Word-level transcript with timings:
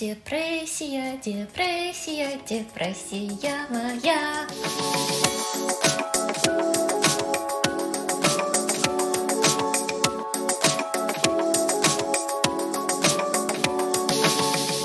Депрессия, 0.00 1.18
депрессия, 1.24 2.38
депрессия 2.48 3.66
моя. 3.68 4.46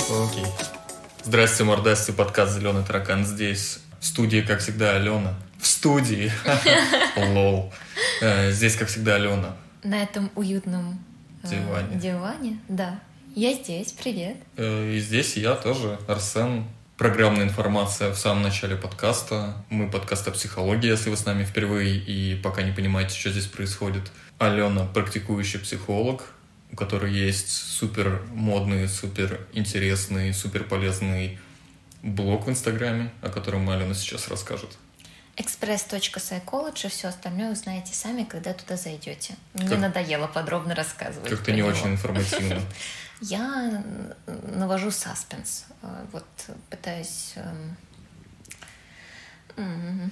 Окей. 0.09 0.45
Здрасте, 1.23 1.63
мордасти, 1.63 2.09
подкаст 2.09 2.53
«Зеленый 2.53 2.83
таракан» 2.83 3.23
здесь. 3.23 3.81
В 3.99 4.05
студии, 4.05 4.41
как 4.41 4.61
всегда, 4.61 4.95
Алена. 4.95 5.35
В 5.59 5.67
студии. 5.67 6.31
Лол. 7.15 7.71
Э, 8.19 8.49
Здесь, 8.49 8.75
как 8.75 8.87
всегда, 8.87 9.15
Алена. 9.15 9.55
На 9.83 10.01
этом 10.01 10.31
уютном 10.33 10.99
э, 11.43 11.49
Диване. 11.49 11.99
диване, 11.99 12.59
да. 12.67 12.99
Я 13.35 13.53
здесь, 13.53 13.91
привет. 13.93 14.37
Э, 14.57 14.91
И 14.93 14.99
здесь 14.99 15.35
я 15.37 15.55
тоже, 15.55 15.99
Арсен. 16.07 16.65
Программная 16.97 17.45
информация 17.45 18.11
в 18.13 18.17
самом 18.19 18.43
начале 18.43 18.75
подкаста. 18.75 19.55
Мы 19.69 19.89
подкаст 19.89 20.27
о 20.27 20.31
психологии, 20.31 20.89
если 20.89 21.09
вы 21.09 21.17
с 21.17 21.25
нами 21.25 21.43
впервые 21.43 21.97
и 21.97 22.35
пока 22.35 22.61
не 22.61 22.71
понимаете, 22.71 23.15
что 23.17 23.31
здесь 23.31 23.47
происходит. 23.47 24.11
Алена 24.37 24.85
практикующий 24.85 25.59
психолог, 25.59 26.23
у 26.71 26.75
которой 26.75 27.11
есть 27.11 27.49
супер 27.49 28.21
модный, 28.31 28.87
супер 28.87 29.47
интересный, 29.53 30.33
супер 30.33 30.63
полезный 30.65 31.39
блог 32.03 32.45
в 32.45 32.49
Инстаграме, 32.51 33.11
о 33.21 33.29
котором 33.29 33.67
Алена 33.69 33.95
сейчас 33.95 34.27
расскажет. 34.27 34.77
Express.psychology, 35.35 36.89
все 36.89 37.07
остальное 37.07 37.51
узнаете 37.51 37.95
сами, 37.95 38.23
когда 38.23 38.53
туда 38.53 38.77
зайдете. 38.77 39.33
Мне 39.55 39.67
Как- 39.67 39.79
надоело 39.79 40.27
подробно 40.27 40.75
рассказывать. 40.75 41.27
Как-то 41.27 41.51
не 41.51 41.57
него. 41.57 41.69
очень 41.69 41.87
информативно. 41.87 42.61
Я 43.29 43.83
навожу 44.53 44.91
саспенс. 44.91 45.65
Э, 45.81 45.87
Вот 46.11 46.25
пытаюсь... 46.69 47.33
эм, 47.35 47.77
м, 49.55 50.11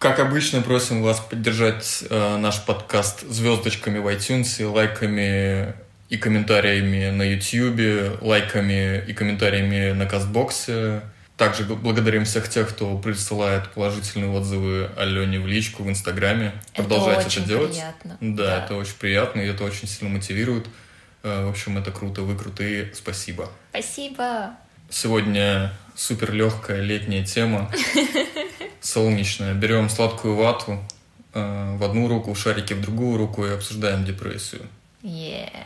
Как 0.00 0.18
обычно, 0.18 0.60
просим 0.60 1.02
вас 1.02 1.20
поддержать 1.20 2.04
э, 2.10 2.36
наш 2.36 2.64
подкаст 2.64 3.20
звездочками 3.28 3.98
в 3.98 4.08
iTunes, 4.08 4.64
лайками 4.66 5.72
и 6.08 6.16
комментариями 6.16 7.10
на 7.10 7.22
YouTube, 7.22 8.20
лайками 8.22 9.04
и 9.06 9.12
комментариями 9.12 9.92
на 9.92 10.06
Кастбоксе. 10.06 11.02
Также 11.36 11.62
благодарим 11.62 12.24
всех 12.24 12.48
тех, 12.48 12.68
кто 12.70 12.98
присылает 12.98 13.70
положительные 13.70 14.30
отзывы 14.32 14.90
Алене 14.96 15.38
в 15.38 15.46
личку 15.46 15.84
в 15.84 15.88
Инстаграме. 15.88 16.52
Продолжайте 16.74 17.20
это, 17.20 17.28
очень 17.28 17.44
делать. 17.44 17.70
приятно. 17.70 18.16
Да, 18.20 18.64
это 18.64 18.74
очень 18.74 18.96
приятно, 18.98 19.40
и 19.42 19.46
это 19.46 19.62
очень 19.62 19.86
сильно 19.86 20.12
мотивирует. 20.12 20.66
Э, 21.22 21.44
В 21.46 21.50
общем, 21.50 21.78
это 21.78 21.90
круто, 21.90 22.22
вы 22.22 22.36
крутые, 22.36 22.92
спасибо. 22.94 23.50
Спасибо. 23.70 24.56
Сегодня 24.90 25.72
супер 25.94 26.32
легкая 26.32 26.80
летняя 26.80 27.24
тема, 27.24 27.70
солнечная. 28.80 29.54
Берем 29.54 29.90
сладкую 29.90 30.36
вату 30.36 30.78
э, 31.34 31.76
в 31.76 31.84
одну 31.84 32.08
руку, 32.08 32.34
шарики 32.34 32.72
в 32.72 32.80
другую 32.80 33.18
руку 33.18 33.44
и 33.46 33.50
обсуждаем 33.50 34.04
депрессию. 34.04 34.62
Yeah. 35.02 35.64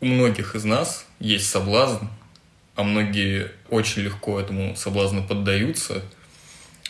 У 0.00 0.06
многих 0.06 0.54
из 0.54 0.64
нас 0.64 1.06
есть 1.18 1.48
соблазн, 1.48 2.06
а 2.74 2.82
многие 2.82 3.52
очень 3.70 4.02
легко 4.02 4.40
этому 4.40 4.76
соблазну 4.76 5.26
поддаются. 5.26 6.02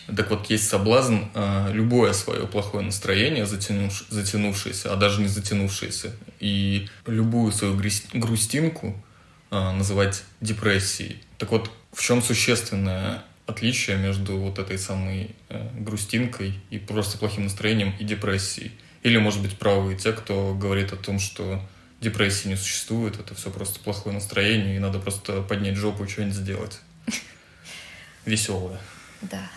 Так 0.07 0.31
вот, 0.31 0.51
есть 0.51 0.69
соблазн 0.69 1.19
э, 1.35 1.71
любое 1.73 2.13
свое 2.13 2.47
плохое 2.47 2.85
настроение, 2.85 3.47
затянувшееся, 3.47 4.93
а 4.93 4.97
даже 4.97 5.23
не 5.23 5.29
затянувшееся, 5.29 6.13
и 6.41 6.89
любую 7.07 7.53
свою 7.53 7.75
грустинку 7.75 9.03
э, 9.51 9.71
называть 9.73 10.25
депрессией. 10.41 11.23
Так 11.39 11.53
вот, 11.53 11.71
в 11.93 12.03
чем 12.03 12.23
существенное 12.23 13.25
отличие 13.47 13.97
между 13.97 14.37
вот 14.37 14.59
этой 14.59 14.79
самой 14.79 15.35
э, 15.49 15.69
грустинкой 15.79 16.61
и 16.71 16.79
просто 16.79 17.17
плохим 17.17 17.45
настроением 17.45 17.95
и 17.99 18.05
депрессией? 18.05 18.73
Или, 19.03 19.17
может 19.17 19.41
быть, 19.41 19.59
правы 19.59 19.95
те, 19.95 20.13
кто 20.13 20.55
говорит 20.55 20.93
о 20.93 20.97
том, 20.97 21.19
что 21.19 21.63
депрессии 22.01 22.49
не 22.49 22.57
существует, 22.57 23.19
это 23.19 23.35
все 23.35 23.51
просто 23.51 23.81
плохое 23.81 24.15
настроение, 24.15 24.77
и 24.77 24.79
надо 24.79 24.99
просто 24.99 25.41
поднять 25.43 25.77
жопу 25.77 26.05
и 26.05 26.09
что-нибудь 26.09 26.35
сделать. 26.35 26.81
Веселое. 28.27 28.81
Да. 29.23 29.51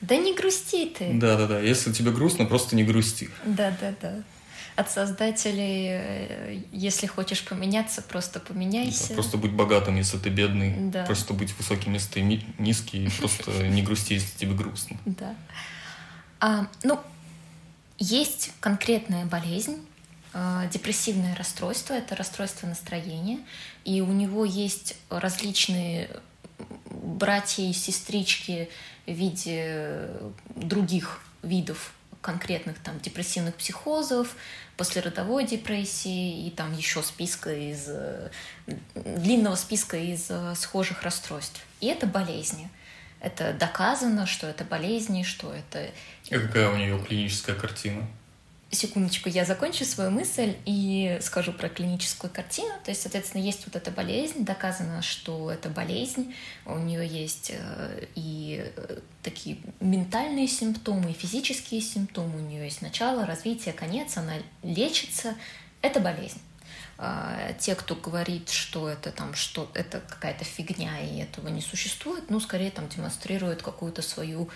Да 0.00 0.16
не 0.16 0.34
грусти 0.34 0.86
ты. 0.86 1.12
Да-да-да, 1.14 1.60
если 1.60 1.92
тебе 1.92 2.10
грустно, 2.10 2.46
просто 2.46 2.76
не 2.76 2.84
грусти. 2.84 3.30
Да, 3.44 3.76
да, 3.80 3.94
да. 4.00 4.14
От 4.76 4.90
создателей, 4.90 5.88
э, 5.90 6.62
если 6.72 7.06
хочешь 7.06 7.44
поменяться, 7.44 8.00
просто 8.00 8.40
поменяйся. 8.40 9.08
Да, 9.08 9.14
Просто 9.14 9.36
будь 9.36 9.50
богатым, 9.50 9.96
если 9.96 10.16
ты 10.16 10.30
бедный. 10.30 10.90
Да. 10.90 11.04
Просто 11.04 11.34
будь 11.34 11.54
высоким, 11.58 11.92
если 11.94 12.12
ты 12.12 12.42
низкий. 12.58 13.10
Просто 13.18 13.50
не 13.68 13.82
грусти, 13.82 14.14
если 14.14 14.38
тебе 14.38 14.54
грустно. 14.54 14.96
Да. 15.04 15.34
А, 16.38 16.66
ну, 16.82 16.98
есть 17.98 18.52
конкретная 18.60 19.26
болезнь, 19.26 19.84
э, 20.32 20.68
депрессивное 20.72 21.36
расстройство, 21.36 21.92
это 21.92 22.16
расстройство 22.16 22.66
настроения, 22.66 23.40
и 23.84 24.00
у 24.00 24.12
него 24.12 24.46
есть 24.46 24.96
различные 25.10 26.08
братья 26.90 27.62
и 27.62 27.72
сестрички 27.72 28.70
в 29.10 29.16
виде 29.16 30.08
других 30.54 31.20
видов 31.42 31.92
конкретных 32.20 32.78
там 32.78 33.00
депрессивных 33.00 33.54
психозов, 33.54 34.36
послеродовой 34.76 35.46
депрессии 35.46 36.46
и 36.46 36.50
там 36.50 36.76
еще 36.76 37.02
списка 37.02 37.52
из 37.52 37.86
э, 37.88 38.30
длинного 38.94 39.54
списка 39.54 39.96
из 39.96 40.30
э, 40.30 40.54
схожих 40.54 41.02
расстройств. 41.02 41.60
И 41.80 41.86
это 41.86 42.06
болезни. 42.06 42.68
Это 43.20 43.52
доказано, 43.52 44.26
что 44.26 44.46
это 44.46 44.64
болезни, 44.64 45.22
что 45.22 45.52
это 45.52 45.90
А 46.30 46.38
какая 46.38 46.70
у 46.70 46.76
нее 46.76 46.98
клиническая 47.04 47.54
картина? 47.54 48.06
Секундочку, 48.72 49.28
я 49.28 49.44
закончу 49.44 49.84
свою 49.84 50.12
мысль 50.12 50.54
и 50.64 51.18
скажу 51.22 51.52
про 51.52 51.68
клиническую 51.68 52.32
картину. 52.32 52.72
То 52.84 52.92
есть, 52.92 53.02
соответственно, 53.02 53.42
есть 53.42 53.66
вот 53.66 53.74
эта 53.74 53.90
болезнь, 53.90 54.44
доказано, 54.44 55.02
что 55.02 55.50
это 55.50 55.68
болезнь, 55.68 56.32
у 56.66 56.78
нее 56.78 57.04
есть 57.04 57.50
э, 57.52 58.06
и 58.14 58.64
э, 58.76 58.98
такие 59.24 59.58
ментальные 59.80 60.46
симптомы, 60.46 61.10
и 61.10 61.14
физические 61.14 61.80
симптомы, 61.80 62.36
у 62.36 62.46
нее 62.46 62.64
есть 62.64 62.80
начало, 62.80 63.26
развитие, 63.26 63.74
конец, 63.74 64.16
она 64.16 64.34
лечится, 64.62 65.34
это 65.82 65.98
болезнь. 65.98 66.40
А, 66.96 67.52
Те, 67.58 67.74
кто 67.74 67.96
говорит, 67.96 68.50
что 68.50 68.88
это 68.88 69.10
там 69.10 69.34
что 69.34 69.68
это 69.74 70.00
какая-то 70.00 70.44
фигня 70.44 71.00
и 71.00 71.18
этого 71.18 71.48
не 71.48 71.60
существует, 71.60 72.30
ну, 72.30 72.38
скорее 72.38 72.70
там 72.70 72.88
демонстрирует 72.88 73.62
какую-то 73.62 74.02
свою 74.02 74.48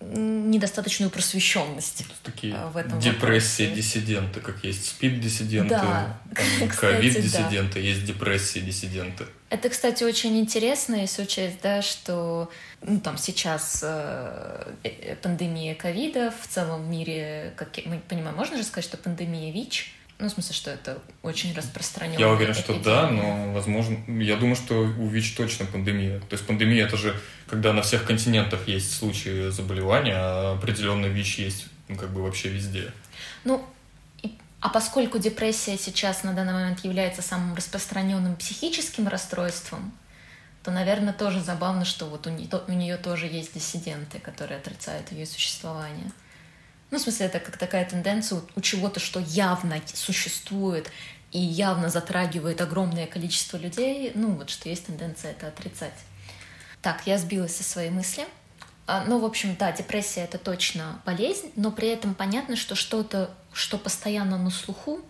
недостаточную 0.00 1.10
просвещенность. 1.10 2.04
Такие 2.22 2.54
А, 2.54 2.70
в 2.70 2.76
этом 2.76 3.00
депрессии 3.00 3.64
вопросе. 3.64 3.82
диссиденты, 3.82 4.40
как 4.40 4.62
есть 4.64 4.86
спид-диссиденты, 4.86 5.70
Да, 5.70 6.18
ковид-диссиденты, 6.80 7.80
есть 7.80 8.04
депрессии-диссиденты. 8.04 9.26
Это, 9.50 9.68
кстати, 9.70 10.04
очень 10.04 10.38
интересно, 10.38 10.94
если 10.96 11.22
учесть, 11.22 11.56
да, 11.62 11.82
что 11.82 12.50
ну, 12.82 13.00
там 13.00 13.16
сейчас 13.16 13.80
э, 13.82 14.72
э, 14.84 15.16
пандемия 15.16 15.74
ковида 15.74 16.32
в 16.42 16.46
целом 16.46 16.90
мире, 16.90 17.54
как 17.56 17.70
мы 17.86 17.98
понимаем, 18.08 18.36
можно 18.36 18.56
же 18.56 18.62
сказать, 18.64 18.84
что 18.84 18.98
пандемия 18.98 19.52
ВИЧ? 19.52 19.94
Ну, 20.18 20.28
в 20.28 20.30
смысле, 20.32 20.52
что 20.54 20.70
это 20.72 20.98
очень 21.22 21.54
распространенная 21.54 22.18
Я 22.18 22.28
уверен, 22.32 22.52
что 22.54 22.74
да, 22.80 23.08
но, 23.08 23.52
возможно, 23.52 23.96
я 24.20 24.36
думаю, 24.36 24.56
что 24.56 24.74
у 24.82 25.06
ВИЧ 25.06 25.34
точно 25.36 25.66
пандемия. 25.66 26.18
То 26.18 26.32
есть 26.32 26.44
пандемия 26.44 26.86
это 26.86 26.96
же, 26.96 27.14
когда 27.46 27.72
на 27.72 27.82
всех 27.82 28.04
континентах 28.04 28.66
есть 28.66 28.96
случаи 28.96 29.50
заболевания, 29.50 30.14
а 30.16 30.54
определенный 30.58 31.08
ВИЧ 31.08 31.38
есть 31.38 31.66
ну, 31.88 31.96
как 31.96 32.10
бы 32.10 32.22
вообще 32.22 32.48
везде. 32.48 32.92
Ну, 33.44 33.64
а 34.60 34.68
поскольку 34.70 35.18
депрессия 35.18 35.78
сейчас 35.78 36.24
на 36.24 36.32
данный 36.32 36.52
момент 36.52 36.84
является 36.84 37.22
самым 37.22 37.54
распространенным 37.54 38.34
психическим 38.34 39.06
расстройством, 39.06 39.92
то, 40.64 40.72
наверное, 40.72 41.12
тоже 41.12 41.40
забавно, 41.40 41.84
что 41.84 42.06
вот 42.06 42.26
у, 42.26 42.30
не- 42.30 42.48
то- 42.48 42.64
у 42.66 42.72
нее 42.72 42.96
тоже 42.96 43.26
есть 43.26 43.54
диссиденты, 43.54 44.18
которые 44.18 44.58
отрицают 44.58 45.12
ее 45.12 45.26
существование. 45.26 46.10
Ну, 46.90 46.98
в 46.98 47.00
смысле, 47.02 47.26
это 47.26 47.38
как 47.40 47.56
такая 47.58 47.84
тенденция 47.84 48.40
у, 48.56 48.60
чего-то, 48.60 48.98
что 49.00 49.20
явно 49.20 49.80
существует 49.94 50.90
и 51.32 51.38
явно 51.38 51.90
затрагивает 51.90 52.60
огромное 52.60 53.06
количество 53.06 53.58
людей, 53.58 54.12
ну, 54.14 54.32
вот 54.32 54.48
что 54.48 54.68
есть 54.68 54.86
тенденция 54.86 55.32
это 55.32 55.48
отрицать. 55.48 55.92
Так, 56.80 57.02
я 57.06 57.18
сбилась 57.18 57.56
со 57.56 57.64
своей 57.64 57.90
мысли. 57.90 58.24
А, 58.86 59.04
Ну, 59.06 59.18
в 59.18 59.24
общем, 59.26 59.54
да, 59.58 59.70
депрессия 59.72 60.22
это 60.22 60.38
точно 60.38 61.02
болезнь, 61.04 61.52
но 61.56 61.70
при 61.70 61.88
этом 61.88 62.14
понятно, 62.14 62.56
что 62.56 62.74
что-то, 62.74 63.30
что 63.52 63.76
постоянно 63.76 64.38
на 64.38 64.50
слуху, 64.50 65.00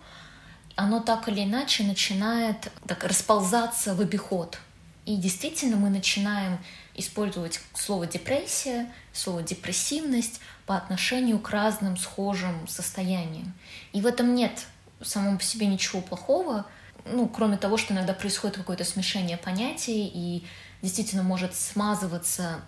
оно 0.75 0.99
так 0.99 1.29
или 1.29 1.43
иначе 1.43 1.83
начинает 1.83 2.71
так 2.87 3.05
расползаться 3.05 3.95
в 3.95 4.01
обиход. 4.01 4.59
И 5.05 5.15
действительно 5.15 5.77
мы 5.77 5.89
начинаем 5.89 6.59
использовать 6.95 7.61
слово 7.73 8.05
депрессия, 8.05 8.91
слово 9.13 9.41
депрессивность 9.41 10.41
по 10.69 10.77
отношению 10.77 11.39
к 11.39 11.49
разным 11.49 11.97
схожим 11.97 12.67
состояниям. 12.67 13.53
И 13.91 14.01
в 14.01 14.05
этом 14.05 14.35
нет 14.35 14.67
самом 15.01 15.39
по 15.39 15.43
себе 15.43 15.65
ничего 15.65 15.99
плохого. 15.99 16.67
ну, 17.05 17.27
кроме 17.27 17.57
того, 17.57 17.75
что 17.77 17.95
иногда 17.95 18.13
происходит 18.13 18.57
какое-то 18.57 18.83
смешение 18.83 19.37
понятий 19.37 20.05
и 20.05 20.45
действительно 20.83 21.23
может 21.23 21.55
смазываться 21.55 22.59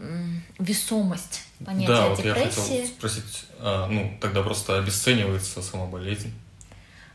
весомость 0.57 1.44
понятия 1.63 1.88
да, 1.94 2.07
вот 2.07 2.18
депрессии. 2.18 2.39
я 2.39 2.50
хотел 2.50 2.86
спросить, 2.88 3.45
а, 3.59 3.86
ну, 3.86 4.18
тогда 4.19 4.42
просто 4.42 4.80
обесценивается 4.80 5.62
сама 5.62 5.86
болезнь. 5.86 6.33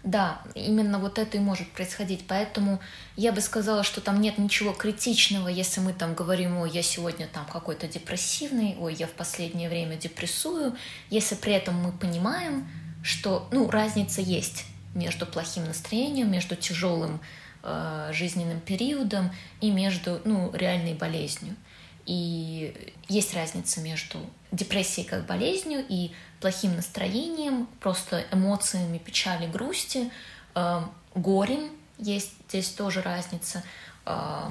Да, 0.07 0.41
именно 0.55 1.01
вот 1.01 1.19
это 1.19 1.37
и 1.37 1.41
может 1.41 1.69
происходить. 1.73 2.27
Поэтому 2.29 2.79
я 3.17 3.33
бы 3.33 3.41
сказала, 3.41 3.83
что 3.83 4.01
там 4.01 4.21
нет 4.21 4.39
ничего 4.39 4.73
критичного, 4.73 5.49
если 5.49 5.81
мы 5.81 5.93
там 5.93 6.15
говорим, 6.15 6.59
ой, 6.59 6.71
я 6.71 6.83
сегодня 6.83 7.27
там 7.27 7.45
какой-то 7.45 7.89
депрессивный, 7.89 8.77
ой, 8.79 8.95
я 8.95 9.09
в 9.09 9.11
последнее 9.11 9.69
время 9.69 9.97
депрессую, 9.97 10.77
если 11.11 11.35
при 11.35 11.55
этом 11.55 11.75
мы 11.75 11.91
понимаем, 11.91 12.69
что, 13.03 13.49
ну, 13.51 13.69
разница 13.69 14.21
есть 14.21 14.67
между 14.95 15.27
плохим 15.27 15.65
настроением, 15.65 16.31
между 16.31 16.55
тяжелым 16.55 17.19
э, 17.65 18.11
жизненным 18.13 18.61
периодом 18.61 19.33
и 19.61 19.73
между, 19.73 20.21
ну, 20.25 20.53
реальной 20.55 20.95
болезнью. 20.95 21.57
И 22.05 22.93
есть 23.09 23.35
разница 23.35 23.81
между 23.81 24.19
депрессией 24.53 25.05
как 25.05 25.27
болезнью 25.27 25.85
и 25.89 26.13
плохим 26.41 26.77
настроением, 26.77 27.67
просто 27.81 28.25
эмоциями 28.33 28.99
печали, 28.99 29.47
грусти, 29.47 30.11
э, 30.55 30.83
горем 31.15 31.71
есть 31.99 32.33
здесь 32.49 32.69
тоже 32.71 33.03
разница. 33.03 33.63
Э, 34.05 34.49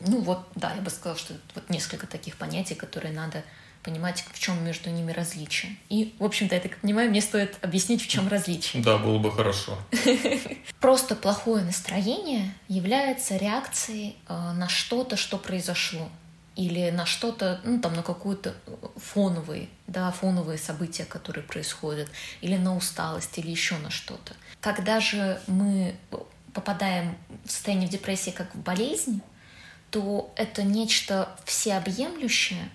ну 0.00 0.20
вот, 0.20 0.46
да, 0.54 0.74
я 0.74 0.80
бы 0.80 0.90
сказала, 0.90 1.18
что 1.18 1.34
вот 1.54 1.70
несколько 1.70 2.06
таких 2.06 2.36
понятий, 2.36 2.74
которые 2.74 3.12
надо 3.12 3.42
понимать, 3.82 4.24
в 4.32 4.38
чем 4.38 4.64
между 4.64 4.90
ними 4.90 5.12
различие. 5.12 5.76
И, 5.90 6.14
в 6.18 6.24
общем-то, 6.24 6.54
я 6.54 6.60
так 6.60 6.78
понимаю, 6.78 7.10
мне 7.10 7.20
стоит 7.20 7.58
объяснить, 7.60 8.02
в 8.02 8.08
чем 8.08 8.28
различие. 8.28 8.82
Да, 8.82 8.96
было 8.96 9.18
бы 9.18 9.30
хорошо. 9.30 9.78
Просто 10.80 11.14
плохое 11.14 11.62
настроение 11.62 12.54
является 12.66 13.36
реакцией 13.36 14.16
э, 14.26 14.52
на 14.52 14.68
что-то, 14.68 15.16
что 15.16 15.36
произошло 15.36 16.08
или 16.56 16.90
на 16.90 17.04
что-то, 17.04 17.60
ну, 17.64 17.80
там, 17.80 17.94
на 17.94 18.02
какую-то 18.02 18.54
фоновые, 18.96 19.68
да, 19.86 20.10
фоновые 20.12 20.58
события, 20.58 21.04
которые 21.04 21.44
происходят, 21.44 22.08
или 22.40 22.56
на 22.56 22.76
усталость, 22.76 23.36
или 23.38 23.50
еще 23.50 23.76
на 23.78 23.90
что-то. 23.90 24.34
Когда 24.60 25.00
же 25.00 25.40
мы 25.46 25.96
попадаем 26.52 27.16
в 27.44 27.50
состояние 27.50 27.88
в 27.88 27.90
депрессии 27.90 28.30
как 28.30 28.54
в 28.54 28.58
болезнь, 28.58 29.20
то 29.90 30.32
это 30.36 30.62
нечто 30.62 31.28
всеобъемлющее, 31.44 32.70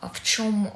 в 0.00 0.22
чем 0.22 0.70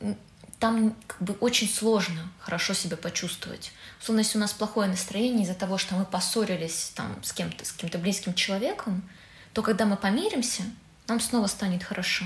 э, 0.00 0.14
там 0.58 0.96
как 1.06 1.20
бы 1.20 1.34
очень 1.34 1.68
сложно 1.68 2.30
хорошо 2.38 2.74
себя 2.74 2.96
почувствовать. 2.96 3.72
Условно, 4.00 4.20
если 4.20 4.38
у 4.38 4.40
нас 4.40 4.52
плохое 4.52 4.88
настроение 4.88 5.44
из-за 5.44 5.54
того, 5.54 5.78
что 5.78 5.96
мы 5.96 6.04
поссорились 6.04 6.92
там, 6.94 7.22
с 7.22 7.32
кем-то, 7.32 7.64
с 7.64 7.72
каким-то 7.72 7.98
близким 7.98 8.34
человеком, 8.34 9.08
то 9.52 9.62
когда 9.62 9.84
мы 9.84 9.96
помиримся, 9.96 10.62
нам 11.08 11.20
снова 11.20 11.46
станет 11.46 11.82
хорошо. 11.82 12.24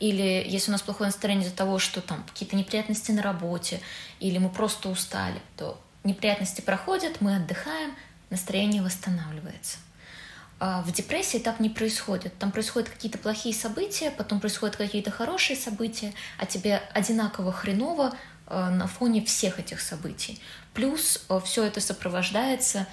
Или 0.00 0.44
если 0.46 0.70
у 0.70 0.72
нас 0.72 0.82
плохое 0.82 1.08
настроение 1.08 1.46
из-за 1.46 1.56
того, 1.56 1.78
что 1.78 2.00
там 2.00 2.22
какие-то 2.24 2.56
неприятности 2.56 3.12
на 3.12 3.22
работе, 3.22 3.80
или 4.20 4.38
мы 4.38 4.48
просто 4.48 4.88
устали, 4.88 5.40
то 5.56 5.80
неприятности 6.04 6.60
проходят, 6.60 7.20
мы 7.20 7.36
отдыхаем, 7.36 7.94
настроение 8.30 8.82
восстанавливается. 8.82 9.78
А 10.58 10.80
в 10.82 10.92
депрессии 10.92 11.38
так 11.38 11.60
не 11.60 11.68
происходит. 11.68 12.38
Там 12.38 12.50
происходят 12.50 12.88
какие-то 12.88 13.18
плохие 13.18 13.54
события, 13.54 14.10
потом 14.10 14.40
происходят 14.40 14.76
какие-то 14.76 15.10
хорошие 15.10 15.56
события, 15.56 16.14
а 16.38 16.46
тебе 16.46 16.82
одинаково 16.94 17.52
хреново 17.52 18.14
э, 18.46 18.70
на 18.70 18.86
фоне 18.86 19.22
всех 19.24 19.58
этих 19.58 19.82
событий. 19.82 20.40
Плюс 20.72 21.24
э, 21.28 21.40
все 21.44 21.64
это 21.64 21.80
сопровождается 21.82 22.86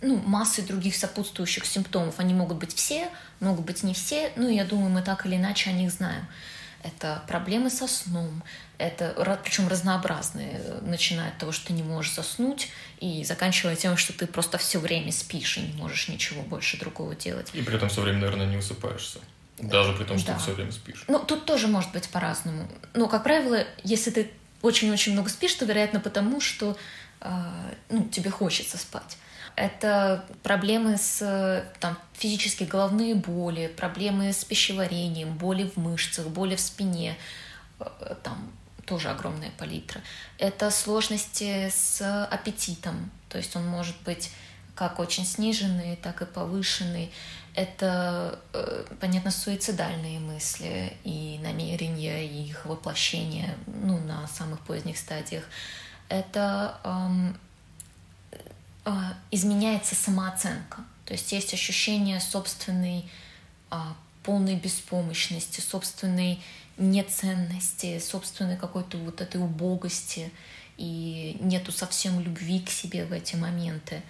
ну, 0.00 0.16
массой 0.26 0.64
других 0.64 0.96
сопутствующих 0.96 1.64
симптомов. 1.66 2.18
Они 2.18 2.34
могут 2.34 2.58
быть 2.58 2.74
все, 2.74 3.08
могут 3.40 3.64
быть 3.64 3.82
не 3.82 3.94
все, 3.94 4.32
ну, 4.36 4.48
я 4.48 4.64
думаю, 4.64 4.90
мы 4.90 5.02
так 5.02 5.26
или 5.26 5.36
иначе 5.36 5.70
о 5.70 5.72
них 5.72 5.90
знаем. 5.90 6.26
Это 6.82 7.22
проблемы 7.26 7.68
со 7.68 7.88
сном, 7.88 8.44
это 8.78 9.14
причем 9.42 9.66
разнообразные, 9.66 10.60
начиная 10.82 11.30
от 11.30 11.38
того, 11.38 11.50
что 11.50 11.68
ты 11.68 11.72
не 11.72 11.82
можешь 11.82 12.14
заснуть, 12.14 12.68
и 13.00 13.24
заканчивая 13.24 13.74
тем, 13.74 13.96
что 13.96 14.12
ты 14.12 14.26
просто 14.26 14.58
все 14.58 14.78
время 14.78 15.10
спишь 15.10 15.58
и 15.58 15.62
не 15.62 15.72
можешь 15.72 16.08
ничего 16.08 16.42
больше 16.42 16.78
другого 16.78 17.16
делать. 17.16 17.50
И 17.54 17.62
при 17.62 17.76
этом 17.76 17.88
все 17.88 18.02
время, 18.02 18.20
наверное, 18.20 18.46
не 18.46 18.58
усыпаешься. 18.58 19.18
Даже 19.58 19.94
при 19.94 20.04
том, 20.04 20.18
что 20.18 20.28
да. 20.28 20.34
ты 20.34 20.42
все 20.42 20.52
время 20.52 20.70
спишь. 20.70 21.04
Ну, 21.08 21.18
тут 21.18 21.46
тоже 21.46 21.66
может 21.66 21.90
быть 21.90 22.08
по-разному. 22.10 22.68
Но, 22.92 23.08
как 23.08 23.24
правило, 23.24 23.64
если 23.82 24.10
ты 24.10 24.30
очень-очень 24.60 25.12
много 25.12 25.30
спишь, 25.30 25.54
то, 25.54 25.64
вероятно, 25.64 25.98
потому 25.98 26.40
что 26.40 26.76
э, 27.22 27.30
ну, 27.88 28.04
тебе 28.04 28.30
хочется 28.30 28.76
спать 28.76 29.16
это 29.56 30.24
проблемы 30.42 30.98
с 30.98 31.64
там, 31.80 31.98
физические 32.12 32.68
головные 32.68 33.14
боли, 33.14 33.68
проблемы 33.68 34.32
с 34.32 34.44
пищеварением, 34.44 35.36
боли 35.36 35.64
в 35.64 35.78
мышцах, 35.78 36.26
боли 36.26 36.56
в 36.56 36.60
спине, 36.60 37.16
э, 37.80 38.14
там 38.22 38.52
тоже 38.84 39.08
огромная 39.08 39.50
палитра. 39.58 40.02
Это 40.38 40.70
сложности 40.70 41.70
с 41.74 42.24
аппетитом, 42.26 43.10
то 43.30 43.38
есть 43.38 43.56
он 43.56 43.66
может 43.66 43.96
быть 44.02 44.30
как 44.74 44.98
очень 44.98 45.24
сниженный, 45.24 45.96
так 45.96 46.20
и 46.20 46.26
повышенный. 46.26 47.10
Это, 47.54 48.38
э, 48.52 48.84
понятно, 49.00 49.30
суицидальные 49.30 50.20
мысли 50.20 50.94
и 51.02 51.40
намерения, 51.42 52.26
и 52.26 52.50
их 52.50 52.66
воплощение 52.66 53.56
ну, 53.66 53.98
на 54.00 54.28
самых 54.28 54.60
поздних 54.60 54.98
стадиях. 54.98 55.44
Это 56.10 56.78
изменяется 59.30 59.94
самооценка. 59.94 60.84
То 61.04 61.12
есть 61.12 61.32
есть 61.32 61.54
ощущение 61.54 62.20
собственной 62.20 63.08
а, 63.70 63.96
полной 64.22 64.56
беспомощности, 64.56 65.60
собственной 65.60 66.42
неценности, 66.78 67.98
собственной 67.98 68.56
какой-то 68.56 68.98
вот 68.98 69.20
этой 69.20 69.40
убогости, 69.40 70.30
и 70.76 71.38
нету 71.40 71.72
совсем 71.72 72.20
любви 72.20 72.60
к 72.60 72.70
себе 72.70 73.06
в 73.06 73.12
эти 73.12 73.34
моменты. 73.36 74.02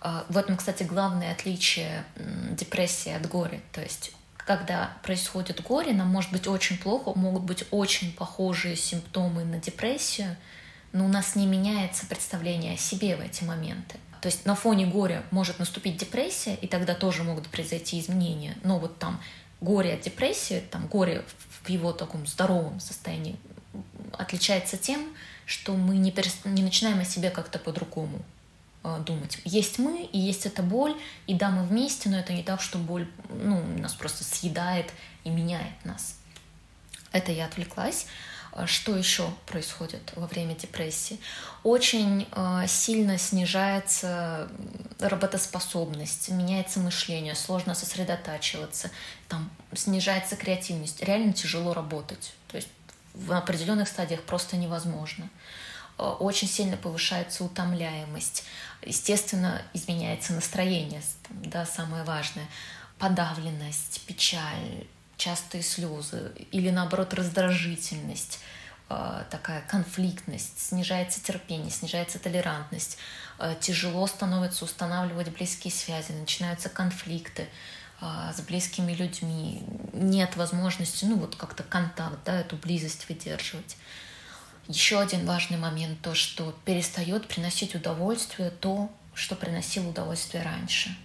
А, 0.00 0.24
в 0.28 0.36
этом, 0.36 0.56
кстати, 0.56 0.84
главное 0.84 1.32
отличие 1.32 2.04
депрессии 2.52 3.12
от 3.12 3.28
горя. 3.28 3.60
То 3.72 3.82
есть 3.82 4.12
когда 4.36 4.92
происходит 5.02 5.62
горе, 5.62 5.92
нам 5.92 6.08
может 6.08 6.30
быть 6.30 6.46
очень 6.46 6.78
плохо, 6.78 7.18
могут 7.18 7.42
быть 7.42 7.64
очень 7.70 8.12
похожие 8.12 8.76
симптомы 8.76 9.44
на 9.44 9.58
депрессию, 9.58 10.36
но 10.92 11.06
у 11.06 11.08
нас 11.08 11.34
не 11.34 11.46
меняется 11.46 12.06
представление 12.06 12.74
о 12.74 12.76
себе 12.76 13.16
в 13.16 13.20
эти 13.20 13.42
моменты. 13.44 13.98
То 14.24 14.28
есть 14.28 14.46
на 14.46 14.54
фоне 14.54 14.86
горя 14.86 15.22
может 15.30 15.58
наступить 15.58 15.98
депрессия, 15.98 16.54
и 16.54 16.66
тогда 16.66 16.94
тоже 16.94 17.22
могут 17.24 17.46
произойти 17.48 18.00
изменения. 18.00 18.56
Но 18.64 18.78
вот 18.78 18.98
там 18.98 19.20
горе 19.60 19.92
от 19.92 20.00
депрессии, 20.00 20.64
там 20.70 20.86
горе 20.86 21.26
в 21.62 21.68
его 21.68 21.92
таком 21.92 22.26
здоровом 22.26 22.80
состоянии 22.80 23.36
отличается 24.12 24.78
тем, 24.78 25.14
что 25.44 25.74
мы 25.74 25.98
не, 25.98 26.10
перес... 26.10 26.38
не 26.46 26.62
начинаем 26.62 27.00
о 27.00 27.04
себе 27.04 27.28
как-то 27.28 27.58
по-другому 27.58 28.18
э, 28.82 28.98
думать. 29.04 29.36
Есть 29.44 29.78
мы, 29.78 30.04
и 30.04 30.18
есть 30.18 30.46
эта 30.46 30.62
боль, 30.62 30.96
и 31.26 31.34
да, 31.34 31.50
мы 31.50 31.66
вместе, 31.66 32.08
но 32.08 32.18
это 32.18 32.32
не 32.32 32.42
так, 32.42 32.62
что 32.62 32.78
боль 32.78 33.06
ну, 33.28 33.62
нас 33.76 33.92
просто 33.92 34.24
съедает 34.24 34.90
и 35.24 35.28
меняет 35.28 35.84
нас. 35.84 36.16
Это 37.12 37.30
я 37.30 37.44
отвлеклась. 37.44 38.06
А 38.56 38.68
что 38.68 38.96
еще 38.96 39.28
происходит 39.46 40.12
во 40.14 40.28
время 40.28 40.54
депрессии? 40.54 41.18
Очень 41.64 42.28
э, 42.30 42.66
сильно 42.68 43.18
снижается 43.18 44.48
работоспособность, 45.00 46.28
меняется 46.28 46.78
мышление, 46.78 47.34
сложно 47.34 47.74
сосредотачиваться, 47.74 48.92
там 49.28 49.50
снижается 49.74 50.36
креативность, 50.36 51.02
реально 51.02 51.32
тяжело 51.32 51.74
работать. 51.74 52.32
То 52.46 52.56
есть 52.56 52.68
в 53.12 53.32
определенных 53.32 53.88
стадиях 53.88 54.22
просто 54.22 54.56
невозможно. 54.56 55.28
Э, 55.98 56.04
очень 56.04 56.46
сильно 56.46 56.76
повышается 56.76 57.42
утомляемость. 57.42 58.44
Естественно, 58.82 59.62
изменяется 59.72 60.32
настроение, 60.32 61.02
да, 61.28 61.66
самое 61.66 62.04
важное. 62.04 62.46
Подавленность, 63.00 64.02
печаль, 64.06 64.86
частые 65.16 65.62
слезы 65.62 66.32
или 66.50 66.70
наоборот 66.70 67.14
раздражительность, 67.14 68.40
э, 68.88 69.24
такая 69.30 69.62
конфликтность, 69.62 70.58
снижается 70.58 71.22
терпение, 71.22 71.70
снижается 71.70 72.18
толерантность, 72.18 72.98
э, 73.38 73.54
тяжело 73.60 74.06
становится 74.06 74.64
устанавливать 74.64 75.28
близкие 75.28 75.72
связи, 75.72 76.12
начинаются 76.12 76.68
конфликты 76.68 77.48
э, 78.00 78.32
с 78.34 78.40
близкими 78.40 78.92
людьми, 78.92 79.62
нет 79.92 80.36
возможности, 80.36 81.04
ну 81.04 81.16
вот 81.16 81.36
как-то 81.36 81.62
контакт, 81.62 82.18
да, 82.24 82.40
эту 82.40 82.56
близость 82.56 83.08
выдерживать. 83.08 83.76
Еще 84.66 84.98
один 84.98 85.26
важный 85.26 85.58
момент, 85.58 86.00
то, 86.00 86.14
что 86.14 86.56
перестает 86.64 87.28
приносить 87.28 87.74
удовольствие 87.74 88.50
то, 88.50 88.90
что 89.12 89.36
приносило 89.36 89.88
удовольствие 89.88 90.42
раньше– 90.42 90.96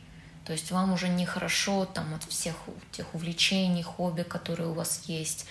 то 0.50 0.54
есть 0.54 0.72
вам 0.72 0.94
уже 0.94 1.10
нехорошо 1.10 1.86
там 1.86 2.12
от 2.16 2.24
всех 2.24 2.56
тех 2.92 3.14
увлечений, 3.14 3.84
хобби, 3.84 4.24
которые 4.24 4.70
у 4.70 4.74
вас 4.74 5.04
есть. 5.06 5.46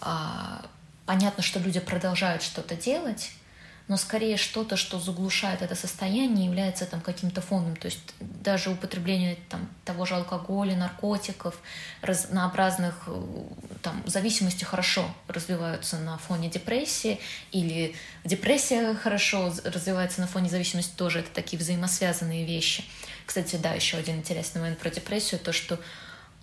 А, 0.00 0.64
понятно, 1.04 1.42
что 1.42 1.58
люди 1.58 1.80
продолжают 1.80 2.44
что-то 2.44 2.76
делать, 2.76 3.32
но 3.88 3.96
скорее 3.96 4.36
что-то, 4.36 4.76
что 4.76 5.00
заглушает 5.00 5.62
это 5.62 5.74
состояние, 5.74 6.46
является 6.46 6.86
там 6.86 7.00
каким-то 7.00 7.40
фоном. 7.40 7.74
То 7.74 7.86
есть 7.86 8.14
даже 8.20 8.70
употребление 8.70 9.36
там, 9.48 9.68
того 9.84 10.06
же 10.06 10.14
алкоголя, 10.14 10.76
наркотиков, 10.76 11.58
разнообразных 12.00 13.02
э, 13.08 13.22
там, 13.82 14.00
зависимости 14.06 14.62
хорошо 14.62 15.12
развиваются 15.26 15.98
на 15.98 16.18
фоне 16.18 16.48
депрессии, 16.48 17.18
или 17.50 17.96
депрессия 18.24 18.94
хорошо 18.94 19.52
развивается 19.64 20.20
на 20.20 20.28
фоне 20.28 20.48
зависимости, 20.48 20.94
тоже 20.96 21.18
это 21.18 21.30
такие 21.30 21.58
взаимосвязанные 21.58 22.46
вещи. 22.46 22.84
Кстати, 23.26 23.56
да, 23.56 23.72
еще 23.72 23.96
один 23.96 24.16
интересный 24.16 24.60
момент 24.60 24.78
про 24.78 24.88
депрессию, 24.88 25.40
то, 25.40 25.52
что 25.52 25.78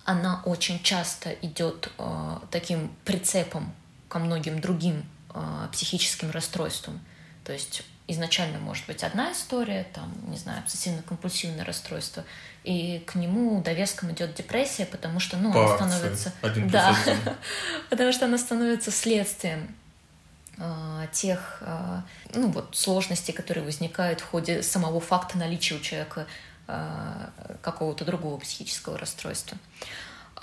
она 0.05 0.41
очень 0.45 0.83
часто 0.83 1.31
идет 1.31 1.89
э, 1.97 2.37
таким 2.51 2.93
прицепом 3.05 3.73
ко 4.09 4.19
многим 4.19 4.59
другим 4.59 5.05
э, 5.33 5.67
психическим 5.71 6.31
расстройствам. 6.31 6.99
То 7.45 7.53
есть 7.53 7.83
изначально 8.07 8.59
может 8.59 8.85
быть 8.85 9.03
одна 9.03 9.31
история, 9.31 9.85
там, 9.93 10.13
не 10.27 10.37
знаю, 10.37 10.61
обсессивно-компульсивное 10.63 11.63
расстройство, 11.63 12.25
и 12.63 13.01
к 13.05 13.15
нему 13.15 13.61
довеском 13.61 14.11
идет 14.11 14.35
депрессия, 14.35 14.85
потому 14.85 15.19
что, 15.19 15.37
ну, 15.37 15.53
По 15.53 15.65
она 15.65 15.89
становится... 15.89 16.33
Один 16.41 16.67
да, 16.67 16.95
потому 17.89 18.11
что 18.11 18.25
она 18.25 18.37
становится 18.37 18.91
следствием 18.91 19.73
э, 20.57 21.07
тех, 21.13 21.59
э, 21.61 22.01
ну, 22.33 22.49
вот, 22.49 22.75
сложностей, 22.75 23.33
которые 23.33 23.63
возникают 23.63 24.19
в 24.19 24.25
ходе 24.25 24.63
самого 24.63 24.99
факта 24.99 25.37
наличия 25.37 25.75
у 25.75 25.79
человека 25.79 26.27
какого-то 27.61 28.05
другого 28.05 28.37
психического 28.37 28.97
расстройства. 28.97 29.57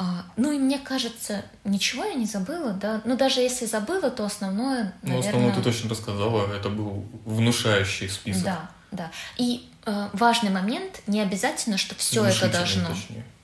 А, 0.03 0.25
ну 0.37 0.50
и 0.50 0.59
мне 0.59 0.79
кажется, 0.79 1.45
ничего 1.65 2.05
я 2.05 2.15
не 2.15 2.25
забыла, 2.25 2.73
да. 2.73 3.03
Ну 3.05 3.19
даже 3.19 3.41
если 3.41 3.67
забыла, 3.67 4.11
то 4.11 4.25
основное, 4.25 4.95
наверное... 5.03 5.03
Ну, 5.03 5.19
основное 5.19 5.55
ты 5.55 5.62
точно 5.62 5.91
рассказала, 5.91 6.50
это 6.55 6.71
был 6.71 7.05
внушающий 7.27 8.09
список. 8.09 8.45
Да, 8.45 8.71
да. 8.93 9.11
И 9.37 9.69
э, 9.85 10.09
важный 10.15 10.50
момент, 10.50 11.03
не 11.07 11.21
обязательно, 11.21 11.77
что 11.77 11.95
все 11.97 12.25
это 12.25 12.49
должно... 12.49 12.89
Точнее. 12.89 13.25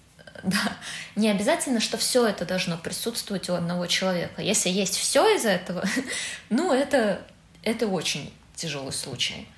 Да, 0.42 0.76
не 1.16 1.28
обязательно, 1.28 1.80
что 1.80 1.96
все 1.96 2.26
это 2.26 2.44
должно 2.44 2.76
присутствовать 2.76 3.48
у 3.48 3.54
одного 3.54 3.86
человека. 3.86 4.42
Если 4.42 4.68
есть 4.68 4.94
все 4.94 5.34
из 5.34 5.44
этого, 5.44 5.82
ну 6.50 6.72
это, 6.72 7.22
это 7.62 7.88
очень 7.88 8.32
тяжелый 8.54 8.92
случай. 8.92 9.48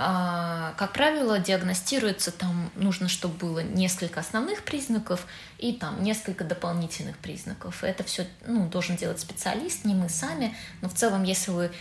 А, 0.00 0.74
как 0.78 0.92
правило, 0.92 1.40
диагностируется 1.40 2.30
там 2.30 2.70
нужно, 2.76 3.08
чтобы 3.08 3.34
было 3.34 3.58
несколько 3.64 4.20
основных 4.20 4.62
признаков 4.62 5.26
и 5.58 5.72
там 5.72 6.04
несколько 6.04 6.44
дополнительных 6.44 7.18
признаков. 7.18 7.82
Это 7.82 8.04
все 8.04 8.24
ну, 8.46 8.68
должен 8.68 8.94
делать 8.94 9.18
специалист, 9.18 9.84
не 9.84 9.94
мы 9.94 10.08
сами. 10.08 10.54
Но 10.82 10.88
в 10.88 10.94
целом, 10.94 11.24
если 11.24 11.50
вы 11.50 11.72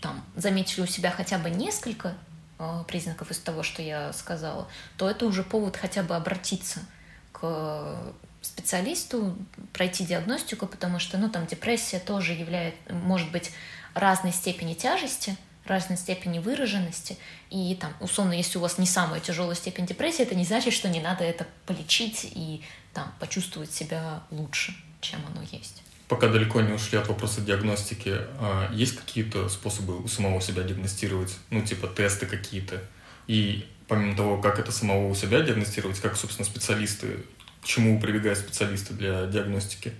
там 0.00 0.24
заметили 0.34 0.80
у 0.80 0.86
себя 0.86 1.12
хотя 1.12 1.38
бы 1.38 1.48
несколько 1.48 2.16
э, 2.58 2.82
признаков 2.88 3.30
из 3.30 3.38
того, 3.38 3.62
что 3.62 3.82
я 3.82 4.12
сказала, 4.14 4.66
то 4.96 5.08
это 5.08 5.24
уже 5.24 5.44
повод 5.44 5.76
хотя 5.76 6.02
бы 6.02 6.16
обратиться 6.16 6.80
к 7.30 8.12
специалисту, 8.42 9.38
пройти 9.72 10.04
диагностику, 10.04 10.66
потому 10.66 10.98
что 10.98 11.18
ну, 11.18 11.30
там 11.30 11.46
депрессия 11.46 12.00
тоже 12.00 12.32
является, 12.32 12.80
может 12.92 13.30
быть 13.30 13.52
разной 13.94 14.32
степени 14.32 14.74
тяжести– 14.74 15.36
разной 15.64 15.98
степени 15.98 16.38
выраженности. 16.38 17.16
И 17.50 17.76
там, 17.80 17.92
условно, 18.00 18.32
если 18.32 18.58
у 18.58 18.60
вас 18.60 18.78
не 18.78 18.86
самая 18.86 19.20
тяжелая 19.20 19.54
степень 19.54 19.86
депрессии, 19.86 20.22
это 20.22 20.34
не 20.34 20.44
значит, 20.44 20.72
что 20.72 20.88
не 20.88 21.00
надо 21.00 21.24
это 21.24 21.46
полечить 21.66 22.30
и 22.34 22.62
там 22.92 23.12
почувствовать 23.20 23.72
себя 23.72 24.22
лучше, 24.30 24.74
чем 25.00 25.20
оно 25.26 25.42
есть. 25.50 25.82
Пока 26.08 26.28
далеко 26.28 26.60
не 26.60 26.72
ушли 26.72 26.98
от 26.98 27.06
вопроса 27.06 27.40
диагностики, 27.40 28.16
а 28.40 28.68
есть 28.72 28.96
какие-то 28.96 29.48
способы 29.48 30.02
у 30.02 30.08
самого 30.08 30.40
себя 30.40 30.64
диагностировать? 30.64 31.36
Ну, 31.50 31.62
типа 31.62 31.86
тесты 31.86 32.26
какие-то? 32.26 32.82
И 33.28 33.68
помимо 33.86 34.16
того, 34.16 34.40
как 34.40 34.58
это 34.58 34.72
самого 34.72 35.06
у 35.08 35.14
себя 35.14 35.40
диагностировать, 35.40 36.00
как, 36.00 36.16
собственно, 36.16 36.44
специалисты, 36.44 37.24
к 37.62 37.66
чему 37.66 38.00
прибегают 38.00 38.38
специалисты 38.38 38.94
для 38.94 39.26
диагностики? 39.26 39.92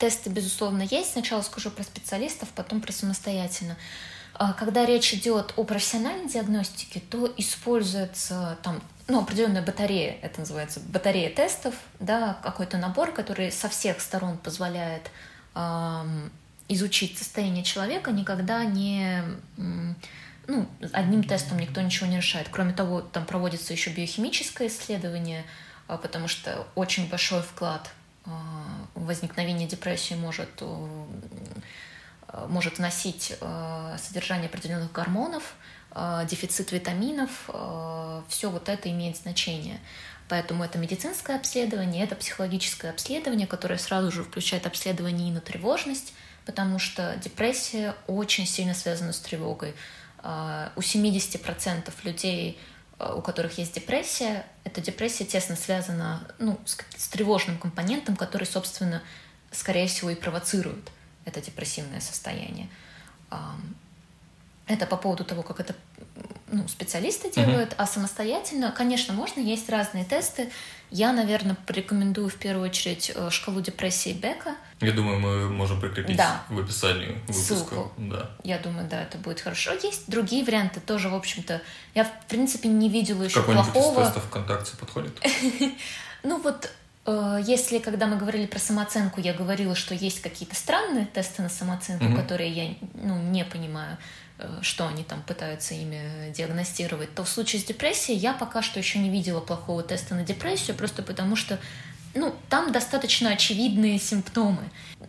Тесты, 0.00 0.30
безусловно, 0.30 0.80
есть. 0.80 1.12
Сначала 1.12 1.42
скажу 1.42 1.70
про 1.70 1.82
специалистов, 1.82 2.48
потом 2.54 2.80
про 2.80 2.90
самостоятельно. 2.90 3.76
А, 4.32 4.54
когда 4.54 4.86
речь 4.86 5.12
идет 5.12 5.52
о 5.56 5.64
профессиональной 5.64 6.26
диагностике, 6.26 7.00
то 7.00 7.30
используется 7.36 8.56
там 8.62 8.80
ну, 9.08 9.20
определенная 9.20 9.60
батарея, 9.60 10.16
это 10.22 10.40
называется 10.40 10.80
батарея 10.80 11.28
тестов, 11.28 11.74
да, 11.98 12.38
какой-то 12.42 12.78
набор, 12.78 13.12
который 13.12 13.52
со 13.52 13.68
всех 13.68 14.00
сторон 14.00 14.38
позволяет 14.38 15.10
эм, 15.54 16.30
изучить 16.68 17.18
состояние 17.18 17.62
человека, 17.62 18.10
никогда 18.10 18.64
не 18.64 19.22
ну, 20.46 20.66
одним 20.92 21.24
тестом 21.24 21.58
никто 21.58 21.82
ничего 21.82 22.06
не 22.06 22.16
решает. 22.16 22.48
Кроме 22.50 22.72
того, 22.72 23.02
там 23.02 23.26
проводится 23.26 23.74
еще 23.74 23.90
биохимическое 23.90 24.68
исследование, 24.68 25.44
а, 25.88 25.98
потому 25.98 26.26
что 26.26 26.66
очень 26.74 27.06
большой 27.10 27.42
вклад 27.42 27.90
возникновение 28.94 29.66
депрессии 29.66 30.14
может, 30.14 30.50
э, 30.60 32.46
может 32.48 32.78
вносить 32.78 33.36
э, 33.40 33.96
содержание 33.98 34.46
определенных 34.48 34.92
гормонов, 34.92 35.54
э, 35.92 36.26
дефицит 36.28 36.72
витаминов, 36.72 37.50
все 38.28 38.50
вот 38.50 38.68
это 38.68 38.90
имеет 38.90 39.16
значение. 39.16 39.80
Поэтому 40.28 40.62
это 40.62 40.78
медицинское 40.78 41.36
обследование, 41.36 42.04
это 42.04 42.14
психологическое 42.14 42.90
обследование, 42.90 43.48
которое 43.48 43.78
сразу 43.78 44.12
же 44.12 44.22
включает 44.22 44.64
обследование 44.66 45.28
и 45.28 45.32
на 45.32 45.40
тревожность, 45.40 46.12
потому 46.46 46.78
что 46.78 47.16
депрессия 47.16 47.96
очень 48.06 48.46
сильно 48.46 48.74
связана 48.74 49.12
с 49.12 49.18
тревогой. 49.18 49.74
У 50.22 50.80
70% 50.80 51.90
людей 52.04 52.60
у 53.16 53.22
которых 53.22 53.58
есть 53.58 53.74
депрессия, 53.74 54.44
эта 54.64 54.80
депрессия 54.80 55.24
тесно 55.24 55.56
связана 55.56 56.26
ну, 56.38 56.58
с, 56.64 56.76
с 56.96 57.08
тревожным 57.08 57.58
компонентом, 57.58 58.16
который, 58.16 58.44
собственно, 58.44 59.02
скорее 59.50 59.86
всего, 59.86 60.10
и 60.10 60.14
провоцирует 60.14 60.90
это 61.24 61.40
депрессивное 61.40 62.00
состояние. 62.00 62.68
Это 64.66 64.86
по 64.86 64.96
поводу 64.96 65.24
того, 65.24 65.42
как 65.42 65.60
это 65.60 65.74
ну, 66.48 66.68
специалисты 66.68 67.30
делают, 67.30 67.70
mm-hmm. 67.70 67.78
а 67.78 67.86
самостоятельно, 67.86 68.72
конечно, 68.72 69.14
можно, 69.14 69.40
есть 69.40 69.68
разные 69.68 70.04
тесты. 70.04 70.50
Я, 70.90 71.12
наверное, 71.12 71.56
порекомендую 71.66 72.28
в 72.28 72.34
первую 72.34 72.68
очередь 72.68 73.12
э, 73.14 73.30
шкалу 73.30 73.60
депрессии 73.60 74.12
Бека. 74.12 74.56
Я 74.80 74.92
думаю, 74.92 75.20
мы 75.20 75.48
можем 75.48 75.80
прикрепить 75.80 76.16
да. 76.16 76.42
в 76.48 76.58
описании 76.58 77.12
выпуска. 77.28 77.54
Ссылку. 77.54 77.92
Да. 77.96 78.30
Я 78.42 78.58
думаю, 78.58 78.88
да, 78.88 79.02
это 79.02 79.16
будет 79.18 79.40
хорошо. 79.40 79.72
Есть 79.72 80.10
другие 80.10 80.44
варианты 80.44 80.80
тоже, 80.80 81.08
в 81.08 81.14
общем-то. 81.14 81.62
Я, 81.94 82.04
в 82.04 82.26
принципе, 82.26 82.68
не 82.68 82.88
видела 82.88 83.22
еще 83.22 83.40
Какой-нибудь 83.40 83.72
плохого. 83.72 84.00
из 84.00 84.06
тестов 84.06 84.24
ВКонтакте 84.24 84.76
подходит? 84.76 85.20
Ну 86.22 86.38
вот, 86.42 86.70
э, 87.06 87.40
если 87.46 87.78
когда 87.78 88.06
мы 88.06 88.18
говорили 88.18 88.44
про 88.44 88.58
самооценку, 88.58 89.22
я 89.22 89.32
говорила, 89.32 89.74
что 89.74 89.94
есть 89.94 90.20
какие-то 90.20 90.54
странные 90.54 91.06
тесты 91.06 91.40
на 91.40 91.48
самооценку, 91.48 92.14
которые 92.14 92.50
я 92.50 92.74
ну, 92.92 93.16
не 93.16 93.42
понимаю. 93.42 93.96
Э, 94.40 94.58
что 94.62 94.86
они 94.88 95.04
там 95.04 95.22
пытаются 95.22 95.74
ими 95.74 96.32
диагностировать, 96.34 97.14
то 97.14 97.24
в 97.24 97.28
случае 97.28 97.60
с 97.60 97.64
депрессией 97.64 98.18
я 98.18 98.32
пока 98.32 98.62
что 98.62 98.78
еще 98.78 98.98
не 98.98 99.10
видела 99.10 99.40
плохого 99.40 99.82
теста 99.82 100.14
на 100.14 100.22
депрессию, 100.22 100.76
просто 100.76 101.02
потому 101.02 101.36
что 101.36 101.58
ну, 102.14 102.34
там 102.48 102.72
достаточно 102.72 103.30
очевидные 103.30 103.98
симптомы. 103.98 104.62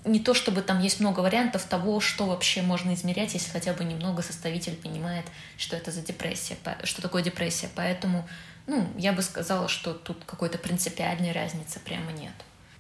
Не 0.06 0.20
то 0.20 0.34
чтобы 0.34 0.62
там 0.62 0.80
есть 0.82 1.00
много 1.00 1.22
вариантов 1.22 1.64
того, 1.64 2.00
что 2.00 2.26
вообще 2.26 2.62
можно 2.62 2.94
измерять, 2.94 3.34
если 3.34 3.50
хотя 3.50 3.74
бы 3.74 3.84
немного 3.84 4.22
составитель 4.22 4.76
понимает, 4.76 5.26
что 5.58 5.76
это 5.76 5.92
за 5.92 6.02
депрессия, 6.02 6.58
что 6.84 7.02
такое 7.02 7.24
депрессия. 7.24 7.70
Поэтому, 7.76 8.28
ну, 8.68 8.88
я 8.98 9.14
бы 9.14 9.22
сказала, 9.22 9.68
что 9.68 9.94
тут 9.94 10.24
какой-то 10.26 10.58
принципиальной 10.58 11.32
разницы 11.32 11.80
прямо 11.80 12.12
нет. 12.12 12.34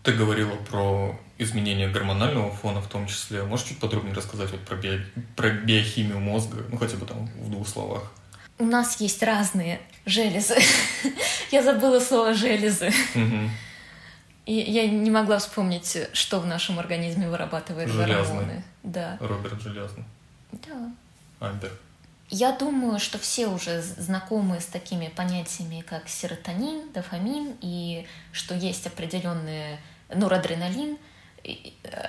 Ты 0.03 0.13
говорила 0.13 0.55
про 0.55 1.20
изменение 1.38 1.89
гормонального 1.89 2.51
фона 2.51 2.81
в 2.81 2.88
том 2.88 3.08
числе. 3.08 3.43
Можешь 3.43 3.67
чуть 3.67 3.79
подробнее 3.79 4.13
рассказать 4.13 4.51
вот 4.51 4.62
про, 4.62 4.75
био... 4.75 5.00
про 5.36 5.50
биохимию 5.50 6.20
мозга, 6.20 6.63
ну 6.70 6.77
хотя 6.77 6.98
бы 6.98 7.05
там 7.05 7.27
в 7.39 7.50
двух 7.50 7.67
словах? 7.67 8.12
У 8.58 8.65
нас 8.65 9.00
есть 9.01 9.22
разные 9.24 9.81
железы. 10.05 10.55
я 11.51 11.63
забыла 11.63 12.00
слово 12.00 12.34
железы. 12.34 12.91
И 14.46 14.53
я 14.53 14.88
не 14.89 15.12
могла 15.12 15.38
вспомнить, 15.38 15.98
что 16.13 16.39
в 16.39 16.48
нашем 16.48 16.79
организме 16.79 17.29
вырабатывает 17.29 17.89
Железный. 17.89 18.15
гормоны. 18.15 18.63
Да. 18.84 19.17
Роберт 19.20 19.62
Железный. 19.62 20.03
Да. 20.51 20.91
Альбер. 21.39 21.72
Я 22.33 22.53
думаю, 22.53 22.97
что 22.97 23.17
все 23.17 23.47
уже 23.47 23.81
знакомы 23.81 24.61
с 24.61 24.65
такими 24.65 25.09
понятиями, 25.09 25.81
как 25.81 26.07
серотонин, 26.07 26.89
дофамин, 26.93 27.57
и 27.59 28.07
что 28.31 28.55
есть 28.55 28.88
определенные 28.88 29.79
норадреналин, 30.09 30.97
и, 31.43 31.73
э, 31.83 32.07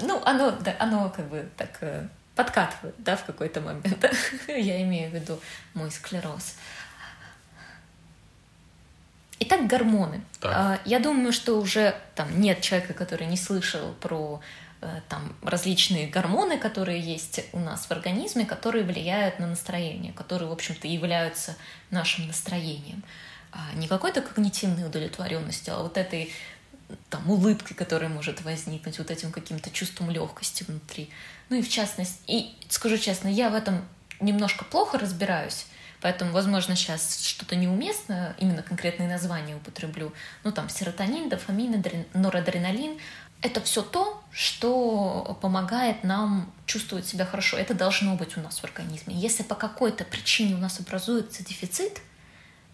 ну, 0.00 0.22
оно, 0.24 0.52
да, 0.52 0.76
оно 0.78 1.10
как 1.10 1.28
бы 1.28 1.48
так 1.56 1.78
э, 1.80 2.06
подкатывает, 2.36 2.94
да, 2.98 3.16
в 3.16 3.24
какой-то 3.24 3.60
момент. 3.60 4.04
Я 4.48 4.80
имею 4.82 5.10
в 5.10 5.14
виду 5.14 5.40
мой 5.74 5.90
склероз. 5.90 6.54
Итак, 9.40 9.66
гормоны. 9.66 10.22
Так. 10.40 10.52
А, 10.54 10.78
я 10.86 10.98
думаю, 10.98 11.32
что 11.32 11.58
уже 11.58 11.94
там 12.14 12.40
нет 12.40 12.62
человека, 12.62 12.94
который 12.94 13.26
не 13.26 13.36
слышал 13.36 13.92
про 14.00 14.40
э, 14.40 14.65
там 15.08 15.34
различные 15.42 16.08
гормоны, 16.08 16.58
которые 16.58 17.00
есть 17.00 17.40
у 17.52 17.58
нас 17.58 17.86
в 17.86 17.90
организме, 17.90 18.44
которые 18.44 18.84
влияют 18.84 19.38
на 19.38 19.46
настроение, 19.46 20.12
которые, 20.12 20.48
в 20.48 20.52
общем-то, 20.52 20.86
являются 20.86 21.56
нашим 21.90 22.26
настроением. 22.26 23.02
А 23.52 23.72
не 23.74 23.88
какой-то 23.88 24.22
когнитивной 24.22 24.86
удовлетворенностью, 24.86 25.74
а 25.74 25.82
вот 25.82 25.96
этой 25.96 26.32
там 27.10 27.28
улыбкой, 27.30 27.74
которая 27.74 28.08
может 28.08 28.42
возникнуть, 28.42 28.98
вот 28.98 29.10
этим 29.10 29.32
каким-то 29.32 29.70
чувством 29.70 30.10
легкости 30.10 30.64
внутри. 30.64 31.10
Ну 31.48 31.56
и 31.56 31.62
в 31.62 31.68
частности, 31.68 32.20
и 32.26 32.54
скажу 32.68 32.98
честно, 32.98 33.28
я 33.28 33.50
в 33.50 33.54
этом 33.54 33.84
немножко 34.20 34.64
плохо 34.64 34.98
разбираюсь, 34.98 35.66
Поэтому, 36.02 36.32
возможно, 36.32 36.76
сейчас 36.76 37.20
что-то 37.20 37.56
неуместно, 37.56 38.36
именно 38.38 38.62
конкретные 38.62 39.08
названия 39.08 39.56
употреблю. 39.56 40.12
Ну, 40.44 40.52
там, 40.52 40.68
серотонин, 40.68 41.28
дофамин, 41.28 41.82
норадреналин. 42.14 42.98
Это 43.42 43.60
все 43.60 43.82
то, 43.82 44.22
что 44.32 45.38
помогает 45.40 46.04
нам 46.04 46.52
чувствовать 46.64 47.06
себя 47.06 47.24
хорошо. 47.24 47.56
Это 47.56 47.74
должно 47.74 48.16
быть 48.16 48.36
у 48.36 48.40
нас 48.40 48.58
в 48.58 48.64
организме. 48.64 49.14
Если 49.14 49.42
по 49.42 49.54
какой-то 49.54 50.04
причине 50.04 50.54
у 50.54 50.58
нас 50.58 50.80
образуется 50.80 51.44
дефицит 51.44 52.00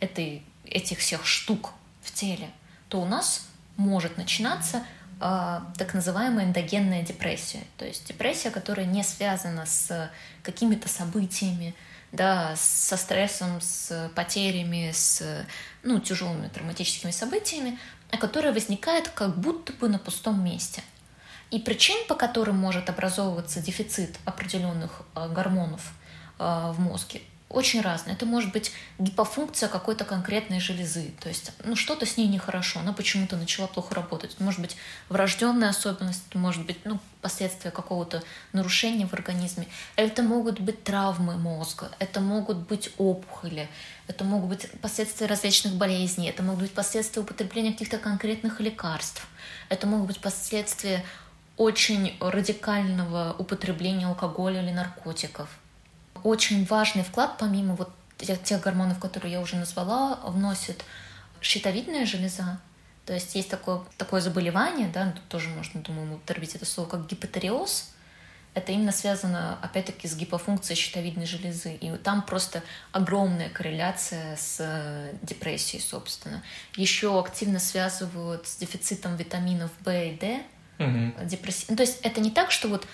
этой, 0.01 0.43
этих 0.65 0.99
всех 0.99 1.27
штук 1.27 1.73
в 2.03 2.13
теле, 2.13 2.51
то 2.89 3.01
у 3.01 3.05
нас 3.05 3.47
может 3.77 4.17
начинаться 4.17 4.85
э, 5.21 5.61
так 5.77 5.95
называемая 5.95 6.47
эндогенная 6.47 7.03
депрессия. 7.03 7.65
То 7.77 7.85
есть 7.85 8.07
депрессия, 8.07 8.51
которая 8.51 8.87
не 8.87 9.03
связана 9.03 9.67
с 9.67 10.11
какими-то 10.43 10.89
событиями, 10.89 11.75
да, 12.13 12.55
со 12.57 12.97
стрессом, 12.97 13.61
с 13.61 14.11
потерями, 14.15 14.91
с 14.93 15.47
ну, 15.83 15.99
тяжелыми 15.99 16.49
травматическими 16.49 17.11
событиями, 17.11 17.79
которая 18.21 18.53
возникает 18.53 19.09
как 19.09 19.39
будто 19.39 19.73
бы 19.73 19.89
на 19.89 19.99
пустом 19.99 20.45
месте. 20.45 20.83
И 21.51 21.59
причин, 21.59 21.97
по 22.09 22.15
которым 22.15 22.57
может 22.57 22.89
образовываться 22.89 23.61
дефицит 23.61 24.19
определенных 24.25 25.03
э, 25.15 25.29
гормонов 25.29 25.93
э, 26.39 26.73
в 26.73 26.81
мозге, 26.81 27.21
очень 27.53 27.81
разные. 27.81 28.17
Это 28.17 28.27
может 28.27 28.53
быть 28.53 28.73
гипофункция 28.99 29.69
какой-то 29.69 30.05
конкретной 30.05 30.61
железы, 30.61 31.13
то 31.21 31.29
есть 31.29 31.53
ну, 31.65 31.77
что-то 31.77 32.07
с 32.07 32.17
ней 32.17 32.27
нехорошо, 32.27 32.81
она 32.81 32.93
почему-то 32.93 33.37
начала 33.37 33.67
плохо 33.67 33.95
работать. 33.95 34.35
Это 34.35 34.43
может 34.43 34.61
быть 34.61 34.77
врожденная 35.09 35.69
особенность, 35.69 36.25
это 36.29 36.39
может 36.39 36.65
быть 36.67 36.79
ну, 36.85 36.99
последствия 37.21 37.71
какого-то 37.71 38.23
нарушения 38.53 39.07
в 39.07 39.13
организме. 39.13 39.69
Это 39.97 40.23
могут 40.23 40.61
быть 40.61 40.83
травмы 40.83 41.37
мозга, 41.37 41.91
это 41.99 42.21
могут 42.21 42.59
быть 42.69 42.91
опухоли, 42.99 43.69
это 44.07 44.25
могут 44.25 44.49
быть 44.49 44.71
последствия 44.81 45.27
различных 45.27 45.75
болезней, 45.75 46.29
это 46.29 46.43
могут 46.43 46.63
быть 46.63 46.73
последствия 46.73 47.23
употребления 47.23 47.73
каких-то 47.73 47.99
конкретных 47.99 48.61
лекарств, 48.61 49.27
это 49.69 49.87
могут 49.87 50.09
быть 50.09 50.21
последствия 50.21 51.05
очень 51.57 52.17
радикального 52.19 53.37
употребления 53.39 54.07
алкоголя 54.07 54.63
или 54.63 54.71
наркотиков 54.71 55.49
очень 56.25 56.65
важный 56.65 57.03
вклад, 57.03 57.37
помимо 57.39 57.75
вот 57.75 57.91
тех 58.45 58.61
гормонов, 58.61 58.99
которые 58.99 59.33
я 59.33 59.41
уже 59.41 59.57
назвала, 59.57 60.21
вносит 60.25 60.85
щитовидная 61.41 62.07
железа. 62.07 62.61
То 63.07 63.15
есть 63.15 63.35
есть 63.35 63.51
такое, 63.51 63.81
такое 63.99 64.21
заболевание, 64.21 64.89
да, 64.89 65.11
тут 65.11 65.27
тоже 65.29 65.49
можно, 65.49 65.81
думаю, 65.81 66.15
употребить 66.15 66.55
это 66.55 66.65
слово, 66.65 66.89
как 66.89 67.07
гипотериоз. 67.07 67.91
Это 68.55 68.71
именно 68.71 68.93
связано, 68.93 69.59
опять-таки, 69.63 70.07
с 70.07 70.15
гипофункцией 70.15 70.77
щитовидной 70.79 71.25
железы. 71.25 71.75
И 71.75 71.91
там 71.97 72.21
просто 72.21 72.63
огромная 72.93 73.49
корреляция 73.49 74.37
с 74.37 74.59
э, 74.61 75.15
депрессией, 75.23 75.83
собственно. 75.83 76.43
Еще 76.77 77.19
активно 77.19 77.59
связывают 77.59 78.47
с 78.47 78.57
дефицитом 78.57 79.17
витаминов 79.17 79.71
В 79.81 79.91
и 79.91 80.17
D. 80.17 80.43
Угу. 80.79 81.25
Депресси... 81.25 81.67
Ну, 81.71 81.77
то 81.77 81.83
есть 81.83 82.01
это 82.03 82.21
не 82.21 82.31
так, 82.31 82.51
что 82.51 82.69
вот 82.69 82.87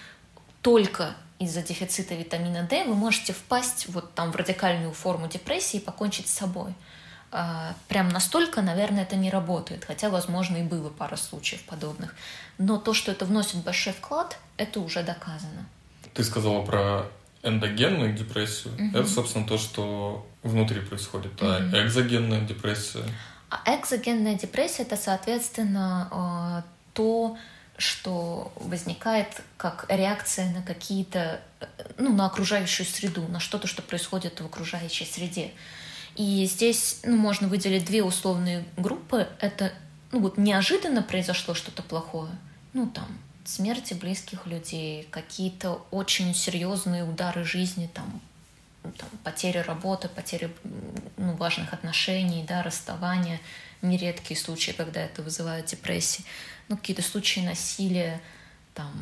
только 0.63 1.17
из-за 1.39 1.63
дефицита 1.63 2.15
витамина 2.15 2.63
D 2.65 2.85
вы 2.85 2.95
можете 2.95 3.33
впасть 3.33 3.87
вот 3.89 4.15
там 4.15 4.33
в 4.33 4.37
радикальную 4.37 4.93
форму 4.93 5.29
депрессии 5.29 5.79
и 5.79 5.81
покончить 5.81 6.29
с 6.29 6.33
собой. 6.33 6.75
А, 7.31 7.75
прям 7.89 8.09
настолько, 8.09 8.63
наверное, 8.63 9.03
это 9.03 9.17
не 9.17 9.31
работает, 9.31 9.85
хотя, 9.85 10.09
возможно, 10.09 10.57
и 10.57 10.63
было 10.63 10.89
пара 10.89 11.17
случаев 11.17 11.63
подобных. 11.65 12.15
Но 12.57 12.79
то, 12.79 12.95
что 12.95 13.13
это 13.13 13.25
вносит 13.27 13.57
большой 13.57 13.93
вклад, 13.93 14.39
это 14.57 14.81
уже 14.81 15.03
доказано. 15.03 15.67
Ты 16.15 16.25
сказала 16.25 16.65
про 16.65 17.07
эндогенную 17.43 18.15
депрессию. 18.15 18.75
Угу. 18.75 18.99
Это, 18.99 19.09
собственно, 19.09 19.47
то, 19.47 19.59
что 19.59 20.27
внутри 20.43 20.81
происходит. 20.81 21.33
А 21.41 21.59
угу. 21.59 21.77
экзогенная 21.77 22.41
депрессия? 22.41 23.05
А 23.51 23.77
экзогенная 23.77 24.35
депрессия 24.35 24.83
это, 24.83 24.97
соответственно, 24.97 26.09
а, 26.11 26.65
то, 26.95 27.37
что 27.79 28.53
возникает 28.57 29.41
как 29.57 29.87
реакция 29.89 30.51
на 30.53 30.63
какие-то, 30.63 31.41
ну, 31.97 32.13
на 32.13 32.27
окружающую 32.27 32.85
среду, 32.85 33.23
на 33.29 33.39
что-то, 33.39 33.69
что 33.69 33.83
происходит 33.83 34.41
в 34.41 34.45
окружающей 34.45 35.05
среде. 35.05 35.53
И 36.17 36.45
здесь 36.47 37.01
ну, 37.05 37.17
можно 37.17 37.47
выделить 37.47 37.85
две 37.85 38.03
условные 38.03 38.65
группы. 38.77 39.29
Это 39.41 39.73
ну, 40.11 40.21
вот 40.21 40.37
неожиданно 40.39 41.03
произошло 41.03 41.55
что-то 41.55 41.83
плохое, 41.85 42.33
ну 42.73 42.89
там 42.89 43.07
смерти 43.45 43.95
близких 43.95 44.47
людей, 44.47 45.07
какие-то 45.11 45.87
очень 45.91 46.35
серьезные 46.35 47.05
удары 47.05 47.45
жизни, 47.45 47.89
там, 47.95 48.21
там 48.83 49.09
потеря 49.25 49.63
работы, 49.63 50.09
потеря 50.09 50.51
ну, 51.17 51.35
важных 51.37 51.73
отношений, 51.73 52.45
да, 52.47 52.63
расставания, 52.63 53.41
нередкие 53.81 54.39
случаи, 54.39 54.73
когда 54.73 55.01
это 55.01 55.23
вызывает 55.23 55.67
депрессии 55.67 56.25
ну, 56.69 56.77
какие-то 56.77 57.03
случаи 57.03 57.41
насилия, 57.41 58.21
там, 58.75 58.93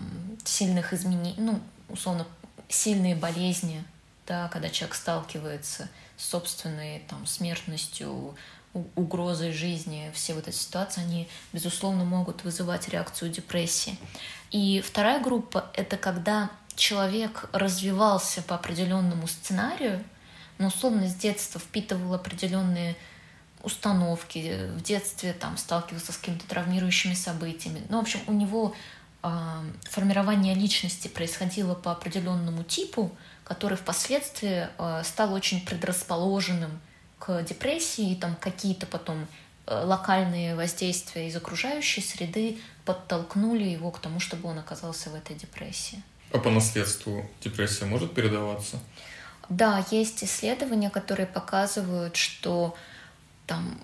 сильных 0.44 0.92
изменений, 0.92 1.34
ну, 1.38 1.60
условно, 1.88 2.26
сильные 2.68 3.14
болезни, 3.14 3.84
да, 4.26 4.48
когда 4.48 4.68
человек 4.70 4.96
сталкивается 4.96 5.88
с 6.16 6.24
собственной 6.24 7.00
там, 7.08 7.26
смертностью, 7.26 8.34
угрозой 8.94 9.52
жизни, 9.52 10.10
все 10.14 10.34
вот 10.34 10.48
эти 10.48 10.56
ситуации, 10.56 11.00
они, 11.00 11.28
безусловно, 11.52 12.04
могут 12.04 12.44
вызывать 12.44 12.88
реакцию 12.88 13.30
депрессии. 13.30 13.98
И 14.50 14.80
вторая 14.80 15.20
группа— 15.20 15.70
это 15.74 15.96
когда 15.96 16.50
человек 16.74 17.48
развивался 17.52 18.42
по 18.42 18.54
определенному 18.54 19.26
сценарию, 19.26 20.04
но 20.58 20.68
условно 20.68 21.08
с 21.08 21.14
детства 21.14 21.60
впитывал 21.60 22.14
определенные 22.14 22.96
установки, 23.66 24.70
в 24.76 24.80
детстве 24.80 25.32
там 25.32 25.56
сталкивался 25.58 26.12
с 26.12 26.16
какими-то 26.16 26.46
травмирующими 26.46 27.14
событиями. 27.14 27.82
Ну, 27.88 27.98
в 27.98 28.02
общем, 28.02 28.20
у 28.28 28.32
него 28.32 28.74
э, 29.22 29.28
формирование 29.90 30.54
личности 30.54 31.08
происходило 31.08 31.74
по 31.74 31.90
определенному 31.90 32.62
типу, 32.62 33.10
который 33.42 33.76
впоследствии 33.76 34.68
э, 34.78 35.02
стал 35.04 35.34
очень 35.34 35.66
предрасположенным 35.66 36.80
к 37.18 37.42
депрессии, 37.42 38.12
и 38.12 38.14
там 38.14 38.36
какие-то 38.36 38.86
потом 38.86 39.26
э, 39.66 39.84
локальные 39.84 40.54
воздействия 40.54 41.26
из 41.26 41.34
окружающей 41.34 42.02
среды 42.02 42.58
подтолкнули 42.84 43.64
его 43.64 43.90
к 43.90 43.98
тому, 43.98 44.20
чтобы 44.20 44.48
он 44.48 44.60
оказался 44.60 45.10
в 45.10 45.16
этой 45.16 45.34
депрессии. 45.34 46.00
А 46.32 46.38
по 46.38 46.50
наследству 46.50 47.28
депрессия 47.42 47.86
может 47.86 48.14
передаваться? 48.14 48.78
Да, 49.48 49.84
есть 49.90 50.22
исследования, 50.22 50.90
которые 50.90 51.26
показывают, 51.26 52.14
что 52.14 52.76
там 53.46 53.78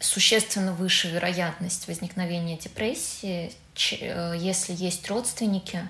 существенно 0.00 0.72
выше 0.72 1.10
вероятность 1.10 1.86
возникновения 1.86 2.56
депрессии, 2.56 3.52
э, 3.92 4.34
если 4.36 4.74
есть 4.74 5.08
родственники, 5.08 5.88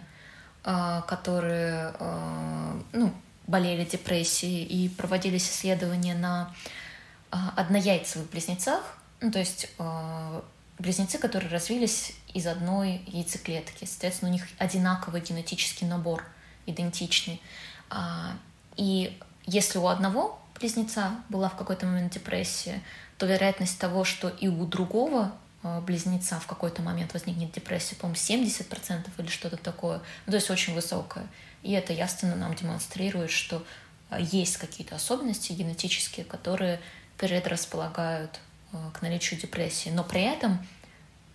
э, 0.64 1.02
которые 1.06 1.94
э, 1.98 2.80
ну, 2.92 3.12
болели 3.46 3.84
депрессией 3.84 4.64
и 4.64 4.88
проводились 4.88 5.48
исследования 5.48 6.14
на 6.14 6.54
однояйцевых 7.30 8.28
близнецах, 8.30 8.98
ну, 9.22 9.30
то 9.30 9.38
есть 9.38 9.70
близнецы, 10.78 11.16
которые 11.16 11.50
развились 11.50 12.12
из 12.34 12.46
одной 12.46 13.00
яйцеклетки. 13.06 13.86
Соответственно, 13.86 14.30
у 14.30 14.34
них 14.34 14.46
одинаковый 14.58 15.22
генетический 15.22 15.86
набор, 15.86 16.24
идентичный. 16.66 17.40
А, 17.88 18.36
и 18.76 19.18
если 19.46 19.78
у 19.78 19.86
одного 19.86 20.41
близнеца 20.62 21.16
была 21.28 21.48
в 21.48 21.56
какой-то 21.56 21.86
момент 21.86 22.12
депрессия, 22.12 22.80
то 23.18 23.26
вероятность 23.26 23.78
того, 23.78 24.04
что 24.04 24.28
и 24.28 24.46
у 24.46 24.64
другого 24.64 25.32
э, 25.62 25.80
близнеца 25.80 26.38
в 26.38 26.46
какой-то 26.46 26.82
момент 26.82 27.12
возникнет 27.12 27.52
депрессия, 27.52 27.96
по-моему, 27.96 28.16
70% 28.16 29.10
или 29.18 29.26
что-то 29.26 29.56
такое, 29.56 30.00
ну, 30.26 30.30
то 30.30 30.36
есть 30.36 30.50
очень 30.50 30.74
высокая. 30.74 31.26
И 31.64 31.72
это 31.72 31.92
ясно 31.92 32.36
нам 32.36 32.54
демонстрирует, 32.54 33.32
что 33.32 33.64
э, 34.10 34.18
есть 34.20 34.56
какие-то 34.56 34.94
особенности 34.94 35.52
генетические, 35.52 36.24
которые 36.24 36.80
предрасполагают 37.18 38.38
э, 38.72 38.76
к 38.94 39.02
наличию 39.02 39.40
депрессии. 39.40 39.90
Но 39.90 40.04
при 40.04 40.22
этом 40.22 40.64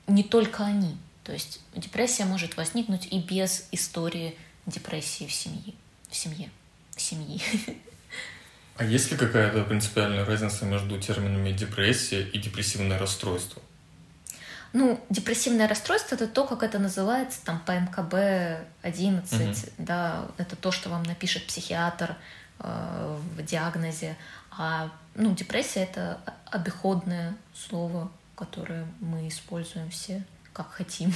не 0.07 0.23
только 0.23 0.63
они. 0.63 0.97
То 1.25 1.33
есть 1.33 1.59
депрессия 1.75 2.23
может 2.23 2.55
возникнуть 2.55 3.07
и 3.11 3.19
без 3.19 3.67
истории 3.73 4.37
депрессии 4.65 5.27
в 5.27 5.33
семье. 5.33 5.73
В 6.09 6.15
семье. 6.15 6.49
В 6.95 7.01
семье. 7.01 7.41
А 8.77 8.83
есть 8.83 9.11
ли 9.11 9.17
какая-то 9.17 9.63
принципиальная 9.63 10.23
разница 10.23 10.65
между 10.65 10.99
терминами 10.99 11.51
депрессия 11.51 12.21
и 12.21 12.37
депрессивное 12.37 12.99
расстройство? 12.99 13.61
Ну, 14.73 15.03
депрессивное 15.09 15.67
расстройство 15.67 16.15
это 16.15 16.27
то, 16.27 16.45
как 16.45 16.61
это 16.61 16.77
называется, 16.77 17.39
там 17.43 17.59
по 17.65 17.71
МКБ 17.71 18.67
11, 18.83 19.41
угу. 19.41 19.55
да, 19.79 20.27
это 20.37 20.55
то, 20.55 20.71
что 20.71 20.89
вам 20.89 21.03
напишет 21.03 21.47
психиатр 21.47 22.15
э, 22.59 23.17
в 23.35 23.43
диагнозе. 23.43 24.15
А 24.51 24.91
ну, 25.15 25.33
депрессия 25.33 25.83
это 25.83 26.19
обиходное 26.45 27.35
слово, 27.55 28.11
которое 28.35 28.85
мы 28.99 29.27
используем 29.27 29.89
все 29.89 30.23
как 30.53 30.71
хотим. 30.71 31.13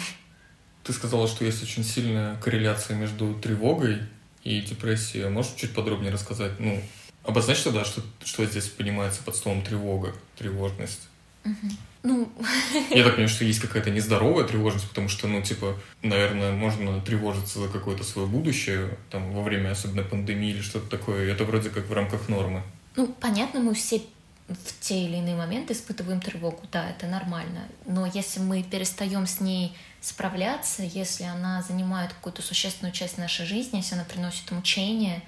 Ты 0.83 0.93
сказала, 0.93 1.27
что 1.27 1.45
есть 1.45 1.61
очень 1.61 1.83
сильная 1.83 2.35
корреляция 2.37 2.95
между 2.95 3.35
тревогой 3.35 4.01
и 4.43 4.61
депрессией. 4.61 5.29
Можешь 5.29 5.53
чуть 5.53 5.73
подробнее 5.73 6.11
рассказать? 6.11 6.59
Ну, 6.59 6.81
обозначь 7.23 7.61
тогда, 7.61 7.85
что, 7.85 8.01
что 8.23 8.45
здесь 8.45 8.67
понимается 8.67 9.21
под 9.23 9.35
словом 9.35 9.63
тревога, 9.63 10.13
тревожность. 10.37 11.01
Угу. 11.45 11.71
Ну... 12.03 12.31
Я 12.89 13.03
так 13.03 13.13
понимаю, 13.13 13.29
что 13.29 13.45
есть 13.45 13.59
какая-то 13.59 13.91
нездоровая 13.91 14.45
тревожность, 14.45 14.87
потому 14.89 15.09
что, 15.09 15.27
ну, 15.27 15.41
типа, 15.41 15.77
наверное, 16.01 16.51
можно 16.51 16.99
тревожиться 17.01 17.59
за 17.59 17.67
какое-то 17.67 18.03
свое 18.03 18.27
будущее, 18.27 18.97
там, 19.09 19.31
во 19.33 19.43
время 19.43 19.71
особенно 19.71 20.03
пандемии 20.03 20.51
или 20.51 20.61
что-то 20.61 20.89
такое. 20.89 21.31
Это 21.31 21.45
вроде 21.45 21.69
как 21.69 21.87
в 21.87 21.93
рамках 21.93 22.27
нормы. 22.29 22.63
Ну, 22.95 23.07
понятно, 23.07 23.59
мы 23.59 23.73
все 23.73 24.01
в 24.47 24.79
те 24.81 25.05
или 25.05 25.17
иные 25.17 25.35
моменты 25.35 25.73
испытываем 25.73 26.19
тревогу, 26.19 26.61
да, 26.71 26.89
это 26.89 27.07
нормально. 27.07 27.67
Но 27.85 28.05
если 28.05 28.39
мы 28.39 28.63
перестаем 28.63 29.25
с 29.25 29.39
ней 29.39 29.75
справляться, 30.01 30.83
если 30.83 31.23
она 31.23 31.61
занимает 31.61 32.11
какую-то 32.13 32.41
существенную 32.41 32.91
часть 32.91 33.17
нашей 33.17 33.45
жизни, 33.45 33.77
если 33.77 33.95
она 33.95 34.03
приносит 34.03 34.51
мучение, 34.51 35.21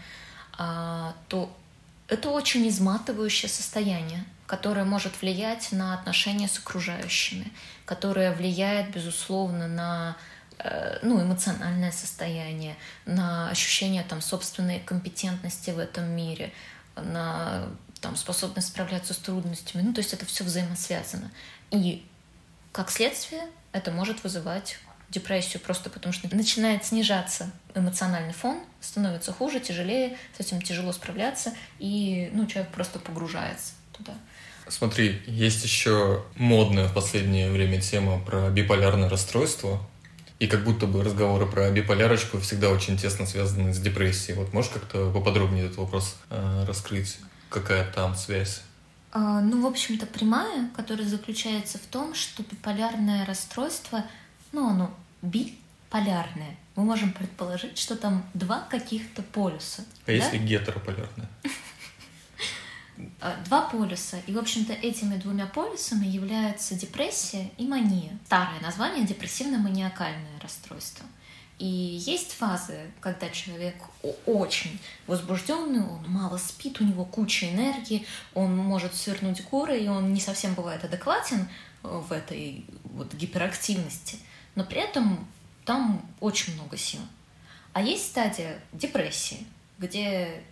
а, 0.58 1.15
то 1.29 1.56
это 2.08 2.30
очень 2.30 2.68
изматывающее 2.68 3.50
состояние, 3.50 4.26
которое 4.46 4.86
может 4.86 5.22
влиять 5.22 5.72
на 5.72 5.94
отношения 5.94 6.48
с 6.48 6.60
окружающими, 6.60 7.52
которое 7.86 8.34
влияет, 8.36 8.92
безусловно, 8.94 9.68
на 9.68 10.18
э, 10.60 11.00
ну, 11.02 11.22
эмоциональное 11.22 11.92
состояние, 11.92 12.76
на 13.06 13.50
ощущение 13.50 14.04
там, 14.04 14.22
собственной 14.22 14.80
компетентности 14.80 15.72
в 15.72 15.80
этом 15.80 16.10
мире, 16.10 16.52
на 16.96 17.68
там, 18.02 18.16
способность 18.16 18.68
справляться 18.68 19.13
с 19.13 19.18
трудностями. 19.18 19.82
Ну, 19.82 19.94
то 19.94 20.00
есть 20.00 20.13
это 20.13 20.26
все 20.26 20.44
взаимосвязано. 20.44 21.32
И 21.72 22.06
как 22.72 22.92
следствие 22.92 23.44
это 23.72 23.92
может 23.92 24.24
вызывать 24.24 24.78
депрессию 25.13 25.62
просто 25.62 25.89
потому, 25.89 26.12
что 26.12 26.34
начинает 26.36 26.84
снижаться 26.84 27.52
эмоциональный 27.76 28.34
фон, 28.34 28.60
становится 28.82 29.32
хуже, 29.32 29.60
тяжелее, 29.60 30.17
с 30.36 30.39
этим 30.41 30.62
тяжело 30.62 30.91
справляться, 30.91 31.54
и 31.80 32.30
ну, 32.34 32.45
человек 32.47 32.71
просто 32.71 32.99
погружается 32.99 33.73
туда. 33.91 34.13
Смотри, 34.67 35.21
есть 35.28 35.63
еще 35.63 36.23
модная 36.36 36.88
в 36.88 36.93
последнее 36.93 37.52
время 37.52 37.82
тема 37.82 38.19
про 38.19 38.49
биполярное 38.49 39.10
расстройство, 39.10 39.80
и 40.39 40.47
как 40.47 40.63
будто 40.63 40.88
бы 40.88 41.04
разговоры 41.04 41.45
про 41.45 41.69
биполярочку 41.69 42.39
всегда 42.39 42.69
очень 42.69 42.97
тесно 42.97 43.26
связаны 43.26 43.73
с 43.73 43.80
депрессией. 43.80 44.38
Вот 44.38 44.52
можешь 44.52 44.71
как-то 44.71 45.12
поподробнее 45.12 45.65
этот 45.65 45.78
вопрос 45.78 46.17
э, 46.30 46.65
раскрыть? 46.67 47.17
Какая 47.49 47.89
там 47.91 48.15
связь? 48.15 48.62
А, 49.12 49.41
ну, 49.41 49.62
в 49.62 49.67
общем-то, 49.67 50.06
прямая, 50.08 50.69
которая 50.76 51.08
заключается 51.08 51.78
в 51.78 51.86
том, 51.86 52.15
что 52.15 52.41
биполярное 52.41 53.26
расстройство, 53.26 54.04
ну, 54.52 54.69
оно 54.69 54.93
биполярное. 55.24 56.56
Мы 56.76 56.84
можем 56.84 57.12
предположить, 57.14 57.78
что 57.78 57.96
там 57.96 58.24
два 58.36 58.60
каких-то 58.70 59.24
полюса. 59.24 59.84
А 60.04 60.08
да? 60.08 60.14
если 60.14 60.38
гетерополярное? 60.38 61.30
А, 63.22 63.36
два 63.46 63.62
полюса. 63.62 64.18
И, 64.28 64.34
в 64.34 64.38
общем-то, 64.38 64.74
этими 64.74 65.16
двумя 65.16 65.48
полюсами 65.48 66.06
являются 66.06 66.76
депрессия 66.76 67.50
и 67.58 67.66
мания. 67.66 68.20
Старое 68.26 68.60
название— 68.62 69.06
депрессивно-маниакальное 69.08 70.40
расстройство. 70.42 71.06
И 71.60 71.66
есть 71.66 72.34
фазы, 72.34 72.92
когда 73.00 73.30
человек 73.30 73.76
очень 74.26 74.80
возбужденный, 75.08 75.82
он 75.82 76.04
мало 76.08 76.38
спит, 76.38 76.82
у 76.82 76.84
него 76.84 77.06
куча 77.06 77.50
энергии, 77.50 78.06
он 78.34 78.56
может 78.58 78.96
свернуть 78.96 79.44
горы, 79.46 79.80
и 79.80 79.88
он 79.88 80.14
не 80.14 80.20
совсем 80.20 80.56
бывает 80.56 80.84
адекватен 80.84 81.48
э, 81.84 81.88
в 81.88 82.12
этой 82.12 82.66
вот 82.84 83.14
гиперактивности, 83.14 84.18
но 84.56 84.63
при 84.63 84.80
этом 84.82 85.28
там 85.66 86.06
очень 86.20 86.54
много 86.56 86.78
сил. 86.78 87.02
А 87.74 87.82
есть 87.82 88.08
стадия 88.08 88.60
депрессии, 88.72 89.46
где 89.80 90.44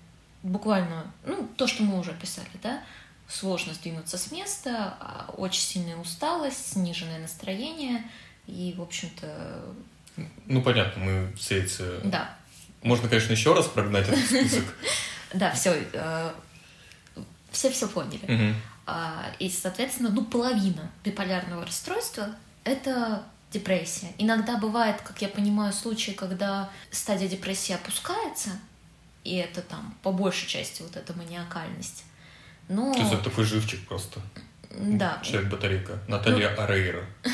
буквально, 0.44 1.12
ну, 1.26 1.48
то, 1.56 1.68
что 1.68 1.84
мы 1.84 2.00
уже 2.00 2.12
описали, 2.12 2.50
да, 2.64 2.82
сложно 3.28 3.74
сдвинуться 3.74 4.18
с 4.18 4.32
места, 4.32 4.98
а 5.00 5.34
очень 5.38 5.62
сильная 5.62 5.98
усталость, 5.98 6.74
сниженное 6.74 7.20
настроение, 7.20 8.04
и, 8.48 8.74
в 8.78 8.82
общем-то, 8.82 9.76
ну, 10.46 10.62
понятно, 10.62 11.04
мы 11.04 11.34
все 11.38 11.64
эти... 11.64 11.84
Да. 12.04 12.36
Можно, 12.82 13.08
конечно, 13.08 13.32
еще 13.32 13.54
раз 13.54 13.68
прогнать 13.68 14.08
этот 14.08 14.26
список. 14.26 14.66
Да, 15.34 15.54
все. 15.54 15.82
Э, 15.94 16.34
все 17.52 17.72
все 17.72 17.88
поняли. 17.88 18.54
А, 18.86 19.32
и, 19.40 19.50
соответственно, 19.50 20.10
ну, 20.10 20.26
половина 20.26 20.92
биполярного 21.06 21.66
расстройства— 21.66 22.36
это 22.66 23.24
депрессия. 23.52 24.08
Иногда 24.18 24.58
бывает, 24.58 25.02
как 25.02 25.22
я 25.22 25.28
понимаю, 25.28 25.74
случаи, 25.74 26.12
когда 26.12 26.70
стадия 26.90 27.28
депрессии 27.28 27.74
опускается, 27.74 28.52
и 29.24 29.36
это 29.36 29.62
там 29.62 29.96
по 30.02 30.12
большей 30.12 30.48
части 30.48 30.82
вот 30.82 30.96
эта 30.96 31.14
маниакальность. 31.14 32.06
Но... 32.70 32.94
То 32.94 33.00
есть 33.00 33.14
это 33.14 33.24
такой 33.26 33.44
живчик 33.44 33.86
просто. 33.88 34.22
Да. 34.70 35.20
Человек-батарейка. 35.24 36.00
Наталья 36.08 36.54
ну... 36.56 36.64
Арейра. 36.64 37.06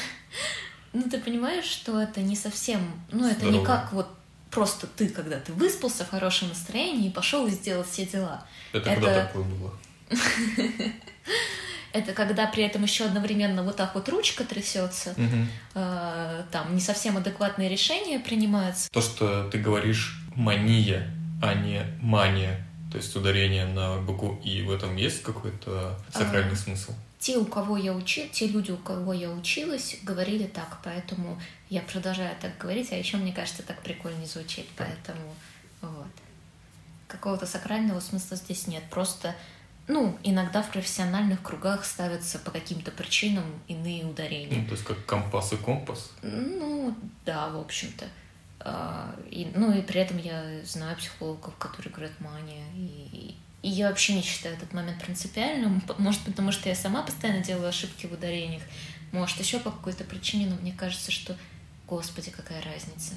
Ну, 0.94 1.04
ты 1.04 1.20
понимаешь, 1.20 1.66
что 1.66 2.02
это 2.02 2.22
не 2.22 2.36
совсем... 2.36 2.80
Ну, 3.12 3.28
это 3.28 3.42
Здорово. 3.42 3.60
не 3.60 3.66
как 3.66 3.94
вот 3.94 4.08
просто 4.50 4.88
ты, 4.88 5.10
когда 5.10 5.38
ты 5.40 5.54
выспался 5.54 6.06
в 6.06 6.10
хорошем 6.10 6.48
настроении 6.48 7.10
и 7.10 7.12
пошел 7.12 7.46
и 7.46 7.52
сделал 7.52 7.84
все 7.84 8.06
дела. 8.06 8.44
Это, 8.72 8.90
это... 8.90 9.02
когда 9.02 9.26
такое 9.26 9.44
было? 9.44 9.74
Это 11.98 12.14
когда 12.14 12.48
при 12.48 12.64
этом 12.64 12.84
еще 12.84 13.06
одновременно 13.06 13.64
вот 13.64 13.76
так 13.76 13.96
вот 13.96 14.08
ручка 14.10 14.44
трясется, 14.44 15.16
э, 15.74 16.44
там 16.52 16.76
не 16.76 16.82
совсем 16.82 17.18
адекватные 17.18 17.70
решения 17.70 18.20
принимаются. 18.20 18.90
То, 18.92 19.02
что 19.02 19.50
ты 19.50 19.58
говоришь 19.58 20.22
мания, 20.36 21.14
а 21.42 21.54
не 21.54 21.82
мания, 22.02 22.66
то 22.92 22.98
есть 22.98 23.16
ударение 23.16 23.66
на 23.66 23.98
букву 23.98 24.40
И, 24.44 24.62
в 24.62 24.72
этом 24.72 24.96
есть 24.96 25.22
какой-то 25.22 26.00
сакральный 26.12 26.54
а, 26.54 26.56
смысл? 26.56 26.94
те, 27.20 27.38
у 27.38 27.46
кого 27.46 27.78
я 27.78 27.94
учи, 27.94 28.30
те 28.30 28.48
люди, 28.48 28.72
у 28.72 28.78
кого 28.78 29.12
я 29.14 29.32
училась, 29.32 29.98
говорили 30.04 30.46
так, 30.46 30.78
поэтому 30.84 31.42
я 31.70 31.82
продолжаю 31.82 32.36
так 32.40 32.58
говорить, 32.58 32.92
а 32.92 32.96
еще 32.96 33.18
мне 33.18 33.34
кажется, 33.34 33.64
так 33.64 33.82
прикольно 33.82 34.26
звучит, 34.26 34.68
поэтому 34.78 35.36
вот. 35.82 36.08
Какого-то 37.08 37.46
сакрального 37.46 38.02
смысла 38.02 38.36
здесь 38.36 38.68
нет, 38.68 38.84
просто 38.90 39.34
ну, 39.88 40.18
иногда 40.24 40.62
в 40.62 40.72
профессиональных 40.72 41.42
кругах 41.42 41.86
ставятся 41.86 42.40
по 42.40 42.52
каким-то 42.52 42.92
причинам 42.92 43.46
иные 43.68 44.06
ударения. 44.06 44.60
Ну, 44.60 44.66
то 44.66 44.72
есть 44.74 44.84
как 44.84 45.06
компас 45.06 45.54
и 45.54 45.58
компас? 45.58 46.12
Ну, 46.22 46.94
да, 47.26 47.50
в 47.50 47.58
общем-то. 47.58 48.06
А, 48.60 49.16
и, 49.32 49.50
ну, 49.56 49.72
и 49.72 49.82
при 49.82 50.02
этом 50.02 50.18
я 50.18 50.44
знаю 50.66 50.98
психологов, 50.98 51.56
которые 51.56 51.94
говорят 51.94 52.20
мания, 52.20 52.66
и, 52.76 53.36
и 53.62 53.70
я 53.70 53.88
вообще 53.88 54.14
не 54.14 54.22
считаю 54.22 54.56
этот 54.56 54.74
момент 54.74 55.02
принципиальным. 55.02 55.82
Может, 55.98 56.22
потому 56.22 56.52
что 56.52 56.68
я 56.68 56.76
сама 56.76 57.04
постоянно 57.04 57.44
делаю 57.44 57.70
ошибки 57.70 58.08
в 58.08 58.12
ударениях. 58.12 58.64
Может, 59.14 59.40
еще 59.40 59.60
по 59.60 59.72
какой-то 59.72 60.04
причине, 60.04 60.48
но 60.48 60.56
мне 60.58 60.74
кажется, 60.74 61.12
что, 61.12 61.38
господи, 61.88 62.30
какая 62.30 62.62
разница. 62.62 63.14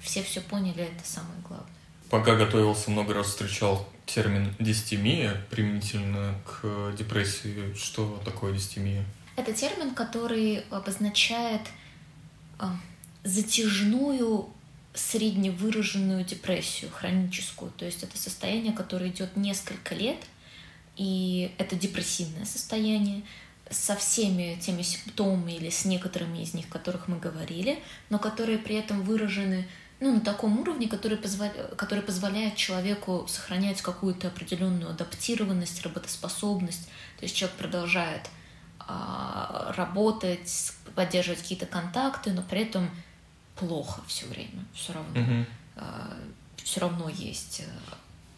Все 0.00 0.22
все 0.24 0.40
поняли, 0.40 0.84
это 0.84 1.04
самое 1.08 1.40
главное. 1.46 1.77
Пока 2.10 2.36
готовился, 2.36 2.90
много 2.90 3.12
раз 3.12 3.26
встречал 3.26 3.86
термин 4.06 4.54
дистемия 4.58 5.36
применительно 5.50 6.34
к 6.46 6.94
депрессии. 6.96 7.74
Что 7.74 8.20
такое 8.24 8.54
дистемия? 8.54 9.04
Это 9.36 9.52
термин, 9.52 9.94
который 9.94 10.64
обозначает 10.70 11.60
э, 12.58 12.64
затяжную 13.24 14.48
средневыраженную 14.94 16.24
депрессию 16.24 16.90
хроническую. 16.90 17.70
То 17.72 17.84
есть 17.84 18.02
это 18.02 18.16
состояние, 18.16 18.72
которое 18.72 19.10
идет 19.10 19.36
несколько 19.36 19.94
лет, 19.94 20.18
и 20.96 21.52
это 21.58 21.76
депрессивное 21.76 22.46
состояние 22.46 23.22
со 23.70 23.94
всеми 23.94 24.58
теми 24.60 24.82
симптомами 24.82 25.52
или 25.52 25.68
с 25.68 25.84
некоторыми 25.84 26.38
из 26.38 26.54
них, 26.54 26.66
о 26.66 26.72
которых 26.72 27.06
мы 27.06 27.18
говорили, 27.18 27.80
но 28.08 28.18
которые 28.18 28.58
при 28.58 28.76
этом 28.76 29.02
выражены 29.02 29.68
ну, 30.00 30.14
на 30.14 30.20
таком 30.20 30.58
уровне, 30.60 30.88
который, 30.88 31.18
позволя... 31.18 31.52
который 31.76 32.02
позволяет 32.02 32.56
человеку 32.56 33.26
сохранять 33.28 33.82
какую-то 33.82 34.28
определенную 34.28 34.90
адаптированность, 34.90 35.82
работоспособность. 35.82 36.86
То 37.18 37.24
есть 37.24 37.34
человек 37.34 37.56
продолжает 37.56 38.30
а, 38.78 39.72
работать, 39.76 40.72
поддерживать 40.94 41.42
какие-то 41.42 41.66
контакты, 41.66 42.32
но 42.32 42.42
при 42.42 42.62
этом 42.62 42.88
плохо 43.56 44.00
все 44.06 44.26
время, 44.26 44.64
все 44.72 44.92
равно. 44.92 45.20
Угу. 45.20 45.46
Все 46.62 46.80
равно 46.80 47.08
есть 47.08 47.62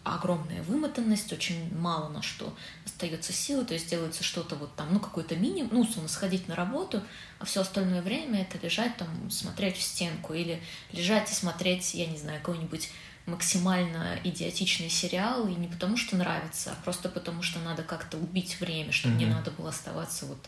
огромная 0.04 0.62
вымотанность, 0.62 1.32
очень 1.32 1.76
мало 1.76 2.08
на 2.08 2.22
что 2.22 2.54
остается 2.86 3.32
силы, 3.32 3.64
то 3.64 3.74
есть 3.74 3.90
делается 3.90 4.24
что-то 4.24 4.56
вот 4.56 4.74
там, 4.74 4.92
ну, 4.92 5.00
какой-то 5.00 5.36
минимум, 5.36 5.70
ну, 5.72 5.80
условно, 5.80 6.08
сходить 6.08 6.48
на 6.48 6.54
работу, 6.54 7.02
а 7.38 7.44
все 7.44 7.60
остальное 7.60 8.02
время 8.02 8.42
это 8.42 8.58
лежать 8.64 8.96
там, 8.96 9.30
смотреть 9.30 9.76
в 9.76 9.82
стенку 9.82 10.32
или 10.32 10.62
лежать 10.92 11.30
и 11.30 11.34
смотреть, 11.34 11.94
я 11.94 12.06
не 12.06 12.16
знаю, 12.16 12.40
какой-нибудь 12.40 12.90
максимально 13.26 14.18
идиотичный 14.24 14.88
сериал, 14.88 15.46
и 15.46 15.54
не 15.54 15.68
потому 15.68 15.96
что 15.96 16.16
нравится, 16.16 16.72
а 16.72 16.82
просто 16.82 17.08
потому 17.08 17.42
что 17.42 17.58
надо 17.60 17.82
как-то 17.82 18.16
убить 18.16 18.58
время, 18.60 18.92
чтобы 18.92 19.14
mm-hmm. 19.14 19.18
не 19.18 19.26
надо 19.26 19.50
было 19.50 19.68
оставаться 19.68 20.26
вот... 20.26 20.38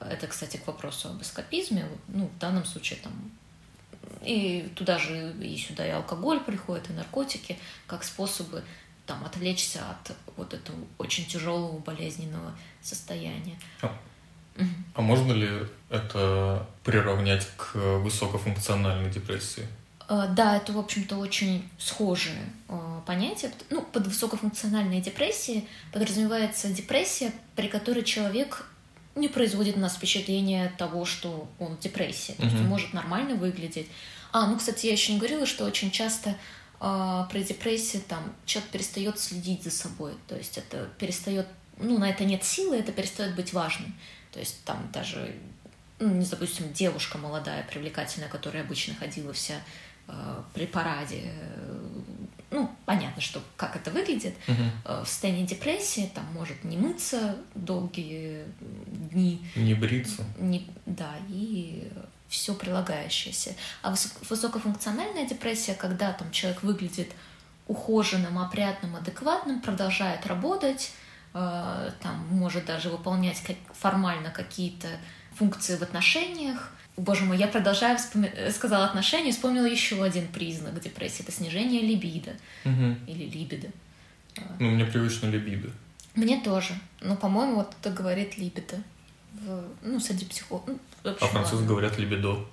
Это, 0.00 0.28
кстати, 0.28 0.58
к 0.58 0.66
вопросу 0.68 1.08
об 1.08 1.20
эскапизме. 1.22 1.88
Ну, 2.06 2.26
в 2.26 2.38
данном 2.38 2.64
случае 2.64 3.00
там 3.02 3.12
и 4.22 4.70
туда 4.74 4.98
же 4.98 5.34
и 5.40 5.56
сюда 5.56 5.86
и 5.86 5.90
алкоголь 5.90 6.40
приходит, 6.40 6.90
и 6.90 6.92
наркотики, 6.92 7.58
как 7.86 8.04
способы 8.04 8.62
там 9.06 9.24
отвлечься 9.24 9.80
от 9.90 10.16
вот 10.36 10.54
этого 10.54 10.76
очень 10.98 11.24
тяжелого 11.26 11.78
болезненного 11.78 12.52
состояния. 12.82 13.58
А, 13.80 13.96
а 14.94 15.00
можно 15.00 15.32
ли 15.32 15.50
это 15.90 16.66
приравнять 16.84 17.48
к 17.56 17.74
высокофункциональной 17.74 19.10
депрессии? 19.10 19.66
А, 20.08 20.26
да, 20.26 20.56
это, 20.56 20.72
в 20.72 20.78
общем-то, 20.78 21.16
очень 21.16 21.68
схожие 21.78 22.40
а, 22.68 23.02
понятия. 23.06 23.50
Ну, 23.70 23.82
под 23.82 24.06
высокофункциональной 24.06 25.00
депрессией 25.00 25.68
подразумевается 25.92 26.68
депрессия, 26.68 27.32
при 27.56 27.68
которой 27.68 28.02
человек 28.02 28.66
не 29.18 29.28
производит 29.28 29.76
у 29.76 29.80
нас 29.80 29.96
впечатление 29.96 30.72
того, 30.78 31.04
что 31.04 31.48
он 31.58 31.76
в 31.76 31.80
депрессии. 31.80 32.32
То 32.32 32.44
есть 32.44 32.56
он 32.56 32.66
может 32.66 32.92
нормально 32.92 33.34
выглядеть. 33.34 33.88
А, 34.32 34.46
ну, 34.46 34.58
кстати, 34.58 34.86
я 34.86 34.92
еще 34.92 35.12
не 35.12 35.18
говорила, 35.18 35.46
что 35.46 35.64
очень 35.64 35.90
часто 35.90 36.36
э, 36.80 37.24
при 37.30 37.42
депрессии 37.42 37.98
там 37.98 38.22
человек 38.44 38.70
перестает 38.70 39.18
следить 39.18 39.64
за 39.64 39.70
собой. 39.70 40.14
То 40.26 40.36
есть 40.36 40.58
это 40.58 40.88
перестает, 40.98 41.46
ну, 41.78 41.98
на 41.98 42.10
это 42.10 42.24
нет 42.24 42.44
силы, 42.44 42.76
это 42.76 42.92
перестает 42.92 43.34
быть 43.34 43.52
важным. 43.52 43.94
То 44.32 44.40
есть 44.40 44.62
там 44.64 44.90
даже, 44.92 45.34
ну, 45.98 46.08
не 46.08 46.26
допустим, 46.26 46.72
девушка 46.72 47.18
молодая, 47.18 47.64
привлекательная, 47.64 48.28
которая 48.28 48.62
обычно 48.62 48.94
ходила 48.94 49.32
вся 49.32 49.54
э, 50.06 50.42
при 50.54 50.66
параде, 50.66 51.22
э, 51.24 51.78
ну, 52.50 52.70
понятно, 52.86 53.20
что 53.20 53.42
как 53.56 53.76
это 53.76 53.90
выглядит, 53.90 54.34
uh-huh. 54.46 55.04
в 55.04 55.08
состоянии 55.08 55.44
депрессии, 55.44 56.10
там 56.14 56.24
может 56.32 56.64
не 56.64 56.76
мыться 56.76 57.36
долгие 57.54 58.44
дни. 59.10 59.42
Не 59.54 59.74
бриться. 59.74 60.24
Не, 60.38 60.66
да, 60.86 61.14
и 61.28 61.90
все 62.28 62.54
прилагающееся. 62.54 63.54
А 63.82 63.94
высокофункциональная 64.28 65.26
депрессия, 65.26 65.74
когда 65.74 66.12
там 66.12 66.30
человек 66.30 66.62
выглядит 66.62 67.10
ухоженным, 67.66 68.38
опрятным, 68.38 68.96
адекватным, 68.96 69.60
продолжает 69.60 70.26
работать, 70.26 70.92
э, 71.34 71.90
там 72.00 72.26
может 72.30 72.66
даже 72.66 72.90
выполнять 72.90 73.40
как, 73.42 73.56
формально 73.74 74.30
какие-то 74.30 74.88
функции 75.34 75.76
в 75.76 75.82
отношениях, 75.82 76.72
Боже 76.98 77.24
мой, 77.24 77.38
я 77.38 77.46
продолжаю 77.46 77.96
вспоми... 77.96 78.26
Э, 78.34 78.50
сказала 78.50 78.84
отношения, 78.84 79.30
вспомнила 79.30 79.66
еще 79.66 80.02
один 80.02 80.26
признак 80.28 80.80
депрессии. 80.80 81.22
Это 81.22 81.30
снижение 81.32 81.80
либидо. 81.82 82.32
Угу. 82.64 82.96
Или 83.06 83.24
либидо. 83.24 83.68
Ну, 84.58 84.70
мне 84.70 84.84
привычно 84.84 85.26
либидо. 85.26 85.70
Мне 86.14 86.40
тоже. 86.40 86.74
Но, 87.00 87.16
по-моему, 87.16 87.56
вот 87.56 87.74
это 87.80 87.90
говорит 87.90 88.36
либидо. 88.36 88.76
В... 89.32 89.64
Ну, 89.82 90.00
среди 90.00 90.24
психологов. 90.24 90.76
Ну, 91.04 91.16
а 91.20 91.26
французы 91.26 91.64
говорят 91.64 91.98
либидо. 91.98 92.36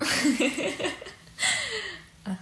А, 2.24 2.38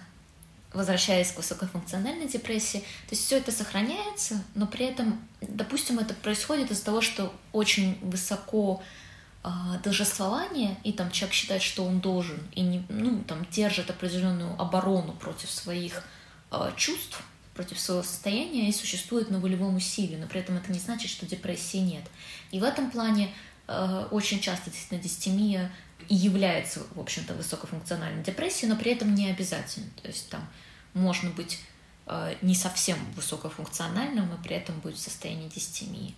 возвращаясь 0.72 1.32
к 1.32 1.38
высокофункциональной 1.38 2.28
депрессии, 2.28 2.80
то 2.80 3.12
есть 3.12 3.26
все 3.26 3.38
это 3.38 3.52
сохраняется, 3.52 4.42
но 4.56 4.66
при 4.66 4.86
этом, 4.86 5.20
допустим, 5.42 6.00
это 6.00 6.13
происходит 6.13 6.72
из-за 6.72 6.86
того, 6.86 7.02
что 7.02 7.34
очень 7.52 7.98
высоко 8.02 8.82
а, 9.45 9.77
торжествование, 9.79 10.77
и 10.86 10.93
там 10.93 11.12
человек 11.12 11.34
считает, 11.34 11.62
что 11.62 11.84
он 11.84 11.99
должен, 11.99 12.39
и 12.53 12.62
не, 12.62 12.86
ну, 12.88 13.21
там, 13.27 13.45
держит 13.51 13.89
определенную 13.89 14.58
оборону 14.58 15.12
против 15.12 15.51
своих 15.51 16.01
э, 16.49 16.71
чувств, 16.77 17.21
против 17.53 17.77
своего 17.77 18.03
состояния 18.03 18.69
и 18.69 18.71
существует 18.71 19.29
на 19.29 19.39
волевом 19.39 19.75
усилии, 19.75 20.15
но 20.15 20.27
при 20.27 20.39
этом 20.39 20.56
это 20.56 20.71
не 20.71 20.79
значит, 20.79 21.12
что 21.12 21.25
депрессии 21.25 21.79
нет. 21.79 22.03
И 22.51 22.60
в 22.62 22.63
этом 22.63 22.89
плане 22.89 23.34
э, 23.67 24.08
очень 24.12 24.39
часто 24.39 24.69
действительно 24.69 25.01
дистемия 25.01 25.71
и 26.08 26.15
является, 26.15 26.82
в 26.95 26.99
общем-то, 27.01 27.34
высокофункциональной 27.34 28.23
депрессией, 28.23 28.71
но 28.71 28.77
при 28.77 28.93
этом 28.93 29.13
не 29.13 29.29
обязательно. 29.29 29.88
То 30.01 30.08
есть 30.08 30.29
там 30.29 30.47
можно 30.93 31.29
быть 31.32 31.60
э, 32.06 32.36
не 32.41 32.56
совсем 32.56 32.97
высокофункциональным 33.13 34.34
и 34.34 34.41
при 34.41 34.56
этом 34.56 34.79
быть 34.79 34.95
в 34.95 35.01
состоянии 35.01 35.49
дистемии 35.49 36.15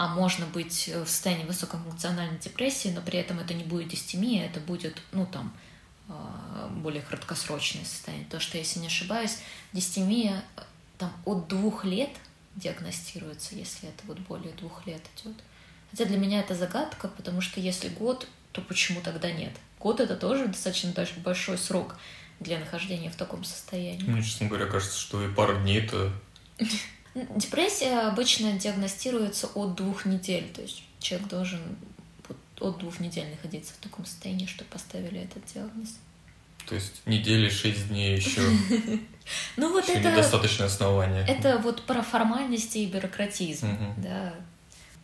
а 0.00 0.08
можно 0.08 0.46
быть 0.46 0.88
в 0.88 1.06
состоянии 1.06 1.44
высокофункциональной 1.44 2.38
депрессии, 2.38 2.88
но 2.88 3.02
при 3.02 3.18
этом 3.18 3.38
это 3.38 3.52
не 3.52 3.64
будет 3.64 3.88
дистемия, 3.88 4.46
это 4.46 4.58
будет, 4.58 5.02
ну, 5.12 5.26
там, 5.26 5.52
а, 6.08 6.70
более 6.74 7.02
краткосрочное 7.02 7.84
состояние. 7.84 8.26
То, 8.30 8.40
что, 8.40 8.56
если 8.56 8.78
не 8.78 8.86
ошибаюсь, 8.86 9.36
дистемия 9.74 10.42
там 10.96 11.12
от 11.26 11.48
двух 11.48 11.84
лет 11.84 12.08
диагностируется, 12.56 13.54
если 13.54 13.90
это 13.90 14.02
вот 14.06 14.18
более 14.20 14.54
двух 14.54 14.86
лет 14.86 15.02
идет. 15.18 15.36
Хотя 15.90 16.06
для 16.06 16.16
меня 16.16 16.40
это 16.40 16.54
загадка, 16.54 17.08
потому 17.08 17.42
что 17.42 17.60
если 17.60 17.90
год, 17.90 18.26
то 18.52 18.62
почему 18.62 19.02
тогда 19.02 19.30
нет? 19.30 19.52
Год 19.78 20.00
это 20.00 20.16
тоже 20.16 20.46
достаточно 20.46 20.94
большой 21.18 21.58
срок 21.58 21.98
для 22.38 22.58
нахождения 22.58 23.10
в 23.10 23.16
таком 23.16 23.44
состоянии. 23.44 24.04
Мне, 24.04 24.22
честно 24.22 24.46
говоря, 24.48 24.64
кажется, 24.64 24.98
что 24.98 25.22
и 25.22 25.30
пара 25.30 25.56
дней 25.56 25.82
это 25.82 26.10
Депрессия 27.14 28.08
обычно 28.08 28.52
диагностируется 28.52 29.48
от 29.54 29.74
двух 29.74 30.04
недель, 30.04 30.48
то 30.54 30.62
есть 30.62 30.84
человек 31.00 31.28
должен 31.28 31.60
от 32.60 32.78
двух 32.78 33.00
недель 33.00 33.28
находиться 33.30 33.72
в 33.72 33.78
таком 33.78 34.04
состоянии, 34.04 34.46
чтобы 34.46 34.70
поставили 34.70 35.20
этот 35.20 35.42
диагноз. 35.52 35.96
То 36.66 36.74
есть 36.74 37.02
недели, 37.06 37.48
шесть 37.48 37.88
дней 37.88 38.16
еще. 38.16 38.42
Ну 39.56 39.72
вот 39.72 39.88
это 39.88 40.10
недостаточное 40.10 40.66
основание. 40.66 41.24
Это 41.28 41.58
вот 41.58 41.86
про 41.86 42.02
формальности 42.02 42.78
и 42.78 42.86
бюрократизм, 42.86 43.68
да. 43.98 44.34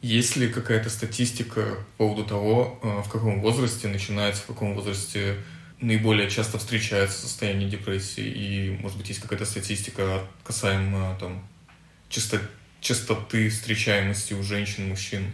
Есть 0.02 0.36
ли 0.36 0.48
какая-то 0.48 0.90
статистика 0.90 1.78
по 1.96 2.04
поводу 2.04 2.24
того, 2.24 2.78
э, 2.82 3.02
в 3.02 3.08
каком 3.08 3.40
возрасте 3.40 3.88
начинается, 3.88 4.42
в 4.42 4.46
каком 4.46 4.74
возрасте 4.74 5.36
наиболее 5.80 6.28
часто 6.28 6.58
встречается 6.58 7.20
состояние 7.20 7.68
депрессии? 7.68 8.24
И, 8.24 8.70
может 8.80 8.98
быть, 8.98 9.08
есть 9.08 9.20
какая-то 9.20 9.46
статистика 9.46 10.26
касаемо 10.44 11.16
там, 11.20 11.46
часто, 12.16 12.40
частоты 12.80 13.50
встречаемости 13.50 14.32
у 14.32 14.42
женщин, 14.42 14.88
мужчин? 14.88 15.30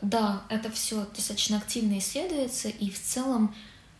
Да, 0.00 0.42
это 0.48 0.70
все 0.70 1.06
достаточно 1.14 1.58
активно 1.58 1.98
исследуется, 1.98 2.68
и 2.68 2.90
в 2.90 3.00
целом 3.00 3.54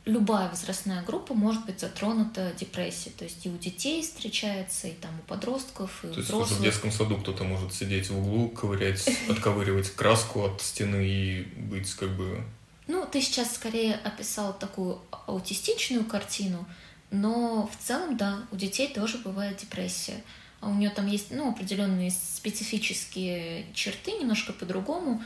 любая 0.04 0.48
возрастная 0.48 1.04
группа 1.04 1.32
может 1.32 1.64
быть 1.64 1.78
затронута 1.78 2.52
депрессией. 2.58 3.14
То 3.16 3.22
есть 3.24 3.46
и 3.46 3.48
у 3.48 3.56
детей 3.56 4.02
встречается, 4.02 4.88
и 4.88 4.92
там 4.92 5.12
у 5.20 5.22
подростков, 5.28 6.04
и 6.04 6.08
То 6.08 6.14
у 6.14 6.16
есть 6.16 6.28
взрослых. 6.28 6.58
в 6.58 6.62
детском 6.62 6.90
саду 6.90 7.18
кто-то 7.18 7.44
может 7.44 7.72
сидеть 7.72 8.10
в 8.10 8.18
углу, 8.18 8.48
ковырять, 8.48 9.08
отковыривать 9.28 9.90
краску 9.94 10.44
от 10.44 10.60
стены 10.60 11.06
и 11.06 11.42
быть 11.56 11.92
как 11.94 12.10
бы... 12.16 12.44
Ну, 12.88 13.06
ты 13.06 13.22
сейчас 13.22 13.54
скорее 13.54 13.94
описал 13.94 14.58
такую 14.58 15.00
аутистичную 15.26 16.04
картину, 16.04 16.66
но 17.12 17.70
в 17.72 17.84
целом, 17.84 18.16
да, 18.16 18.40
у 18.50 18.56
детей 18.56 18.92
тоже 18.92 19.18
бывает 19.18 19.58
депрессия. 19.58 20.20
У 20.62 20.74
нее 20.74 20.90
там 20.90 21.06
есть 21.06 21.30
ну, 21.30 21.50
определенные 21.50 22.10
специфические 22.10 23.66
черты, 23.74 24.12
немножко 24.12 24.52
по-другому. 24.52 25.22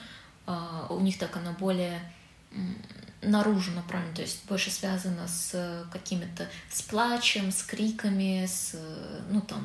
А, 0.47 0.87
у 0.91 1.01
них 1.01 1.19
так 1.19 1.37
она 1.37 1.53
более 1.53 2.01
наружу 3.23 3.73
направлена, 3.73 4.15
то 4.15 4.23
есть 4.23 4.45
больше 4.47 4.71
связано 4.71 5.27
с 5.29 5.87
какими-то 5.93 6.49
с 6.71 6.83
плачем, 6.83 7.51
с 7.51 7.63
криками, 7.63 8.47
с 8.47 8.77
ну 9.31 9.41
там 9.41 9.65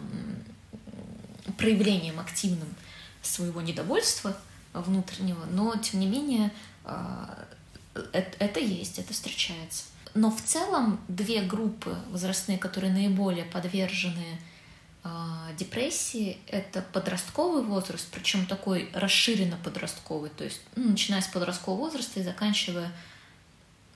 проявлением 1.57 2.19
активным 2.19 2.67
своего 3.21 3.61
недовольства 3.61 4.35
внутреннего, 4.73 5.45
но 5.51 5.75
тем 5.75 5.99
не 5.99 6.07
менее 6.07 6.51
а, 6.83 7.45
это, 8.13 8.59
есть, 8.59 8.99
это 8.99 9.13
встречается. 9.13 9.83
Но 10.13 10.31
в 10.31 10.41
целом 10.41 10.99
две 11.07 11.41
группы 11.41 11.95
возрастные, 12.09 12.57
которые 12.57 12.91
наиболее 12.91 13.45
подвержены 13.45 14.39
депрессии— 15.57 16.37
это 16.47 16.81
подростковый 16.81 17.63
возраст, 17.63 18.07
причем 18.11 18.45
такой 18.45 18.89
расширенно 18.93 19.57
подростковый, 19.63 20.29
то 20.29 20.43
есть 20.43 20.61
ну, 20.75 20.89
начиная 20.91 21.21
с 21.21 21.27
подросткового 21.27 21.81
возраста 21.81 22.19
и 22.19 22.23
заканчивая, 22.23 22.91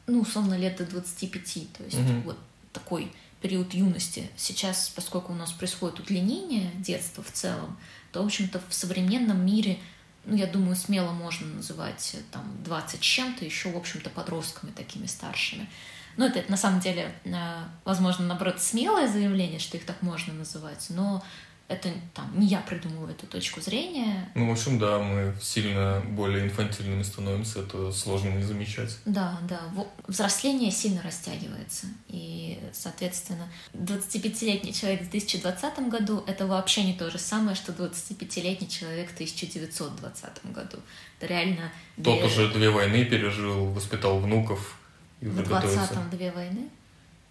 ну, 0.07 0.21
условно, 0.21 0.55
лет 0.57 0.77
до 0.77 0.85
25, 0.85 1.43
то 1.73 1.83
есть 1.83 1.97
угу. 1.97 2.21
вот 2.25 2.39
такой 2.73 3.11
период 3.41 3.73
юности. 3.73 4.29
Сейчас, 4.35 4.91
поскольку 4.95 5.33
у 5.33 5.35
нас 5.35 5.51
происходит 5.51 5.99
удлинение 5.99 6.71
детства 6.77 7.23
в 7.23 7.31
целом, 7.31 7.77
то, 8.11 8.23
в 8.23 8.25
общем-то, 8.25 8.61
в 8.67 8.73
современном 8.73 9.45
мире, 9.45 9.77
ну, 10.25 10.35
я 10.35 10.47
думаю, 10.47 10.75
смело 10.75 11.11
можно 11.11 11.45
называть 11.47 12.15
там 12.31 12.43
20 12.63 12.99
чем-то 12.99 13.45
еще, 13.45 13.71
в 13.71 13.77
общем-то, 13.77 14.09
подростками 14.09 14.71
такими 14.71 15.05
старшими. 15.05 15.69
Ну, 16.17 16.25
это 16.25 16.43
на 16.49 16.57
самом 16.57 16.79
деле, 16.79 17.11
э, 17.23 17.63
возможно, 17.83 18.25
наоборот, 18.25 18.61
смелое 18.61 19.07
заявление, 19.07 19.59
что 19.59 19.77
их 19.77 19.85
так 19.85 20.01
можно 20.01 20.33
называть, 20.33 20.87
но 20.89 21.23
это 21.67 21.89
там 22.13 22.31
не 22.39 22.45
я 22.45 22.59
придумала 22.59 23.09
эту 23.09 23.25
точку 23.25 23.59
зрения. 23.59 24.29
Ну, 24.35 24.49
в 24.49 24.51
общем, 24.51 24.77
да, 24.77 24.99
мы 24.99 25.35
сильно 25.41 25.99
более 26.09 26.45
инфантильными 26.45 27.01
становимся, 27.01 27.61
это 27.61 27.91
сложно 27.91 28.29
не 28.29 28.43
замечать. 28.43 28.95
Да, 29.05 29.39
да. 29.49 29.59
Взросление 30.07 30.69
сильно 30.69 31.01
растягивается. 31.01 31.87
И, 32.07 32.59
соответственно, 32.71 33.47
25-летний 33.73 34.73
человек 34.73 35.01
в 35.01 35.09
2020 35.09 35.89
году— 35.89 36.23
это 36.27 36.45
вообще 36.45 36.83
не 36.83 36.93
то 36.93 37.09
же 37.09 37.17
самое, 37.17 37.55
что 37.55 37.71
25-летний 37.71 38.69
человек 38.69 39.09
в 39.09 39.15
1920 39.15 40.51
году. 40.51 40.77
Это 41.17 41.27
реально... 41.27 41.71
Тот 41.95 42.19
две... 42.19 42.25
уже 42.25 42.53
две 42.53 42.69
войны 42.69 43.05
пережил, 43.05 43.65
воспитал 43.71 44.19
внуков 44.19 44.77
и 45.21 45.27
уже 45.27 45.43
В 45.43 45.51
20-м 45.51 46.09
две 46.09 46.31
войны? 46.31 46.69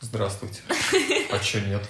Здравствуйте. 0.00 0.60
А 1.30 1.38
чё 1.38 1.60
нет? 1.60 1.82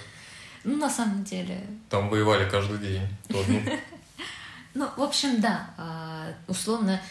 Ну, 0.63 0.77
на 0.77 0.89
самом 0.89 1.23
деле... 1.23 1.61
Там 1.89 2.09
воевали 2.09 2.49
каждый 2.49 2.77
день. 2.79 3.01
Ну, 4.77 4.89
в 4.97 5.03
общем, 5.03 5.39
да. 5.39 5.73
А, 5.77 6.33
условно, 6.49 7.01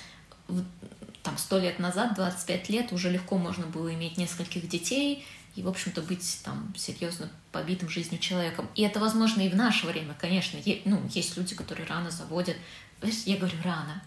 там 1.22 1.38
сто 1.38 1.58
лет 1.58 1.78
назад, 1.78 2.14
25 2.14 2.68
лет, 2.68 2.92
уже 2.92 3.08
легко 3.08 3.38
можно 3.38 3.64
было 3.66 3.92
иметь 3.94 4.18
нескольких 4.18 4.68
детей 4.68 5.26
и, 5.56 5.62
в 5.62 5.68
общем-то, 5.68 6.02
быть 6.02 6.40
там 6.44 6.74
серьезно 6.76 7.30
побитым 7.52 7.88
жизнью 7.88 8.20
человеком. 8.20 8.68
И 8.74 8.82
это 8.82 9.00
возможно 9.00 9.40
и 9.40 9.48
в 9.48 9.56
наше 9.56 9.86
время, 9.86 10.14
конечно. 10.20 10.58
ну, 10.84 11.00
есть 11.08 11.38
люди, 11.38 11.54
которые 11.54 11.86
рано 11.86 12.10
заводят. 12.10 12.56
Я 13.24 13.38
говорю 13.38 13.56
рано, 13.64 14.02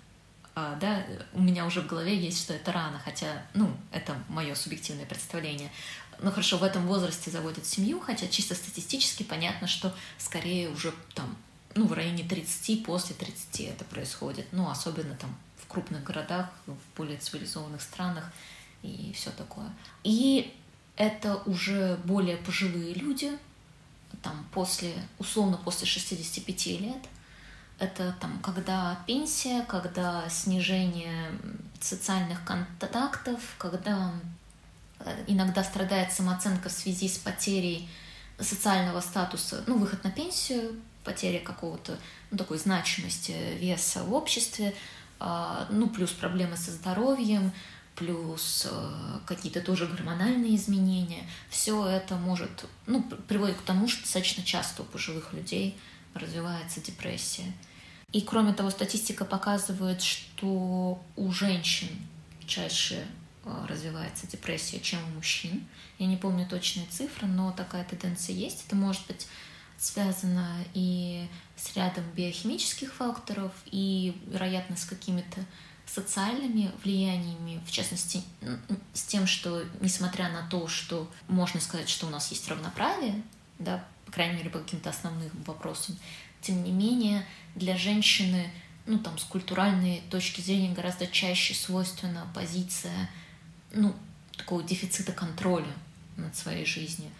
а, 0.59 0.75
да, 0.81 1.05
у 1.33 1.41
меня 1.43 1.67
уже 1.67 1.81
в 1.81 1.85
голове 1.85 2.17
есть, 2.17 2.41
что 2.41 2.51
это 2.55 2.71
рано, 2.71 2.97
хотя, 2.97 3.45
ну, 3.53 3.69
это 3.91 4.15
мое 4.27 4.55
субъективное 4.55 5.05
представление. 5.05 5.71
Ну 6.19 6.31
хорошо, 6.31 6.57
в 6.57 6.63
этом 6.63 6.87
возрасте 6.87 7.29
заводят 7.29 7.63
семью, 7.67 7.99
хотя 7.99 8.27
чисто 8.27 8.55
статистически 8.55 9.21
понятно, 9.21 9.67
что 9.67 9.93
скорее 10.17 10.71
уже 10.71 10.91
там, 11.13 11.37
ну, 11.75 11.85
в 11.85 11.93
районе 11.93 12.23
30, 12.23 12.83
после 12.83 13.15
30 13.15 13.59
это 13.59 13.85
происходит, 13.85 14.47
ну, 14.51 14.67
особенно 14.67 15.13
там 15.13 15.37
в 15.57 15.67
крупных 15.67 16.03
городах, 16.03 16.49
в 16.65 16.75
более 16.97 17.19
цивилизованных 17.19 17.79
странах 17.83 18.33
и 18.81 19.13
все 19.15 19.29
такое. 19.29 19.71
И 20.03 20.55
это 20.95 21.35
уже 21.45 21.97
более 21.97 22.37
пожилые 22.37 22.95
люди, 22.95 23.37
там 24.23 24.43
после, 24.51 24.95
условно 25.19 25.57
после 25.63 25.85
65 25.85 26.65
лет, 26.81 27.07
это 27.79 28.15
там, 28.19 28.39
когда 28.39 28.99
пенсия, 29.05 29.63
когда 29.63 30.27
снижение 30.29 31.31
социальных 31.79 32.43
контактов, 32.43 33.39
когда 33.57 34.13
Э, 34.99 35.23
иногда 35.27 35.63
страдает 35.63 36.11
самооценка 36.11 36.69
в 36.69 36.71
связи 36.71 37.07
с 37.07 37.17
потерей 37.17 37.89
социального 38.39 39.01
статуса, 39.01 39.63
ну, 39.67 39.77
выход 39.77 40.03
на 40.03 40.11
пенсию, 40.11 40.79
потеря 41.03 41.39
какого-то, 41.39 41.97
ну, 42.31 42.37
такой 42.37 42.57
значимости, 42.57 43.33
веса 43.59 44.03
в 44.03 44.13
обществе, 44.13 44.75
а, 45.19 45.67
ну, 45.71 45.89
плюс 45.89 46.11
проблемы 46.11 46.57
со 46.57 46.71
здоровьем, 46.71 47.51
плюс 47.95 48.67
э, 48.69 49.19
какие-то 49.25 49.61
тоже 49.61 49.87
гормональные 49.87 50.55
изменения. 50.55 51.27
Все 51.49 51.87
это 51.87 52.15
может, 52.15 52.65
ну, 52.85 53.01
приводит 53.27 53.57
к 53.57 53.61
тому, 53.61 53.87
что 53.87 54.03
достаточно 54.03 54.43
часто 54.43 54.83
у 54.83 54.85
пожилых 54.85 55.33
людей 55.33 55.79
развивается 56.17 56.82
депрессия. 56.82 57.51
И 58.12 58.21
кроме 58.21 58.53
того, 58.53 58.69
статистика 58.69 59.25
показывает, 59.25 60.01
что 60.01 61.03
у 61.15 61.32
женщин 61.32 61.89
чаще 62.45 63.03
Э, 63.47 63.65
развивается 63.67 64.27
депрессия, 64.27 64.80
чем 64.80 64.99
у 65.06 65.15
мужчин. 65.15 65.65
Я 65.99 66.08
не 66.08 66.17
помню 66.17 66.45
точные 66.45 66.86
цифры, 66.88 67.27
но 67.27 67.51
такая 67.53 67.86
тенденция 67.86 68.36
есть. 68.36 68.65
Это 68.67 68.75
может 68.75 69.08
быть 69.08 69.25
связано 69.77 70.65
и 70.73 71.27
с 71.56 71.75
рядом 71.75 72.03
биохимических 72.13 72.93
факторов, 72.93 73.53
и, 73.67 74.19
вероятно, 74.27 74.75
с 74.75 74.84
какими-то 74.84 75.45
социальными 75.86 76.71
влияниями, 76.84 77.62
в 77.65 77.71
частности, 77.71 78.21
с 78.93 79.03
тем, 79.03 79.27
что, 79.27 79.63
несмотря 79.80 80.30
на 80.30 80.45
то, 80.49 80.67
что 80.67 81.10
можно 81.30 81.62
сказать, 81.62 81.88
что 81.88 82.08
у 82.08 82.10
нас 82.10 82.30
есть 82.32 82.49
равноправие, 82.49 83.23
да, 83.60 83.86
по 84.07 84.13
крайней 84.13 84.37
мере, 84.37 84.49
по 84.49 84.59
каким-то 84.59 84.89
основным 84.89 85.29
вопросам, 85.45 85.97
тем 86.41 86.63
не 86.63 86.71
менее, 86.71 87.25
для 87.55 87.77
женщины, 87.77 88.49
ну, 88.85 88.97
там, 88.99 89.17
с 89.17 89.25
культуральной 89.25 90.01
точки 90.09 90.39
зрения 90.39 90.73
гораздо 90.73 91.07
чаще 91.07 91.53
свойственна 91.53 92.25
позиция 92.33 93.09
ну, 93.73 93.93
такого 94.37 94.63
дефицита 94.63 95.11
контроля 95.11 95.73
над 96.15 96.35
своей 96.37 96.65
жизнью, 96.65 97.11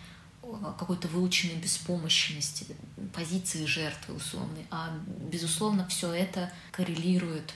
какой-то 0.80 1.10
выученной 1.10 1.56
беспомощности, 1.56 2.65
позиции 3.13 3.65
жертвы 3.65 4.15
условной. 4.15 4.65
А, 4.71 4.97
безусловно, 5.30 5.86
все 5.89 6.13
это 6.13 6.54
коррелирует 6.71 7.54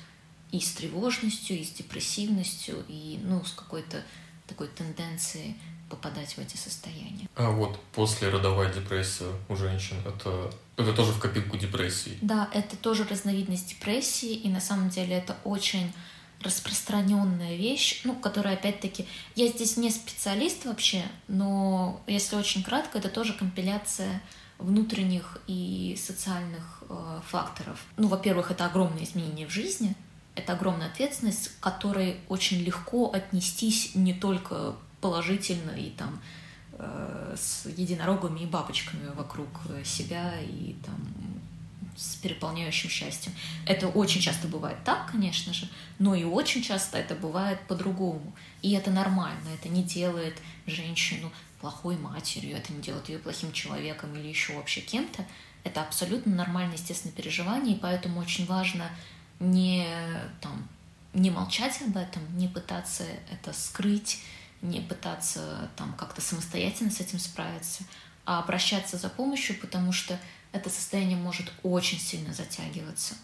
и 0.52 0.60
с 0.60 0.74
тревожностью, 0.74 1.58
и 1.58 1.64
с 1.64 1.72
депрессивностью, 1.72 2.84
и 2.90 3.18
ну, 3.24 3.46
с 3.46 3.54
какой-то 3.54 4.04
такой 4.46 4.68
тенденцией 4.68 5.56
попадать 5.92 6.34
в 6.34 6.40
эти 6.40 6.58
состояния. 6.58 7.28
А 7.36 7.52
вот 7.52 7.80
после 7.92 8.30
родовая 8.30 8.74
депрессия 8.74 9.32
у 9.50 9.56
женщин 9.56 9.98
это 10.06 10.52
это 10.78 10.94
тоже 10.94 11.12
в 11.12 11.20
копилку 11.20 11.58
депрессии. 11.58 12.18
Да, 12.22 12.50
это 12.54 12.76
тоже 12.76 13.06
разновидность 13.08 13.70
депрессии, 13.70 14.34
и 14.34 14.50
на 14.50 14.62
самом 14.62 14.90
деле 14.90 15.18
это 15.18 15.38
очень 15.44 15.94
распространенная 16.42 17.56
вещь, 17.56 18.02
ну, 18.04 18.16
которая, 18.16 18.56
опять-таки, 18.56 19.06
я 19.36 19.48
здесь 19.48 19.78
не 19.78 19.92
специалист 19.92 20.66
вообще, 20.66 21.04
но 21.28 22.02
если 22.08 22.36
очень 22.36 22.64
кратко, 22.64 22.98
это 22.98 23.10
тоже 23.10 23.34
компиляция 23.34 24.22
внутренних 24.58 25.38
и 25.48 25.96
социальных 26.02 26.84
э, 26.90 27.20
факторов. 27.28 27.80
Ну, 27.98 28.08
во-первых, 28.08 28.50
это 28.50 28.66
огромные 28.66 29.06
изменения 29.06 29.46
в 29.46 29.52
жизни, 29.52 29.96
это 30.36 30.54
огромная 30.54 30.88
ответственность, 30.88 31.50
к 31.50 31.60
которой 31.60 32.18
очень 32.28 32.60
легко 32.64 33.12
отнестись 33.12 33.94
не 33.94 34.14
только 34.14 34.76
положительно 35.02 35.72
и 35.72 35.90
там 35.90 36.22
э, 36.74 37.36
с 37.38 37.66
единорогами 37.66 38.42
и 38.42 38.46
бабочками 38.46 39.08
вокруг 39.16 39.50
себя 39.84 40.34
и 40.42 40.76
там 40.86 40.98
с 41.96 42.16
переполняющим 42.16 42.90
счастьем. 42.90 43.34
Это 43.66 43.88
очень 43.88 44.22
часто 44.22 44.48
бывает 44.48 44.78
так, 44.84 45.12
конечно 45.12 45.54
же, 45.54 45.68
но 46.00 46.16
и 46.16 46.24
очень 46.24 46.64
часто 46.64 46.98
это 46.98 47.16
бывает 47.16 47.60
по-другому. 47.68 48.34
И 48.62 48.72
это 48.72 48.92
нормально, 48.92 49.50
это 49.54 49.70
не 49.70 49.84
делает 49.84 50.36
женщину 50.66 51.32
плохой 51.60 51.98
матерью, 51.98 52.58
это 52.58 52.74
не 52.74 52.82
делает 52.82 53.10
ее 53.10 53.20
плохим 53.20 53.52
человеком 53.52 54.16
или 54.16 54.28
еще 54.28 54.54
вообще 54.56 54.82
кем-то. 54.82 55.26
Это 55.64 55.82
абсолютно 55.82 56.36
нормальное, 56.36 56.76
естественно, 56.76 57.14
переживание, 57.14 57.76
и 57.76 57.80
поэтому 57.80 58.20
очень 58.20 58.48
важно 58.48 58.90
не, 59.40 59.86
там, 60.42 60.68
не 61.14 61.30
молчать 61.30 61.82
об 61.82 61.98
этом, 61.98 62.24
не 62.36 62.48
пытаться 62.48 63.04
это 63.32 63.54
скрыть, 63.54 64.22
не 64.62 64.80
пытаться 64.80 65.70
там 65.76 65.94
как-то 65.94 66.22
самостоятельно 66.22 66.92
с 66.92 67.00
этим 67.00 67.20
справиться, 67.20 67.84
а 68.26 68.40
обращаться 68.40 68.98
за 68.98 69.10
помощью, 69.10 69.60
потому 69.60 69.92
что 69.92 70.20
это 70.52 70.70
состояние 70.70 71.18
может 71.18 71.52
очень 71.64 72.00
сильно 72.00 72.34
затягиваться. 72.34 73.16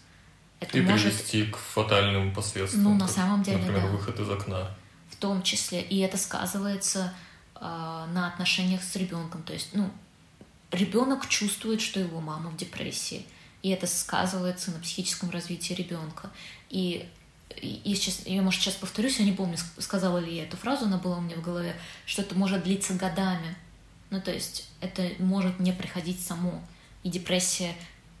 Это 0.60 0.78
и 0.78 0.80
может... 0.80 1.14
привести 1.14 1.44
к 1.44 1.56
фатальным 1.56 2.34
последствиям. 2.34 2.84
Ну, 2.84 2.94
на 2.94 3.06
самом 3.06 3.42
деле, 3.42 3.58
Например, 3.58 3.82
да. 3.82 3.88
выход 3.88 4.18
из 4.18 4.28
окна. 4.28 4.74
В 5.10 5.16
том 5.16 5.42
числе. 5.42 5.82
И 5.82 5.98
это 5.98 6.16
сказывается 6.16 7.14
э, 7.54 7.60
на 7.60 8.28
отношениях 8.32 8.82
с 8.82 8.96
ребенком. 8.96 9.42
То 9.42 9.52
есть, 9.52 9.70
ну, 9.72 9.90
ребенок 10.72 11.28
чувствует, 11.28 11.80
что 11.80 12.00
его 12.00 12.20
мама 12.20 12.50
в 12.50 12.56
депрессии. 12.56 13.24
И 13.62 13.70
это 13.70 13.86
сказывается 13.86 14.70
на 14.70 14.80
психическом 14.80 15.30
развитии 15.30 15.74
ребенка. 15.74 16.30
И, 16.70 17.08
и 17.60 17.94
сейчас, 17.94 18.26
я, 18.26 18.42
может, 18.42 18.60
сейчас 18.60 18.74
повторюсь, 18.74 19.18
я 19.18 19.24
не 19.24 19.32
помню, 19.32 19.56
сказала 19.78 20.18
ли 20.18 20.36
я 20.36 20.44
эту 20.44 20.56
фразу, 20.56 20.86
она 20.86 20.98
была 20.98 21.18
у 21.18 21.20
меня 21.20 21.36
в 21.36 21.42
голове, 21.42 21.74
что 22.06 22.22
это 22.22 22.34
может 22.34 22.64
длиться 22.64 22.94
годами. 22.94 23.56
Ну, 24.10 24.20
то 24.20 24.32
есть 24.32 24.68
это 24.80 25.10
может 25.18 25.58
не 25.60 25.72
приходить 25.72 26.20
само. 26.24 26.62
И 27.02 27.10
депрессия, 27.10 27.74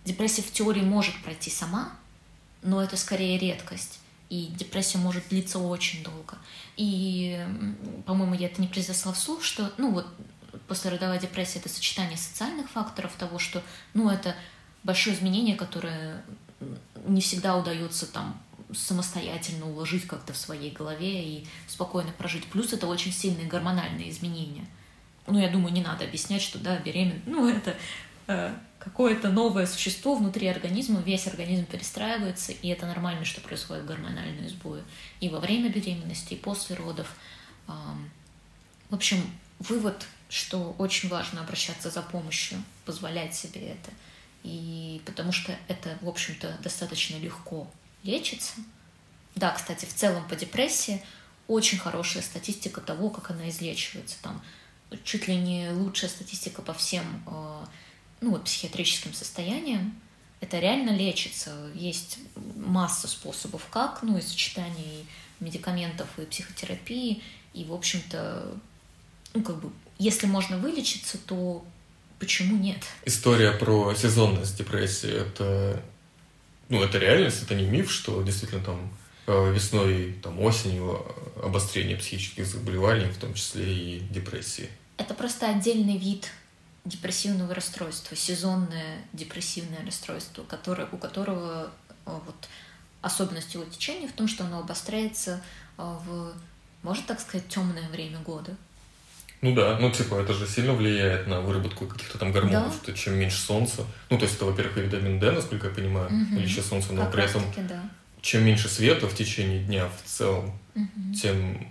депрессия 0.04 0.42
в 0.42 0.52
теории 0.52 0.82
может 0.82 1.22
пройти 1.22 1.50
сама, 1.50 1.92
но 2.62 2.82
это 2.82 2.96
скорее 2.96 3.38
редкость. 3.38 4.00
И 4.28 4.46
депрессия 4.58 4.98
может 4.98 5.28
длиться 5.28 5.58
очень 5.58 6.02
долго. 6.02 6.36
И, 6.76 7.40
по-моему, 8.06 8.34
я 8.34 8.46
это 8.48 8.60
не 8.60 8.68
произнесла 8.68 9.12
вслух, 9.12 9.42
что, 9.42 9.72
ну 9.78 9.92
вот, 9.92 10.06
послеродовая 10.66 11.18
депрессия— 11.18 11.58
это 11.60 11.68
сочетание 11.68 12.18
социальных 12.18 12.68
факторов 12.70 13.12
того, 13.18 13.38
что, 13.38 13.62
ну, 13.94 14.10
это 14.10 14.34
большое 14.82 15.16
изменение, 15.16 15.56
которое 15.56 16.22
не 17.06 17.20
всегда 17.20 17.56
удается 17.56 18.06
там 18.06 18.38
самостоятельно 18.74 19.70
уложить 19.70 20.06
как-то 20.06 20.32
в 20.32 20.36
своей 20.36 20.70
голове 20.70 21.24
и 21.24 21.46
спокойно 21.66 22.12
прожить. 22.12 22.44
Плюс 22.46 22.72
это 22.72 22.86
очень 22.86 23.12
сильные 23.12 23.46
гормональные 23.46 24.10
изменения. 24.10 24.66
Ну, 25.26 25.38
я 25.38 25.48
думаю, 25.48 25.72
не 25.72 25.82
надо 25.82 26.04
объяснять, 26.04 26.42
что, 26.42 26.58
да, 26.58 26.78
беременность, 26.78 27.26
ну, 27.26 27.48
это 27.48 27.76
э, 28.26 28.54
какое-то 28.78 29.28
новое 29.30 29.66
существо 29.66 30.14
внутри 30.14 30.46
организма, 30.46 31.00
весь 31.00 31.26
организм 31.26 31.66
перестраивается, 31.66 32.52
и 32.52 32.68
это 32.68 32.86
нормально, 32.86 33.24
что 33.24 33.40
происходят 33.40 33.84
гормональные 33.84 34.48
сбои 34.48 34.82
и 35.20 35.28
во 35.28 35.40
время 35.40 35.68
беременности, 35.68 36.34
и 36.34 36.36
после 36.36 36.76
родов. 36.76 37.14
В 37.66 38.94
общем, 38.94 39.18
вывод, 39.58 40.06
что 40.30 40.74
очень 40.78 41.08
важно 41.10 41.42
обращаться 41.42 41.90
за 41.90 42.00
помощью, 42.00 42.62
позволять 42.86 43.34
себе 43.34 43.72
это, 43.72 43.90
и 44.44 45.02
потому 45.04 45.32
что 45.32 45.54
это, 45.68 45.98
в 46.00 46.08
общем-то, 46.08 46.56
достаточно 46.62 47.16
легко 47.16 47.70
лечится. 48.02 48.54
Да, 49.34 49.50
кстати, 49.50 49.84
в 49.84 49.94
целом 49.94 50.26
по 50.28 50.36
депрессии 50.36 51.02
очень 51.46 51.78
хорошая 51.78 52.22
статистика 52.22 52.80
того, 52.80 53.10
как 53.10 53.30
она 53.30 53.48
излечивается. 53.48 54.16
Там 54.22 54.42
чуть 55.04 55.28
ли 55.28 55.36
не 55.36 55.70
лучшая 55.70 56.10
статистика 56.10 56.62
по 56.62 56.74
всем 56.74 57.04
э, 57.26 57.64
ну, 58.20 58.30
вот, 58.30 58.44
психиатрическим 58.44 59.12
состояниям. 59.12 59.98
Это 60.40 60.58
реально 60.58 60.90
лечится. 60.90 61.52
Есть 61.74 62.18
масса 62.56 63.08
способов, 63.08 63.66
как, 63.70 64.02
ну, 64.02 64.18
и 64.18 64.20
сочетание 64.20 65.04
медикаментов 65.40 66.08
и 66.18 66.24
психотерапии. 66.26 67.22
И, 67.54 67.64
в 67.64 67.72
общем-то, 67.72 68.54
ну, 69.34 69.42
как 69.42 69.60
бы, 69.60 69.72
если 69.98 70.26
можно 70.26 70.58
вылечиться, 70.58 71.18
то 71.18 71.64
почему 72.18 72.56
нет? 72.56 72.84
История 73.04 73.52
про 73.52 73.94
сезонность 73.94 74.56
депрессии— 74.56 75.10
это, 75.10 75.82
ну, 76.68 76.82
это 76.82 76.98
реальность, 76.98 77.42
это 77.42 77.54
не 77.54 77.64
миф, 77.64 77.90
что 77.90 78.22
действительно 78.22 78.62
там 78.62 78.90
э, 79.26 79.52
весной, 79.52 80.14
там, 80.22 80.40
осенью 80.40 81.04
обострение 81.42 81.96
психических 81.96 82.46
заболеваний, 82.46 83.06
в 83.06 83.18
том 83.18 83.34
числе 83.34 83.64
и 83.64 84.00
депрессии. 84.00 84.68
Это 84.96 85.14
просто 85.14 85.48
отдельный 85.48 85.96
вид 85.96 86.30
депрессивного 86.84 87.54
расстройства, 87.54 88.16
сезонное 88.16 89.04
депрессивное 89.12 89.84
расстройство, 89.84 90.42
которое, 90.44 90.88
у 90.90 90.96
которого 90.96 91.70
э, 92.06 92.18
вот, 92.26 92.48
особенность 93.02 93.54
его 93.54 93.64
течения 93.64 94.08
в 94.08 94.12
том, 94.12 94.28
что 94.28 94.44
оно 94.44 94.60
обостряется 94.60 95.42
э, 95.76 95.82
в, 95.82 96.32
можно 96.82 97.04
так 97.06 97.20
сказать, 97.20 97.48
темное 97.48 97.88
время 97.90 98.18
года. 98.20 98.56
Ну 99.40 99.54
да, 99.54 99.78
ну 99.80 99.90
типа 99.90 100.16
это 100.16 100.32
же 100.32 100.46
сильно 100.46 100.72
влияет 100.72 101.26
на 101.26 101.40
выработку 101.40 101.86
каких-то 101.86 102.18
там 102.18 102.32
гормонов, 102.32 102.72
да. 102.72 102.82
что 102.82 102.92
чем 102.92 103.14
меньше 103.14 103.38
солнца, 103.38 103.84
ну 104.10 104.18
то 104.18 104.24
есть 104.24 104.36
это, 104.36 104.46
во-первых, 104.46 104.78
и 104.78 104.80
витамин 104.80 105.20
D, 105.20 105.30
насколько 105.30 105.68
я 105.68 105.74
понимаю, 105.74 106.06
угу. 106.06 106.34
наличие 106.34 106.64
солнца, 106.64 106.92
но 106.92 107.02
как 107.02 107.12
при 107.12 107.24
этом 107.24 107.42
да. 107.68 107.88
чем 108.20 108.44
меньше 108.44 108.68
света 108.68 109.06
в 109.06 109.14
течение 109.14 109.62
дня 109.62 109.88
в 109.88 110.08
целом, 110.08 110.58
угу. 110.74 111.14
тем 111.14 111.68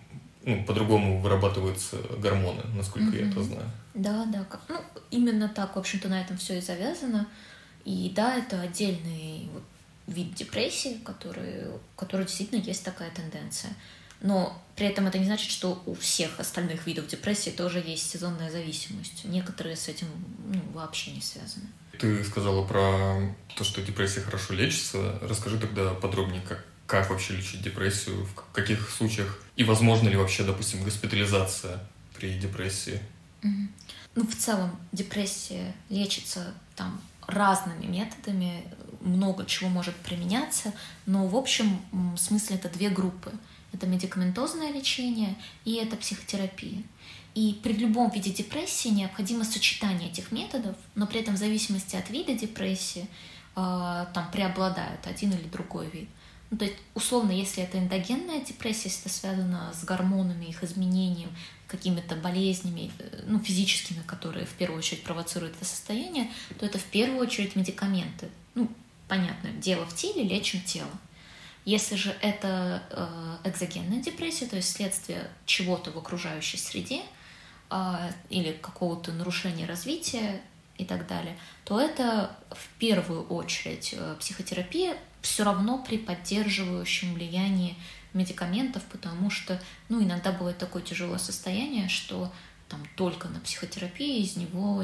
ну, 0.47 0.63
по-другому 0.63 1.20
вырабатываются 1.20 1.97
гормоны, 2.20 2.63
насколько 2.74 3.09
mm-hmm. 3.09 3.22
я 3.22 3.30
это 3.30 3.43
знаю. 3.43 3.70
Да, 3.93 4.26
да, 4.28 4.45
как, 4.45 4.61
ну, 4.70 4.78
именно 5.11 5.49
так, 5.49 5.76
в 5.76 5.80
общем-то, 5.80 6.07
на 6.07 6.22
этом 6.22 6.38
все 6.38 6.57
и 6.57 6.61
завязано. 6.61 7.28
И 7.84 8.13
да, 8.15 8.38
это 8.38 8.61
отдельный 8.61 9.49
вот, 9.51 9.63
вид 10.07 10.34
депрессии, 10.36 11.01
который, 11.03 11.65
который 11.97 12.26
действительно 12.26 12.61
есть 12.61 12.86
такая 12.86 13.11
тенденция. 13.11 13.72
Но 14.22 14.61
при 14.76 14.88
этом 14.88 15.07
это 15.07 15.20
не 15.20 15.26
значит, 15.26 15.51
что 15.51 15.82
у 15.86 15.93
всех 15.95 16.39
остальных 16.39 16.86
видов 16.88 17.07
депрессии 17.07 17.49
тоже 17.49 17.80
есть 17.80 18.09
сезонная 18.09 18.51
зависимость. 18.51 19.26
Некоторые 19.26 19.76
с 19.76 19.88
этим 19.88 20.07
ну, 20.47 20.61
вообще 20.74 21.11
не 21.11 21.22
связаны. 21.22 21.65
Ты 21.99 22.24
сказала 22.24 22.65
про 22.65 23.34
то, 23.55 23.63
что 23.63 23.82
депрессия 23.82 24.22
хорошо 24.22 24.53
лечится. 24.53 25.20
Расскажи 25.22 25.59
тогда 25.59 25.93
подробнее, 25.93 26.41
как, 26.47 26.63
как 26.86 27.09
вообще 27.09 27.34
лечить 27.34 27.61
депрессию, 27.61 28.26
в 28.26 28.53
каких 28.53 28.89
случаях 28.89 29.39
и 29.55 29.63
возможно 29.63 30.09
ли 30.09 30.15
вообще, 30.15 30.43
допустим, 30.43 30.84
госпитализация 30.84 31.80
при 32.15 32.38
депрессии? 32.38 33.01
Ну, 33.41 34.26
в 34.28 34.36
целом, 34.36 34.76
депрессия 34.91 35.76
лечится 35.89 36.53
там 36.76 37.01
разными 37.28 37.86
методами, 37.86 38.63
много 39.01 39.45
чего 39.45 39.70
может 39.70 39.95
применяться, 39.95 40.74
но 41.05 41.28
в 41.28 41.36
общем 41.36 41.80
смысле 42.18 42.55
это 42.55 42.70
две 42.70 42.89
группы. 42.89 43.32
Это 43.74 43.86
медикаментозное 43.86 44.72
лечение 44.72 45.36
и 45.65 45.76
это 45.76 45.95
психотерапия. 45.97 46.84
И 47.36 47.59
при 47.61 47.74
любом 47.74 48.09
виде 48.09 48.32
депрессии 48.32 48.88
необходимо 48.88 49.43
сочетание 49.43 50.09
этих 50.09 50.32
методов, 50.32 50.76
но 50.95 51.05
при 51.05 51.20
этом 51.20 51.36
в 51.36 51.38
зависимости 51.38 51.95
от 51.95 52.09
вида 52.09 52.34
депрессии 52.34 53.07
э, 53.55 54.05
там 54.13 54.32
преобладает 54.32 55.05
один 55.05 55.32
или 55.32 55.47
другой 55.47 55.88
вид. 55.89 56.09
Ну, 56.49 56.57
то 56.57 56.65
есть, 56.65 56.78
условно, 56.95 57.32
если 57.32 57.61
это 57.61 57.78
эндогенная 57.78 58.43
депрессия, 58.43 58.89
если 58.89 59.01
это 59.01 59.09
связано 59.09 59.74
с 59.74 59.84
гормонами, 59.84 60.45
их 60.45 60.63
изменением, 60.63 61.30
какими-то 61.68 62.15
болезнями, 62.15 62.91
э, 62.97 63.24
ну, 63.28 63.39
физическими, 63.39 64.01
которые 64.07 64.45
в 64.45 64.53
первую 64.53 64.80
очередь 64.80 65.03
провоцируют 65.03 65.55
это 65.57 65.65
состояние, 65.65 66.32
то 66.57 66.65
это 66.65 66.80
в 66.80 66.86
первую 66.86 67.20
очередь 67.20 67.55
медикаменты. 67.55 68.30
Ну, 68.55 68.70
понятно, 69.07 69.51
дело 69.51 69.86
в 69.86 69.93
теле, 69.93 70.24
лечим 70.24 70.61
тело. 70.61 70.89
Если 71.68 71.95
же 71.95 72.15
это 72.22 72.82
э, 72.91 73.49
экзогенная 73.49 74.01
депрессия, 74.01 74.45
то 74.45 74.55
есть 74.55 74.72
следствие 74.72 75.30
чего-то 75.45 75.91
в 75.91 75.97
окружающей 75.97 76.55
среде 76.55 77.01
э, 77.70 78.11
или 78.30 78.53
какого-то 78.53 79.11
нарушения 79.11 79.65
развития 79.65 80.41
и 80.78 80.86
так 80.86 81.05
далее, 81.07 81.38
то 81.65 81.78
это 81.78 82.34
в 82.51 82.70
первую 82.80 83.28
очередь 83.28 83.93
э, 83.97 84.15
психотерапия 84.18 84.95
все 85.22 85.43
равно 85.43 85.84
при 85.86 85.97
поддерживающем 85.97 87.13
влиянии 87.15 87.76
медикаментов, 88.13 88.84
потому 88.84 89.30
что, 89.30 89.61
ну, 89.89 90.01
иногда 90.01 90.32
бывает 90.32 90.57
такое 90.57 90.82
тяжелое 90.82 91.18
состояние, 91.18 91.89
что 91.89 92.32
там 92.70 92.84
только 92.95 93.28
на 93.30 93.39
психотерапии 93.39 94.22
из 94.24 94.36
него 94.36 94.84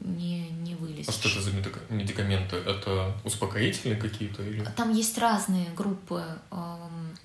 не, 0.00 0.48
не 0.50 0.74
вылезешь. 0.74 1.08
А 1.08 1.12
что 1.12 1.28
это 1.28 1.42
за 1.42 1.50
медикаменты? 1.90 2.56
Это 2.56 3.16
успокоительные 3.24 3.98
какие-то? 3.98 4.42
Или... 4.42 4.64
Там 4.76 4.92
есть 4.92 5.18
разные 5.18 5.70
группы 5.70 6.22
эм, 6.50 7.16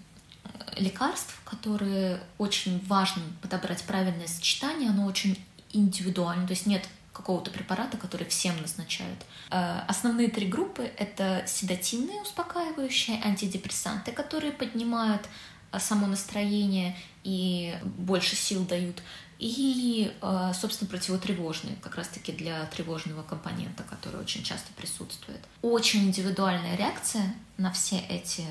лекарств, 0.78 1.40
которые 1.46 2.20
очень 2.38 2.84
важно 2.88 3.22
подобрать 3.42 3.84
правильное 3.84 4.28
сочетание, 4.28 4.90
оно 4.90 5.06
очень 5.06 5.38
индивидуально, 5.72 6.48
то 6.48 6.54
есть 6.54 6.66
нет 6.66 6.88
какого-то 7.14 7.52
препарата, 7.52 7.98
который 7.98 8.28
всем 8.28 8.60
назначают. 8.62 9.20
Э, 9.52 9.82
основные 9.88 10.30
три 10.30 10.48
группы— 10.48 10.84
это 10.98 11.44
седативные 11.48 12.22
успокаивающие, 12.22 13.22
антидепрессанты, 13.22 14.12
которые 14.12 14.54
поднимают 14.54 15.28
э, 15.72 15.80
само 15.80 16.08
настроение 16.08 16.96
и 17.24 17.76
больше 17.84 18.36
сил 18.36 18.66
дают, 18.66 19.04
и, 19.40 20.14
э, 20.22 20.52
собственно, 20.54 20.90
противотревожные, 20.90 21.76
как 21.78 21.96
раз-таки 21.96 22.32
для 22.32 22.66
тревожного 22.68 23.24
компонента, 23.24 23.84
который 23.84 24.20
очень 24.20 24.44
часто 24.44 24.72
присутствует. 24.74 25.40
Очень 25.62 26.08
индивидуальная 26.08 26.76
реакция 26.76 27.34
на 27.58 27.72
все 27.72 28.00
эти 28.10 28.46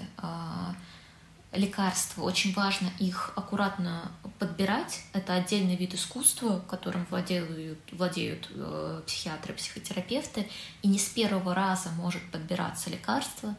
лекарства, 1.53 2.23
очень 2.23 2.53
важно 2.53 2.91
их 2.99 3.33
аккуратно 3.35 4.13
подбирать. 4.39 5.01
Это 5.13 5.35
отдельный 5.35 5.77
вид 5.77 5.95
искусства, 5.95 6.63
которым 6.69 7.07
владеют, 7.09 7.79
владеют 7.93 8.49
э, 8.55 9.03
психиатры, 9.07 9.55
психотерапевты. 9.55 10.49
И 10.83 10.89
не 10.89 10.99
с 10.99 11.07
первого 11.07 11.55
раза 11.55 11.89
может 11.91 12.23
подбираться 12.31 12.91
лекарство. 12.91 13.57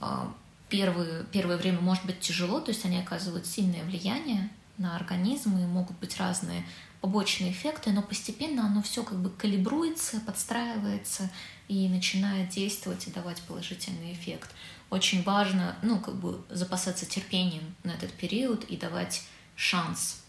Э, 0.00 0.26
первые, 0.70 1.24
первое 1.24 1.58
время 1.58 1.80
может 1.80 2.06
быть 2.06 2.20
тяжело, 2.20 2.60
то 2.60 2.70
есть 2.70 2.84
они 2.84 2.98
оказывают 2.98 3.46
сильное 3.46 3.84
влияние 3.84 4.50
на 4.78 4.96
организм, 4.96 5.58
и 5.58 5.66
могут 5.66 5.98
быть 5.98 6.16
разные 6.18 6.64
побочные 7.00 7.52
эффекты, 7.52 7.90
но 7.90 8.02
постепенно 8.02 8.66
оно 8.66 8.82
все 8.82 9.04
как 9.04 9.18
бы 9.18 9.30
калибруется, 9.30 10.20
подстраивается 10.20 11.30
и 11.68 11.88
начинает 11.88 12.48
действовать 12.48 13.06
и 13.06 13.10
давать 13.12 13.40
положительный 13.42 14.12
эффект 14.12 14.50
очень 14.90 15.22
важно, 15.22 15.76
ну, 15.82 15.98
как 15.98 16.16
бы 16.16 16.42
запасаться 16.48 17.04
терпением 17.06 17.74
на 17.84 17.90
этот 17.90 18.12
период 18.12 18.64
и 18.64 18.76
давать 18.76 19.22
шанс 19.54 20.22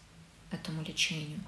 этому 0.52 0.84
лечению. 0.84 1.39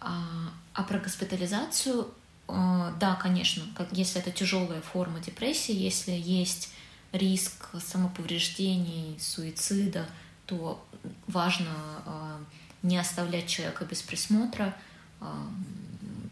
А, 0.00 0.52
а 0.74 0.82
про 0.84 0.98
госпитализацию, 0.98 2.08
э, 2.48 2.92
да, 3.00 3.16
конечно, 3.16 3.64
как, 3.76 3.88
если 3.92 4.20
это 4.20 4.30
тяжелая 4.30 4.80
форма 4.80 5.18
депрессии, 5.18 5.74
если 5.74 6.12
есть 6.12 6.72
риск 7.12 7.68
самоповреждений, 7.80 9.18
суицида, 9.18 10.06
то 10.48 10.84
важно 11.26 11.68
э, 12.06 12.38
не 12.82 12.96
оставлять 12.96 13.48
человека 13.48 13.84
без 13.84 14.00
присмотра, 14.00 14.74
э, 15.20 15.26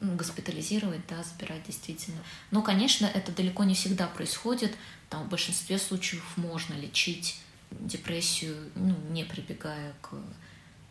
госпитализировать, 0.00 1.06
да, 1.06 1.22
забирать 1.22 1.64
действительно. 1.66 2.18
Но, 2.50 2.62
конечно, 2.62 3.06
это 3.06 3.30
далеко 3.30 3.64
не 3.64 3.74
всегда 3.74 4.06
происходит. 4.06 4.74
Там 5.10 5.24
в 5.24 5.28
большинстве 5.28 5.78
случаев 5.78 6.24
можно 6.36 6.74
лечить 6.74 7.40
депрессию, 7.70 8.56
ну, 8.74 8.96
не 9.10 9.24
прибегая 9.24 9.92
к 10.00 10.14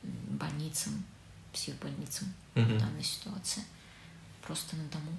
больницам, 0.04 1.04
психбольницам 1.52 2.32
угу. 2.54 2.66
в 2.66 2.78
данной 2.78 3.04
ситуации. 3.04 3.64
Просто 4.46 4.76
на 4.76 4.84
дому. 4.84 5.18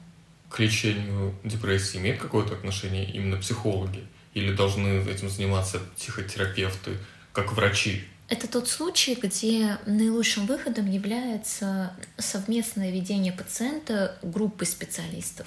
К 0.48 0.60
лечению 0.60 1.34
депрессии 1.42 1.98
имеет 1.98 2.20
какое-то 2.20 2.54
отношение 2.54 3.10
именно 3.10 3.36
психологи? 3.38 4.06
Или 4.34 4.54
должны 4.54 4.86
этим 5.08 5.28
заниматься 5.28 5.80
психотерапевты, 5.96 6.98
как 7.36 7.52
врачи? 7.52 8.02
Это 8.28 8.48
тот 8.48 8.66
случай, 8.66 9.14
где 9.14 9.76
наилучшим 9.84 10.46
выходом 10.46 10.90
является 10.90 11.92
совместное 12.16 12.90
ведение 12.90 13.32
пациента 13.32 14.18
группы 14.22 14.64
специалистов. 14.64 15.46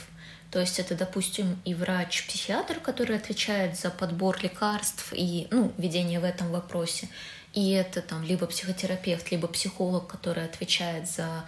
То 0.52 0.60
есть 0.60 0.80
это, 0.80 0.96
допустим, 0.96 1.60
и 1.66 1.74
врач-психиатр, 1.74 2.80
который 2.80 3.18
отвечает 3.18 3.78
за 3.78 3.90
подбор 3.90 4.38
лекарств 4.42 5.12
и 5.14 5.48
ну, 5.52 5.74
ведение 5.78 6.20
в 6.20 6.24
этом 6.24 6.52
вопросе, 6.52 7.10
и 7.54 7.72
это 7.72 8.02
там 8.02 8.24
либо 8.24 8.46
психотерапевт, 8.46 9.32
либо 9.32 9.48
психолог, 9.48 10.08
который 10.08 10.46
отвечает 10.46 11.10
за 11.10 11.44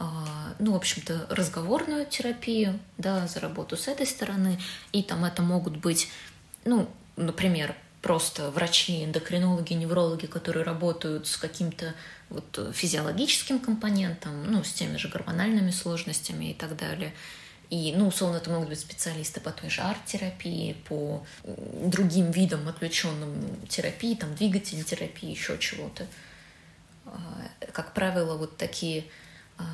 а, 0.00 0.54
ну, 0.58 0.72
в 0.72 0.76
общем-то, 0.76 1.26
разговорную 1.30 2.04
терапию, 2.04 2.80
да, 2.98 3.28
за 3.28 3.38
работу 3.38 3.76
с 3.76 3.86
этой 3.86 4.06
стороны, 4.06 4.58
и 4.92 5.04
там 5.04 5.24
это 5.24 5.40
могут 5.42 5.76
быть, 5.76 6.10
ну, 6.64 6.88
например, 7.16 7.76
просто 8.04 8.50
врачи, 8.50 9.02
эндокринологи, 9.02 9.72
неврологи, 9.72 10.26
которые 10.26 10.62
работают 10.62 11.26
с 11.26 11.38
каким-то 11.38 11.94
вот 12.28 12.70
физиологическим 12.74 13.58
компонентом, 13.58 14.44
ну, 14.52 14.62
с 14.62 14.74
теми 14.74 14.98
же 14.98 15.08
гормональными 15.08 15.70
сложностями 15.70 16.50
и 16.50 16.54
так 16.54 16.76
далее. 16.76 17.14
И, 17.70 17.94
ну, 17.96 18.08
условно, 18.08 18.36
это 18.36 18.50
могут 18.50 18.68
быть 18.68 18.78
специалисты 18.78 19.40
по 19.40 19.50
той 19.52 19.70
же 19.70 19.80
арт-терапии, 19.80 20.76
по 20.86 21.24
другим 21.44 22.30
видам 22.30 22.68
отвлеченным 22.68 23.42
терапии, 23.70 24.14
там, 24.14 24.34
двигательной 24.34 24.84
терапии, 24.84 25.30
еще 25.30 25.56
чего-то. 25.56 26.06
А, 27.06 27.48
как 27.72 27.94
правило, 27.94 28.36
вот 28.36 28.58
такие 28.58 29.06
а, 29.56 29.64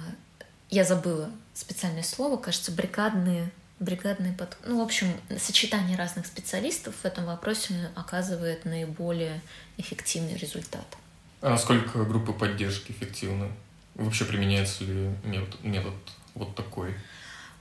я 0.70 0.84
забыла 0.84 1.32
специальное 1.52 2.04
слово, 2.04 2.36
кажется, 2.36 2.70
бригадные, 2.70 3.50
бригадные 3.80 4.32
под... 4.32 4.56
Ну, 4.64 4.78
в 4.78 4.82
общем, 4.82 5.08
сочетание 5.38 5.96
разных 5.96 6.26
специалистов 6.26 6.94
в 7.02 7.04
этом 7.04 7.24
вопросе 7.24 7.90
оказывает 7.96 8.64
наиболее 8.64 9.40
эффективный 9.78 10.36
результат. 10.36 10.86
А 11.40 11.50
насколько 11.50 12.04
группы 12.04 12.32
поддержки 12.32 12.92
эффективны? 12.92 13.50
Вообще 13.94 14.24
применяется 14.26 14.84
ли 14.84 15.10
метод, 15.24 15.64
метод 15.64 15.94
вот 16.34 16.54
такой? 16.54 16.94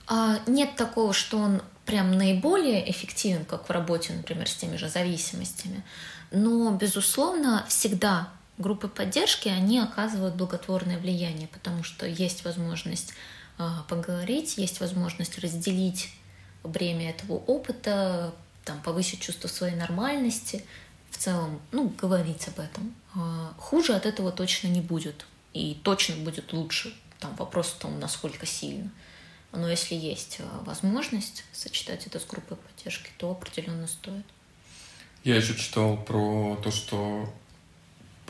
А, 0.06 0.40
нет 0.46 0.76
такого, 0.76 1.12
что 1.12 1.38
он 1.38 1.62
прям 1.86 2.12
наиболее 2.12 2.88
эффективен, 2.90 3.44
как 3.44 3.68
в 3.68 3.72
работе, 3.72 4.12
например, 4.12 4.48
с 4.48 4.54
теми 4.54 4.76
же 4.76 4.88
зависимостями. 4.88 5.82
Но, 6.30 6.70
безусловно, 6.72 7.64
всегда 7.68 8.28
группы 8.58 8.88
поддержки, 8.88 9.48
они 9.48 9.78
оказывают 9.78 10.34
благотворное 10.34 10.98
влияние, 10.98 11.48
потому 11.48 11.82
что 11.82 12.06
есть 12.06 12.44
возможность 12.44 13.14
поговорить, 13.88 14.56
есть 14.58 14.80
возможность 14.80 15.38
разделить 15.38 16.10
бремя 16.62 17.10
этого 17.10 17.34
опыта, 17.34 18.34
там, 18.64 18.80
повысить 18.82 19.20
чувство 19.20 19.48
своей 19.48 19.74
нормальности, 19.74 20.64
в 21.10 21.18
целом, 21.18 21.60
ну, 21.72 21.88
говорить 21.88 22.46
об 22.48 22.60
этом. 22.60 22.94
А, 23.14 23.52
хуже 23.58 23.94
от 23.94 24.06
этого 24.06 24.30
точно 24.32 24.68
не 24.68 24.80
будет, 24.80 25.26
и 25.52 25.78
точно 25.82 26.16
будет 26.16 26.52
лучше. 26.52 26.94
Там 27.18 27.34
вопрос 27.36 27.68
в 27.68 27.78
том, 27.78 27.98
насколько 27.98 28.46
сильно. 28.46 28.90
Но 29.52 29.68
если 29.68 29.94
есть 29.94 30.38
а, 30.40 30.62
возможность 30.64 31.44
сочетать 31.52 32.06
это 32.06 32.20
с 32.20 32.24
группой 32.24 32.56
поддержки, 32.56 33.10
то 33.18 33.30
определенно 33.30 33.86
стоит. 33.86 34.24
Я 35.24 35.36
еще 35.36 35.54
читал 35.56 35.96
про 35.98 36.56
то, 36.62 36.70
что 36.70 37.32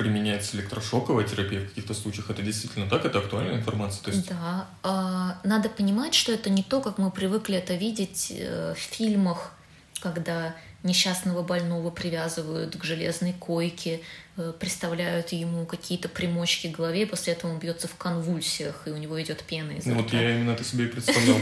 применяется 0.01 0.57
электрошоковая 0.57 1.27
терапия 1.27 1.61
в 1.61 1.69
каких-то 1.69 1.93
случаях. 1.93 2.31
Это 2.31 2.41
действительно 2.41 2.89
так? 2.89 3.05
Это 3.05 3.19
актуальная 3.19 3.57
информация? 3.57 4.03
То 4.03 4.11
есть... 4.11 4.29
Да. 4.29 4.67
Э, 4.83 5.47
надо 5.47 5.69
понимать, 5.69 6.15
что 6.15 6.33
это 6.33 6.49
не 6.49 6.63
то, 6.63 6.81
как 6.81 6.97
мы 6.97 7.11
привыкли 7.11 7.59
это 7.59 7.75
видеть 7.75 8.33
э, 8.35 8.75
в 8.75 8.79
фильмах, 8.79 9.53
когда 10.01 10.55
несчастного 10.83 11.43
больного 11.43 11.91
привязывают 11.91 12.77
к 12.77 12.83
железной 12.83 13.35
койке, 13.35 14.01
э, 14.39 14.55
представляют 14.59 15.33
ему 15.33 15.67
какие-то 15.67 16.09
примочки 16.09 16.69
к 16.69 16.77
голове, 16.77 17.07
после 17.07 17.35
этого 17.35 17.53
он 17.53 17.59
бьется 17.59 17.87
в 17.87 17.95
конвульсиях, 17.97 18.83
и 18.87 18.91
у 18.91 18.97
него 18.97 19.21
идет 19.21 19.43
пена 19.43 19.73
из 19.73 19.85
ну, 19.85 19.97
Вот 19.97 20.15
я 20.15 20.35
именно 20.35 20.53
это 20.53 20.65
себе 20.65 20.85
и 20.85 20.89
представлял. 20.89 21.37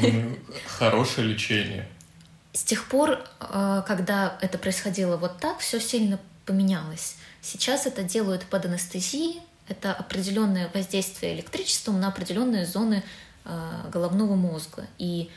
Хорошее 0.66 1.28
лечение. 1.28 1.88
С 2.52 2.64
тех 2.64 2.88
пор, 2.88 3.20
э, 3.38 3.82
когда 3.86 4.36
это 4.40 4.59
происходило 4.59 5.16
вот 5.16 5.38
так, 5.38 5.61
все 5.61 5.78
сильно 5.78 6.18
поменялось. 6.44 7.14
Сейчас 7.41 7.86
это 7.86 8.03
делают 8.03 8.45
под 8.45 8.66
анестезией, 8.66 9.41
это 9.68 9.93
определенное 9.93 10.70
воздействие 10.74 11.34
электричеством 11.34 12.01
на 12.01 12.09
определенные 12.09 12.66
зоны 12.66 13.03
э, 13.45 13.91
головного 13.93 14.34
мозга. 14.34 14.86
И 14.99 15.30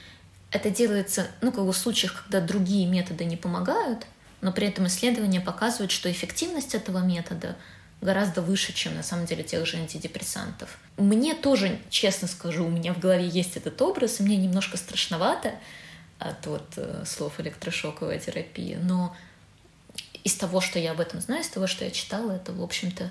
это 0.51 0.69
делается, 0.69 1.27
ну, 1.41 1.51
как 1.51 1.65
бы 1.65 1.73
в 1.73 1.77
случаях, 1.77 2.23
когда 2.23 2.41
другие 2.45 2.87
методы 2.87 3.25
не 3.25 3.37
помогают, 3.37 4.05
но 4.41 4.51
при 4.51 4.67
этом 4.67 4.87
исследования 4.87 5.41
показывают, 5.41 5.91
что 5.91 6.11
эффективность 6.11 6.75
этого 6.75 6.99
метода 6.99 7.55
гораздо 8.01 8.41
выше, 8.41 8.73
чем 8.73 8.95
на 8.95 9.03
самом 9.03 9.25
деле 9.27 9.43
тех 9.43 9.65
же 9.65 9.77
антидепрессантов. 9.77 10.79
Мне 10.97 11.35
тоже, 11.35 11.79
честно 11.89 12.27
скажу, 12.27 12.65
у 12.65 12.69
меня 12.69 12.93
в 12.93 12.99
голове 12.99 13.27
есть 13.27 13.55
этот 13.55 13.79
образ, 13.81 14.19
и 14.19 14.23
мне 14.23 14.37
немножко 14.37 14.77
страшновато 14.77 15.53
от 16.17 16.45
вот, 16.47 16.73
э, 16.77 17.03
слов 17.05 17.39
электрошоковая 17.39 18.19
терапия, 18.19 18.79
но 18.79 19.15
из 20.23 20.35
того, 20.35 20.61
что 20.61 20.79
я 20.79 20.91
об 20.91 20.99
этом 20.99 21.21
знаю, 21.21 21.41
из 21.41 21.47
того, 21.49 21.67
что 21.67 21.85
я 21.85 21.91
читала, 21.91 22.31
это, 22.31 22.53
в 22.53 22.61
общем-то, 22.61 23.09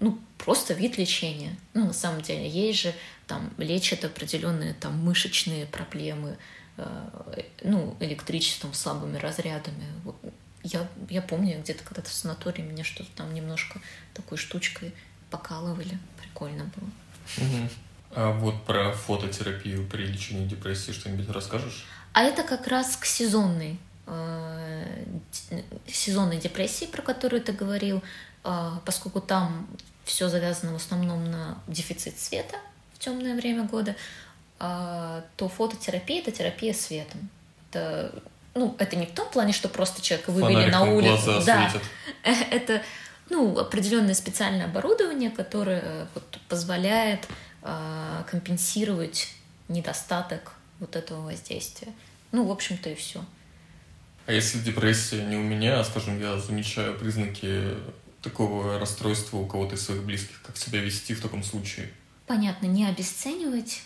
ну, 0.00 0.18
просто 0.38 0.74
вид 0.74 0.98
лечения. 0.98 1.56
Ну, 1.74 1.86
на 1.86 1.92
самом 1.92 2.22
деле, 2.22 2.48
есть 2.48 2.80
же, 2.80 2.94
там, 3.26 3.52
лечат 3.58 4.04
определенные 4.04 4.74
там 4.74 4.98
мышечные 4.98 5.66
проблемы, 5.66 6.36
э, 6.76 7.42
ну, 7.62 7.96
электричеством, 8.00 8.74
слабыми 8.74 9.16
разрядами. 9.16 9.84
Я, 10.64 10.88
я 11.08 11.22
помню, 11.22 11.60
где-то 11.60 11.84
когда-то 11.84 12.10
в 12.10 12.14
санатории 12.14 12.62
меня 12.62 12.84
что-то 12.84 13.10
там 13.16 13.32
немножко 13.32 13.80
такой 14.14 14.38
штучкой 14.38 14.92
покалывали. 15.30 15.98
Прикольно 16.20 16.64
было. 16.76 16.90
Угу. 17.38 17.68
А 18.14 18.32
вот 18.32 18.64
про 18.64 18.92
фототерапию 18.92 19.86
при 19.86 20.04
лечении 20.04 20.46
депрессии 20.46 20.92
что-нибудь 20.92 21.28
расскажешь? 21.30 21.86
А 22.12 22.24
это 22.24 22.42
как 22.42 22.66
раз 22.66 22.96
к 22.96 23.06
сезонной 23.06 23.78
сезонной 25.86 26.38
депрессии, 26.38 26.86
про 26.86 27.02
которую 27.02 27.42
ты 27.42 27.52
говорил, 27.52 28.02
э, 28.44 28.70
поскольку 28.84 29.20
там 29.20 29.66
все 30.04 30.28
завязано 30.28 30.72
в 30.72 30.76
основном 30.76 31.30
на 31.30 31.58
дефицит 31.66 32.18
света 32.18 32.56
в 32.94 32.98
темное 32.98 33.34
время 33.34 33.64
года, 33.64 33.94
э, 34.58 35.22
то 35.36 35.48
фототерапия 35.48 36.20
это 36.20 36.32
терапия 36.32 36.72
светом. 36.72 37.28
Это, 37.70 38.14
ну, 38.54 38.74
это 38.78 38.96
не 38.96 39.06
в 39.06 39.12
том 39.12 39.28
плане, 39.30 39.52
что 39.52 39.68
просто 39.68 40.02
человека 40.02 40.30
вывели 40.30 40.70
Фонариком 40.70 40.80
на 40.80 40.94
улицу. 40.94 41.42
да, 41.46 41.70
светит. 41.70 41.86
это 42.50 42.82
ну, 43.30 43.58
определенное 43.58 44.14
специальное 44.14 44.66
оборудование, 44.66 45.30
которое 45.30 46.06
вот, 46.14 46.38
позволяет 46.48 47.26
компенсировать 48.28 49.28
недостаток 49.68 50.52
вот 50.80 50.96
этого 50.96 51.22
воздействия. 51.22 51.92
Ну, 52.32 52.44
в 52.44 52.50
общем-то, 52.50 52.90
и 52.90 52.96
все. 52.96 53.24
А 54.26 54.32
если 54.32 54.58
депрессия 54.60 55.24
не 55.24 55.36
у 55.36 55.42
меня, 55.42 55.80
а, 55.80 55.84
скажем, 55.84 56.20
я 56.20 56.38
замечаю 56.38 56.96
признаки 56.98 57.74
такого 58.22 58.78
расстройства 58.78 59.38
у 59.38 59.46
кого-то 59.46 59.74
из 59.74 59.84
своих 59.84 60.04
близких, 60.04 60.40
как 60.42 60.56
себя 60.56 60.80
вести 60.80 61.14
в 61.14 61.20
таком 61.20 61.42
случае? 61.42 61.90
Понятно, 62.26 62.66
не 62.66 62.86
обесценивать, 62.86 63.82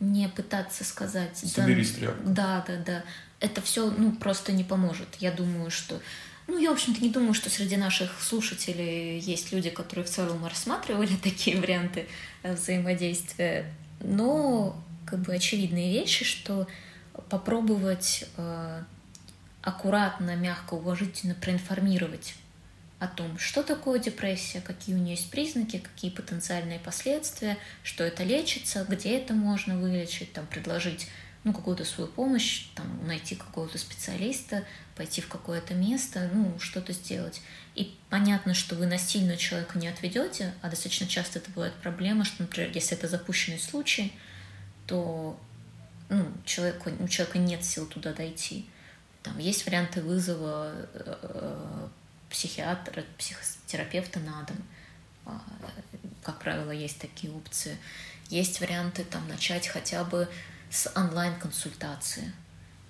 не 0.00 0.28
пытаться 0.28 0.82
сказать... 0.84 1.36
Соберись, 1.36 1.92
да, 1.92 1.98
тряпка. 1.98 2.22
Да, 2.24 2.64
да, 2.66 2.76
да. 2.84 3.04
Это 3.40 3.60
все, 3.60 3.90
ну, 3.90 4.12
просто 4.12 4.52
не 4.52 4.64
поможет. 4.64 5.08
Я 5.20 5.30
думаю, 5.30 5.70
что... 5.70 6.00
Ну, 6.46 6.58
я, 6.58 6.70
в 6.70 6.74
общем-то, 6.74 7.02
не 7.02 7.10
думаю, 7.10 7.34
что 7.34 7.50
среди 7.50 7.76
наших 7.76 8.22
слушателей 8.22 9.18
есть 9.18 9.52
люди, 9.52 9.68
которые 9.68 10.06
в 10.06 10.10
целом 10.10 10.46
рассматривали 10.46 11.14
такие 11.22 11.60
варианты 11.60 12.06
э, 12.42 12.54
взаимодействия. 12.54 13.74
Но, 14.00 14.82
как 15.04 15.20
бы, 15.20 15.34
очевидные 15.34 15.92
вещи, 15.92 16.24
что 16.24 16.66
попробовать 17.28 18.24
э, 18.36 18.82
аккуратно, 19.66 20.36
мягко, 20.36 20.74
уважительно 20.74 21.34
проинформировать 21.34 22.36
о 23.00 23.08
том, 23.08 23.36
что 23.36 23.64
такое 23.64 23.98
депрессия, 23.98 24.60
какие 24.60 24.94
у 24.94 24.98
нее 24.98 25.16
есть 25.16 25.28
признаки, 25.30 25.78
какие 25.78 26.12
потенциальные 26.12 26.78
последствия, 26.78 27.58
что 27.82 28.04
это 28.04 28.22
лечится, 28.22 28.86
где 28.88 29.18
это 29.18 29.34
можно 29.34 29.76
вылечить, 29.76 30.32
там, 30.32 30.46
предложить 30.46 31.08
ну, 31.42 31.52
какую-то 31.52 31.84
свою 31.84 32.08
помощь, 32.08 32.68
там, 32.76 33.06
найти 33.08 33.34
какого-то 33.34 33.76
специалиста, 33.76 34.62
пойти 34.94 35.20
в 35.20 35.26
какое-то 35.26 35.74
место, 35.74 36.30
ну, 36.32 36.56
что-то 36.60 36.92
сделать. 36.92 37.42
И 37.74 37.92
понятно, 38.08 38.54
что 38.54 38.76
вы 38.76 38.86
насильно 38.86 39.36
человека 39.36 39.80
не 39.80 39.88
отведете, 39.88 40.54
а 40.62 40.70
достаточно 40.70 41.08
часто 41.08 41.40
это 41.40 41.50
бывает 41.50 41.74
проблема, 41.82 42.24
что, 42.24 42.44
например, 42.44 42.70
если 42.72 42.96
это 42.96 43.08
запущенный 43.08 43.58
случай, 43.58 44.12
то 44.86 45.36
ну, 46.08 46.24
человеку, 46.44 46.90
у 47.00 47.08
человека 47.08 47.38
нет 47.38 47.64
сил 47.64 47.86
туда 47.86 48.12
дойти. 48.12 48.66
Там 49.26 49.38
есть 49.38 49.66
варианты 49.66 50.02
вызова 50.02 50.72
э, 50.94 51.88
психиатра, 52.30 53.04
психотерапевта 53.18 54.20
на 54.20 54.42
дом. 54.44 54.56
А, 55.24 55.42
как 56.22 56.38
правило, 56.38 56.70
есть 56.70 57.00
такие 57.00 57.32
опции. 57.32 57.76
Есть 58.28 58.60
варианты 58.60 59.02
там 59.02 59.26
начать 59.26 59.66
хотя 59.66 60.04
бы 60.04 60.28
с 60.70 60.88
онлайн-консультации. 60.94 62.32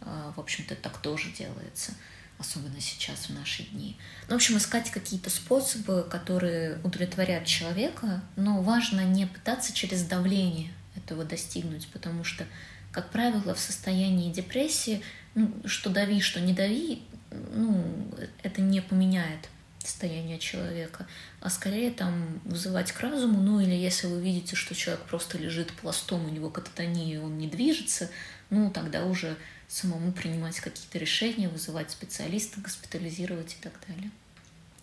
А, 0.02 0.34
в 0.36 0.40
общем-то, 0.40 0.76
так 0.76 0.98
тоже 0.98 1.30
делается, 1.30 1.92
особенно 2.38 2.82
сейчас, 2.82 3.30
в 3.30 3.30
наши 3.30 3.62
дни. 3.62 3.96
Ну, 4.28 4.34
в 4.34 4.36
общем, 4.36 4.58
искать 4.58 4.90
какие-то 4.90 5.30
способы, 5.30 6.02
которые 6.02 6.80
удовлетворят 6.84 7.46
человека, 7.46 8.20
но 8.36 8.60
важно 8.60 9.00
не 9.00 9.24
пытаться 9.24 9.72
через 9.72 10.02
давление 10.02 10.70
этого 10.96 11.24
достигнуть, 11.24 11.88
потому 11.88 12.24
что, 12.24 12.46
как 12.92 13.10
правило, 13.10 13.54
в 13.54 13.58
состоянии 13.58 14.30
депрессии 14.30 15.02
ну, 15.36 15.52
что 15.66 15.90
дави, 15.90 16.20
что 16.20 16.40
не 16.40 16.54
дави, 16.54 17.02
ну, 17.30 18.10
это 18.42 18.62
не 18.62 18.80
поменяет 18.80 19.48
состояние 19.78 20.38
человека, 20.38 21.06
а 21.40 21.50
скорее 21.50 21.90
там 21.90 22.40
вызывать 22.44 22.90
к 22.90 23.00
разуму, 23.00 23.40
ну 23.40 23.60
или 23.60 23.74
если 23.74 24.08
вы 24.08 24.20
видите, 24.20 24.56
что 24.56 24.74
человек 24.74 25.04
просто 25.04 25.38
лежит 25.38 25.72
пластом, 25.74 26.24
у 26.24 26.30
него 26.30 26.50
кататония, 26.50 27.20
он 27.20 27.38
не 27.38 27.46
движется, 27.46 28.10
ну 28.50 28.70
тогда 28.70 29.04
уже 29.04 29.36
самому 29.68 30.10
принимать 30.10 30.58
какие-то 30.58 30.98
решения, 30.98 31.48
вызывать 31.48 31.90
специалиста, 31.90 32.60
госпитализировать 32.60 33.56
и 33.60 33.62
так 33.62 33.74
далее. 33.86 34.10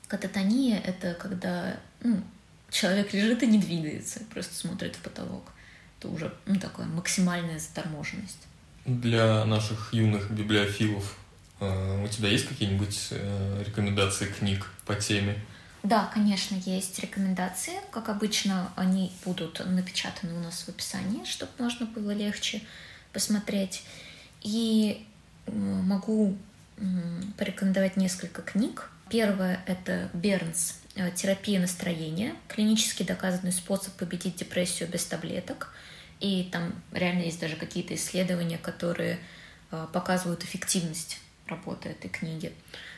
Кататония— 0.08 0.80
это 0.86 1.16
когда 1.16 1.80
ну, 2.02 2.22
человек 2.70 3.12
лежит 3.14 3.42
и 3.42 3.48
не 3.48 3.58
двигается, 3.58 4.20
просто 4.32 4.54
смотрит 4.54 4.96
в 4.96 5.00
потолок. 5.00 5.52
Это 6.00 6.10
уже 6.10 6.34
ну, 6.46 6.60
такая 6.60 6.86
максимальная 6.86 7.60
заторможенность. 7.60 8.48
Для 8.86 9.46
наших 9.46 9.94
юных 9.94 10.30
библиофилов 10.30 11.18
э, 11.62 12.04
у 12.04 12.08
тебя 12.10 12.30
есть 12.30 12.48
какие-нибудь 12.48 13.08
э, 13.12 13.64
рекомендации 13.66 14.26
книг 14.26 14.70
по 14.86 14.96
теме? 14.96 15.40
Да, 15.84 16.10
конечно, 16.14 16.56
есть 16.66 17.00
рекомендации. 17.00 17.74
Как 17.92 18.10
обычно, 18.10 18.72
они 18.76 19.12
будут 19.24 19.66
напечатаны 19.66 20.34
у 20.34 20.40
нас 20.40 20.64
в 20.64 20.70
описании, 20.70 21.24
чтобы 21.26 21.52
можно 21.60 21.86
было 21.86 22.12
легче 22.12 22.62
посмотреть. 23.14 23.84
И 24.42 25.06
могу 25.48 26.38
порекомендовать 27.38 27.96
несколько 27.96 28.42
книг. 28.42 28.90
Первое— 29.10 29.62
это 29.66 30.10
Бернс 30.14 30.80
э, 30.96 31.12
«Терапия 31.12 31.60
настроения. 31.60 32.36
Клинически 32.48 33.04
доказанный 33.04 33.52
способ 33.52 33.94
победить 33.94 34.36
депрессию 34.36 34.90
без 34.90 35.06
таблеток». 35.06 35.74
И 36.24 36.48
там 36.54 36.74
реально 36.94 37.24
есть 37.24 37.42
даже 37.42 37.58
какие-то 37.58 37.94
исследования, 37.96 38.58
которые 38.58 39.20
э, 39.72 39.88
показывают 39.92 40.42
эффективность 40.46 41.20
работы 41.48 41.90
этой 41.90 42.10
книги. 42.10 42.54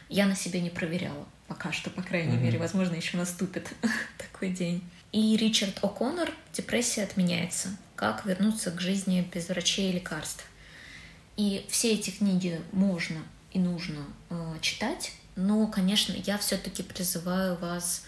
Я 0.10 0.28
на 0.28 0.36
себе 0.36 0.62
не 0.62 0.70
проверяла 0.70 1.26
пока 1.48 1.72
что, 1.72 1.90
по 1.90 2.04
крайней 2.04 2.36
mm-hmm. 2.36 2.40
мере. 2.40 2.60
Возможно, 2.60 2.94
еще 2.94 3.18
наступит 3.18 3.68
такой 4.20 4.50
день. 4.50 4.88
И 5.12 5.36
Ричард 5.38 5.80
О'Коннор 5.82 6.32
«Депрессия 6.54 7.02
отменяется. 7.02 7.70
Как 7.96 8.28
вернуться 8.28 8.70
к 8.70 8.80
жизни 8.80 9.28
без 9.34 9.50
врачей 9.50 9.90
и 9.90 9.94
лекарств». 9.94 10.46
И 11.36 11.66
все 11.68 11.94
эти 11.94 12.12
книги 12.12 12.62
можно 12.74 13.24
и 13.54 13.58
нужно 13.58 14.06
э, 14.30 14.54
читать, 14.62 15.14
но, 15.36 15.66
конечно, 15.66 16.14
я 16.14 16.38
все-таки 16.38 16.84
призываю 16.84 17.56
вас 17.56 18.04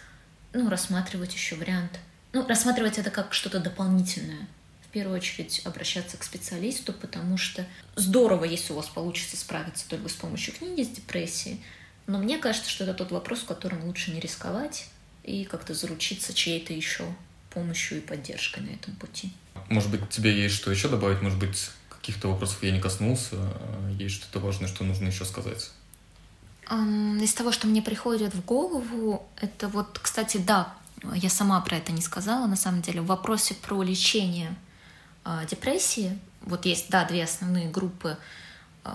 ну, 0.53 0.69
рассматривать 0.69 1.33
еще 1.33 1.55
вариант. 1.55 1.99
Ну, 2.33 2.47
рассматривать 2.47 2.99
это 2.99 3.09
как 3.09 3.33
что-то 3.33 3.59
дополнительное. 3.59 4.47
В 4.97 4.99
первую 4.99 5.19
очередь 5.19 5.61
обращаться 5.63 6.17
к 6.17 6.23
специалисту, 6.23 6.91
потому 6.91 7.37
что 7.37 7.67
здорово, 7.95 8.45
если 8.45 8.73
у 8.73 8.77
вас 8.77 8.87
получится 8.87 9.37
справиться 9.37 9.87
только 9.87 10.09
с 10.09 10.13
помощью 10.13 10.55
книги 10.55 10.81
с 10.81 10.87
депрессией, 10.87 11.61
но 12.07 12.17
мне 12.17 12.39
кажется, 12.39 12.67
что 12.67 12.83
это 12.83 12.95
тот 12.95 13.11
вопрос, 13.11 13.41
в 13.41 13.45
котором 13.45 13.83
лучше 13.85 14.09
не 14.09 14.19
рисковать 14.19 14.87
и 15.23 15.45
как-то 15.45 15.75
заручиться 15.75 16.33
чьей-то 16.33 16.73
еще 16.73 17.03
помощью 17.51 17.99
и 17.99 18.01
поддержкой 18.01 18.61
на 18.61 18.71
этом 18.71 18.95
пути. 18.95 19.31
Может 19.69 19.91
быть, 19.91 20.09
тебе 20.09 20.35
есть 20.35 20.55
что 20.55 20.71
еще 20.71 20.89
добавить? 20.89 21.21
Может 21.21 21.37
быть, 21.37 21.69
каких-то 21.89 22.29
вопросов 22.29 22.63
я 22.63 22.71
не 22.71 22.81
коснулся? 22.81 23.35
Есть 23.99 24.15
что-то 24.15 24.39
важное, 24.39 24.67
что 24.67 24.83
нужно 24.83 25.09
еще 25.09 25.25
сказать? 25.25 25.69
Из 27.21 27.33
того, 27.35 27.51
что 27.51 27.67
мне 27.67 27.83
приходит 27.83 28.33
в 28.33 28.43
голову, 28.43 29.29
это 29.39 29.67
вот, 29.67 29.99
кстати, 29.99 30.37
да, 30.37 30.73
я 31.13 31.29
сама 31.29 31.61
про 31.61 31.77
это 31.77 31.91
не 31.91 32.01
сказала, 32.01 32.47
на 32.47 32.55
самом 32.55 32.81
деле, 32.81 33.01
в 33.01 33.05
вопросе 33.05 33.53
про 33.53 33.83
лечение 33.83 34.57
депрессии, 35.49 36.17
вот 36.41 36.65
есть, 36.65 36.89
да, 36.89 37.05
две 37.05 37.23
основные 37.23 37.69
группы 37.69 38.17
э, 38.83 38.89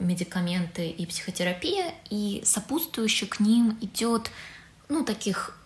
медикаменты 0.00 0.88
и 0.88 1.06
психотерапия, 1.06 1.94
и 2.10 2.42
сопутствующе 2.44 3.26
к 3.26 3.40
ним 3.40 3.78
идет, 3.80 4.30
ну, 4.88 5.04
таких 5.04 5.56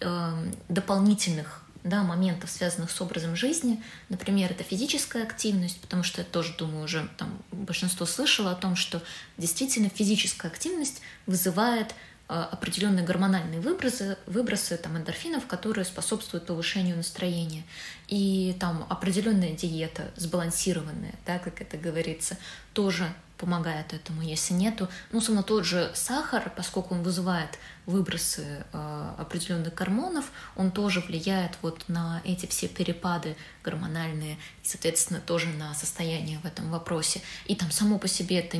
э, 0.00 0.52
дополнительных 0.68 1.62
да, 1.84 2.02
моментов, 2.02 2.50
связанных 2.50 2.90
с 2.90 3.00
образом 3.00 3.36
жизни. 3.36 3.82
Например, 4.08 4.50
это 4.50 4.64
физическая 4.64 5.22
активность, 5.22 5.80
потому 5.80 6.02
что 6.02 6.20
я 6.20 6.26
тоже 6.26 6.54
думаю, 6.58 6.84
уже 6.84 7.08
там 7.16 7.38
большинство 7.52 8.06
слышало 8.06 8.52
о 8.52 8.54
том, 8.54 8.76
что 8.76 9.02
действительно 9.38 9.88
физическая 9.88 10.50
активность 10.50 11.00
вызывает 11.26 11.94
определенные 12.30 13.04
гормональные 13.04 13.60
выбросы, 13.60 14.16
выбросы 14.26 14.76
там, 14.76 14.96
эндорфинов, 14.96 15.46
которые 15.46 15.84
способствуют 15.84 16.46
повышению 16.46 16.96
настроения. 16.96 17.64
И 18.08 18.56
там 18.60 18.86
определенная 18.88 19.52
диета, 19.52 20.10
сбалансированная, 20.16 21.14
да, 21.26 21.38
как 21.38 21.60
это 21.60 21.76
говорится, 21.76 22.36
тоже 22.72 23.12
помогает 23.40 23.94
этому. 23.94 24.20
Если 24.20 24.52
нету, 24.52 24.88
ну, 25.12 25.18
условно, 25.18 25.42
тот 25.42 25.64
же 25.64 25.90
сахар, 25.94 26.52
поскольку 26.54 26.94
он 26.94 27.02
вызывает 27.02 27.58
выбросы 27.86 28.64
э, 28.72 29.14
определенных 29.18 29.74
гормонов, 29.74 30.30
он 30.56 30.70
тоже 30.70 31.00
влияет 31.00 31.56
вот 31.62 31.88
на 31.88 32.20
эти 32.24 32.44
все 32.46 32.68
перепады 32.68 33.36
гормональные 33.64 34.34
и, 34.62 34.66
соответственно, 34.66 35.20
тоже 35.20 35.48
на 35.48 35.72
состояние 35.74 36.38
в 36.40 36.44
этом 36.44 36.70
вопросе. 36.70 37.22
И 37.46 37.56
там 37.56 37.70
само 37.70 37.98
по 37.98 38.08
себе 38.08 38.40
это, 38.40 38.58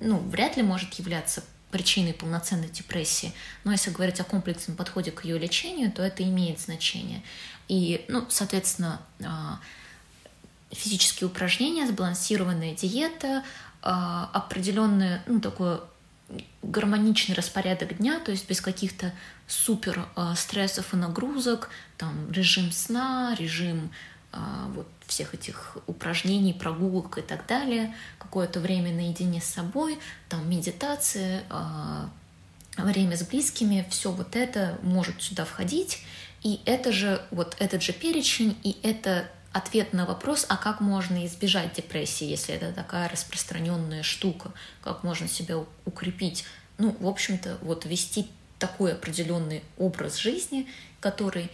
ну, 0.00 0.18
вряд 0.18 0.56
ли 0.56 0.62
может 0.62 0.94
являться 0.94 1.44
причиной 1.72 2.14
полноценной 2.14 2.68
депрессии. 2.68 3.32
Но 3.64 3.72
если 3.72 3.90
говорить 3.90 4.20
о 4.20 4.24
комплексном 4.24 4.76
подходе 4.76 5.10
к 5.10 5.24
ее 5.24 5.38
лечению, 5.38 5.90
то 5.90 6.02
это 6.02 6.22
имеет 6.22 6.60
значение. 6.60 7.22
И, 7.66 8.04
ну, 8.08 8.26
соответственно, 8.28 9.00
э, 9.18 9.24
физические 10.70 11.28
упражнения, 11.28 11.86
сбалансированная 11.86 12.74
диета, 12.74 13.42
а, 13.82 14.30
определенный, 14.32 15.18
ну, 15.26 15.40
такой 15.40 15.80
гармоничный 16.62 17.34
распорядок 17.34 17.98
дня, 17.98 18.20
то 18.20 18.30
есть 18.30 18.48
без 18.48 18.60
каких-то 18.60 19.12
супер 19.46 20.06
а, 20.14 20.34
стрессов 20.34 20.94
и 20.94 20.96
нагрузок, 20.96 21.68
там 21.98 22.30
режим 22.30 22.72
сна, 22.72 23.34
режим 23.38 23.90
а, 24.32 24.70
вот 24.74 24.88
всех 25.12 25.34
этих 25.34 25.76
упражнений, 25.86 26.54
прогулок 26.54 27.18
и 27.18 27.22
так 27.22 27.46
далее, 27.46 27.94
какое-то 28.18 28.60
время 28.60 28.92
наедине 28.92 29.42
с 29.42 29.44
собой, 29.44 29.98
там 30.30 30.48
медитация, 30.48 31.44
время 32.78 33.16
с 33.16 33.22
близкими, 33.22 33.86
все 33.90 34.10
вот 34.10 34.34
это 34.36 34.78
может 34.82 35.20
сюда 35.22 35.44
входить, 35.44 36.02
и 36.42 36.60
это 36.64 36.92
же 36.92 37.22
вот 37.30 37.56
этот 37.58 37.82
же 37.82 37.92
перечень, 37.92 38.56
и 38.62 38.78
это 38.82 39.28
ответ 39.52 39.92
на 39.92 40.06
вопрос, 40.06 40.46
а 40.48 40.56
как 40.56 40.80
можно 40.80 41.26
избежать 41.26 41.74
депрессии, 41.74 42.24
если 42.24 42.54
это 42.54 42.72
такая 42.72 43.10
распространенная 43.10 44.02
штука, 44.02 44.52
как 44.80 45.04
можно 45.04 45.28
себя 45.28 45.58
укрепить. 45.84 46.44
Ну, 46.78 46.96
в 46.98 47.06
общем-то, 47.06 47.58
вот 47.60 47.84
вести 47.84 48.30
такой 48.58 48.94
определенный 48.94 49.62
образ 49.76 50.16
жизни, 50.16 50.66
который 51.00 51.50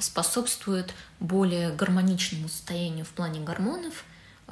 способствует 0.00 0.94
более 1.20 1.70
гармоничному 1.70 2.48
состоянию 2.48 3.04
в 3.04 3.10
плане 3.10 3.40
гормонов, 3.40 4.04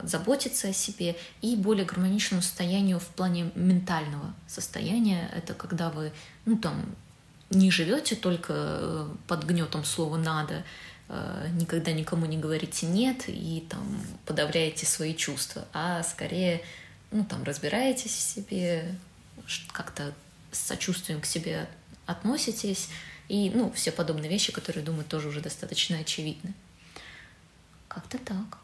заботиться 0.03 0.68
о 0.68 0.72
себе 0.72 1.16
и 1.40 1.57
более 1.57 1.84
гармоничному 1.84 2.43
состоянию 2.43 2.99
в 2.99 3.07
плане 3.07 3.51
ментального 3.55 4.34
состояния. 4.47 5.30
Это 5.34 5.55
когда 5.55 5.90
вы, 5.90 6.12
ну 6.45 6.59
там, 6.59 6.84
не 7.51 7.70
живете 7.70 8.16
только 8.16 8.53
э, 8.57 9.09
под 9.26 9.45
гнетом 9.45 9.84
слова 9.84 10.16
надо, 10.16 10.64
Э, 11.14 11.49
никогда 11.53 11.93
никому 11.93 12.24
не 12.24 12.38
говорите 12.38 12.86
нет 12.86 13.24
и 13.28 13.66
там 13.68 14.03
подавляете 14.24 14.86
свои 14.86 15.14
чувства, 15.14 15.66
а 15.74 16.03
скорее 16.03 16.62
ну, 17.11 17.22
там, 17.22 17.43
разбираетесь 17.45 18.12
в 18.12 18.20
себе, 18.20 18.95
как-то 19.72 20.14
с 20.53 20.59
сочувствием 20.59 21.20
к 21.20 21.26
себе 21.26 21.68
относитесь, 22.07 22.88
и, 23.28 23.50
ну, 23.54 23.72
все 23.72 23.92
подобные 23.92 24.30
вещи, 24.30 24.52
которые, 24.52 24.84
думаю, 24.84 25.04
тоже 25.04 25.28
уже 25.28 25.40
достаточно 25.40 25.98
очевидны. 25.98 26.54
Как-то 27.88 28.18
так. 28.18 28.58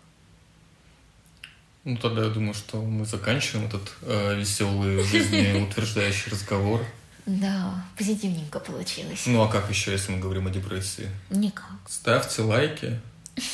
Ну, 1.84 1.96
тогда 1.96 2.24
я 2.24 2.28
думаю, 2.28 2.54
что 2.54 2.82
мы 2.82 3.06
заканчиваем 3.06 3.66
этот 3.66 3.92
э, 4.02 4.38
веселый 4.38 5.02
жизнеутверждающий 5.04 6.30
разговор. 6.30 6.84
Да, 7.24 7.84
позитивненько 7.96 8.58
получилось. 8.58 9.24
Ну 9.26 9.42
а 9.42 9.48
как 9.48 9.68
еще, 9.68 9.92
если 9.92 10.12
мы 10.12 10.18
говорим 10.18 10.46
о 10.46 10.50
депрессии? 10.50 11.08
Никак. 11.28 11.76
Ставьте 11.86 12.40
лайки, 12.40 13.00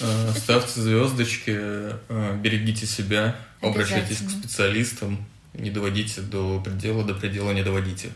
э, 0.00 0.32
ставьте 0.36 0.80
звездочки, 0.80 1.56
э, 1.56 2.38
берегите 2.40 2.86
себя, 2.86 3.36
обращайтесь 3.60 4.18
к 4.18 4.30
специалистам, 4.30 5.24
не 5.54 5.70
доводите 5.70 6.20
до 6.20 6.60
предела, 6.60 7.04
до 7.04 7.14
предела 7.14 7.50
не 7.50 7.64
доводите. 7.64 8.12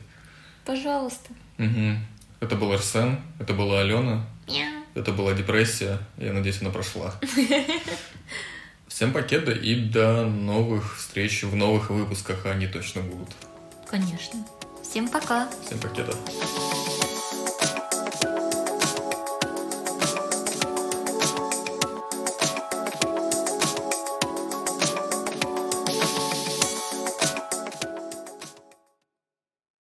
Пожалуйста. 0.64 1.30
Угу. 1.58 1.96
Это 2.40 2.56
был 2.56 2.72
Арсен, 2.72 3.20
это 3.38 3.52
была 3.52 3.80
Алена. 3.80 4.26
Это 4.94 5.12
была 5.12 5.32
депрессия. 5.34 5.98
Я 6.16 6.32
надеюсь, 6.32 6.60
она 6.60 6.70
прошла. 6.70 7.14
Всем 8.88 9.12
покеда 9.12 9.52
и 9.52 9.76
до 9.76 10.24
новых 10.24 10.96
встреч 10.96 11.42
в 11.44 11.54
новых 11.54 11.90
выпусках, 11.90 12.46
они 12.46 12.66
точно 12.66 13.02
будут. 13.02 13.28
Конечно. 13.88 14.44
Всем 14.82 15.08
пока. 15.08 15.48
Всем 15.64 15.78
покеда. 15.78 16.14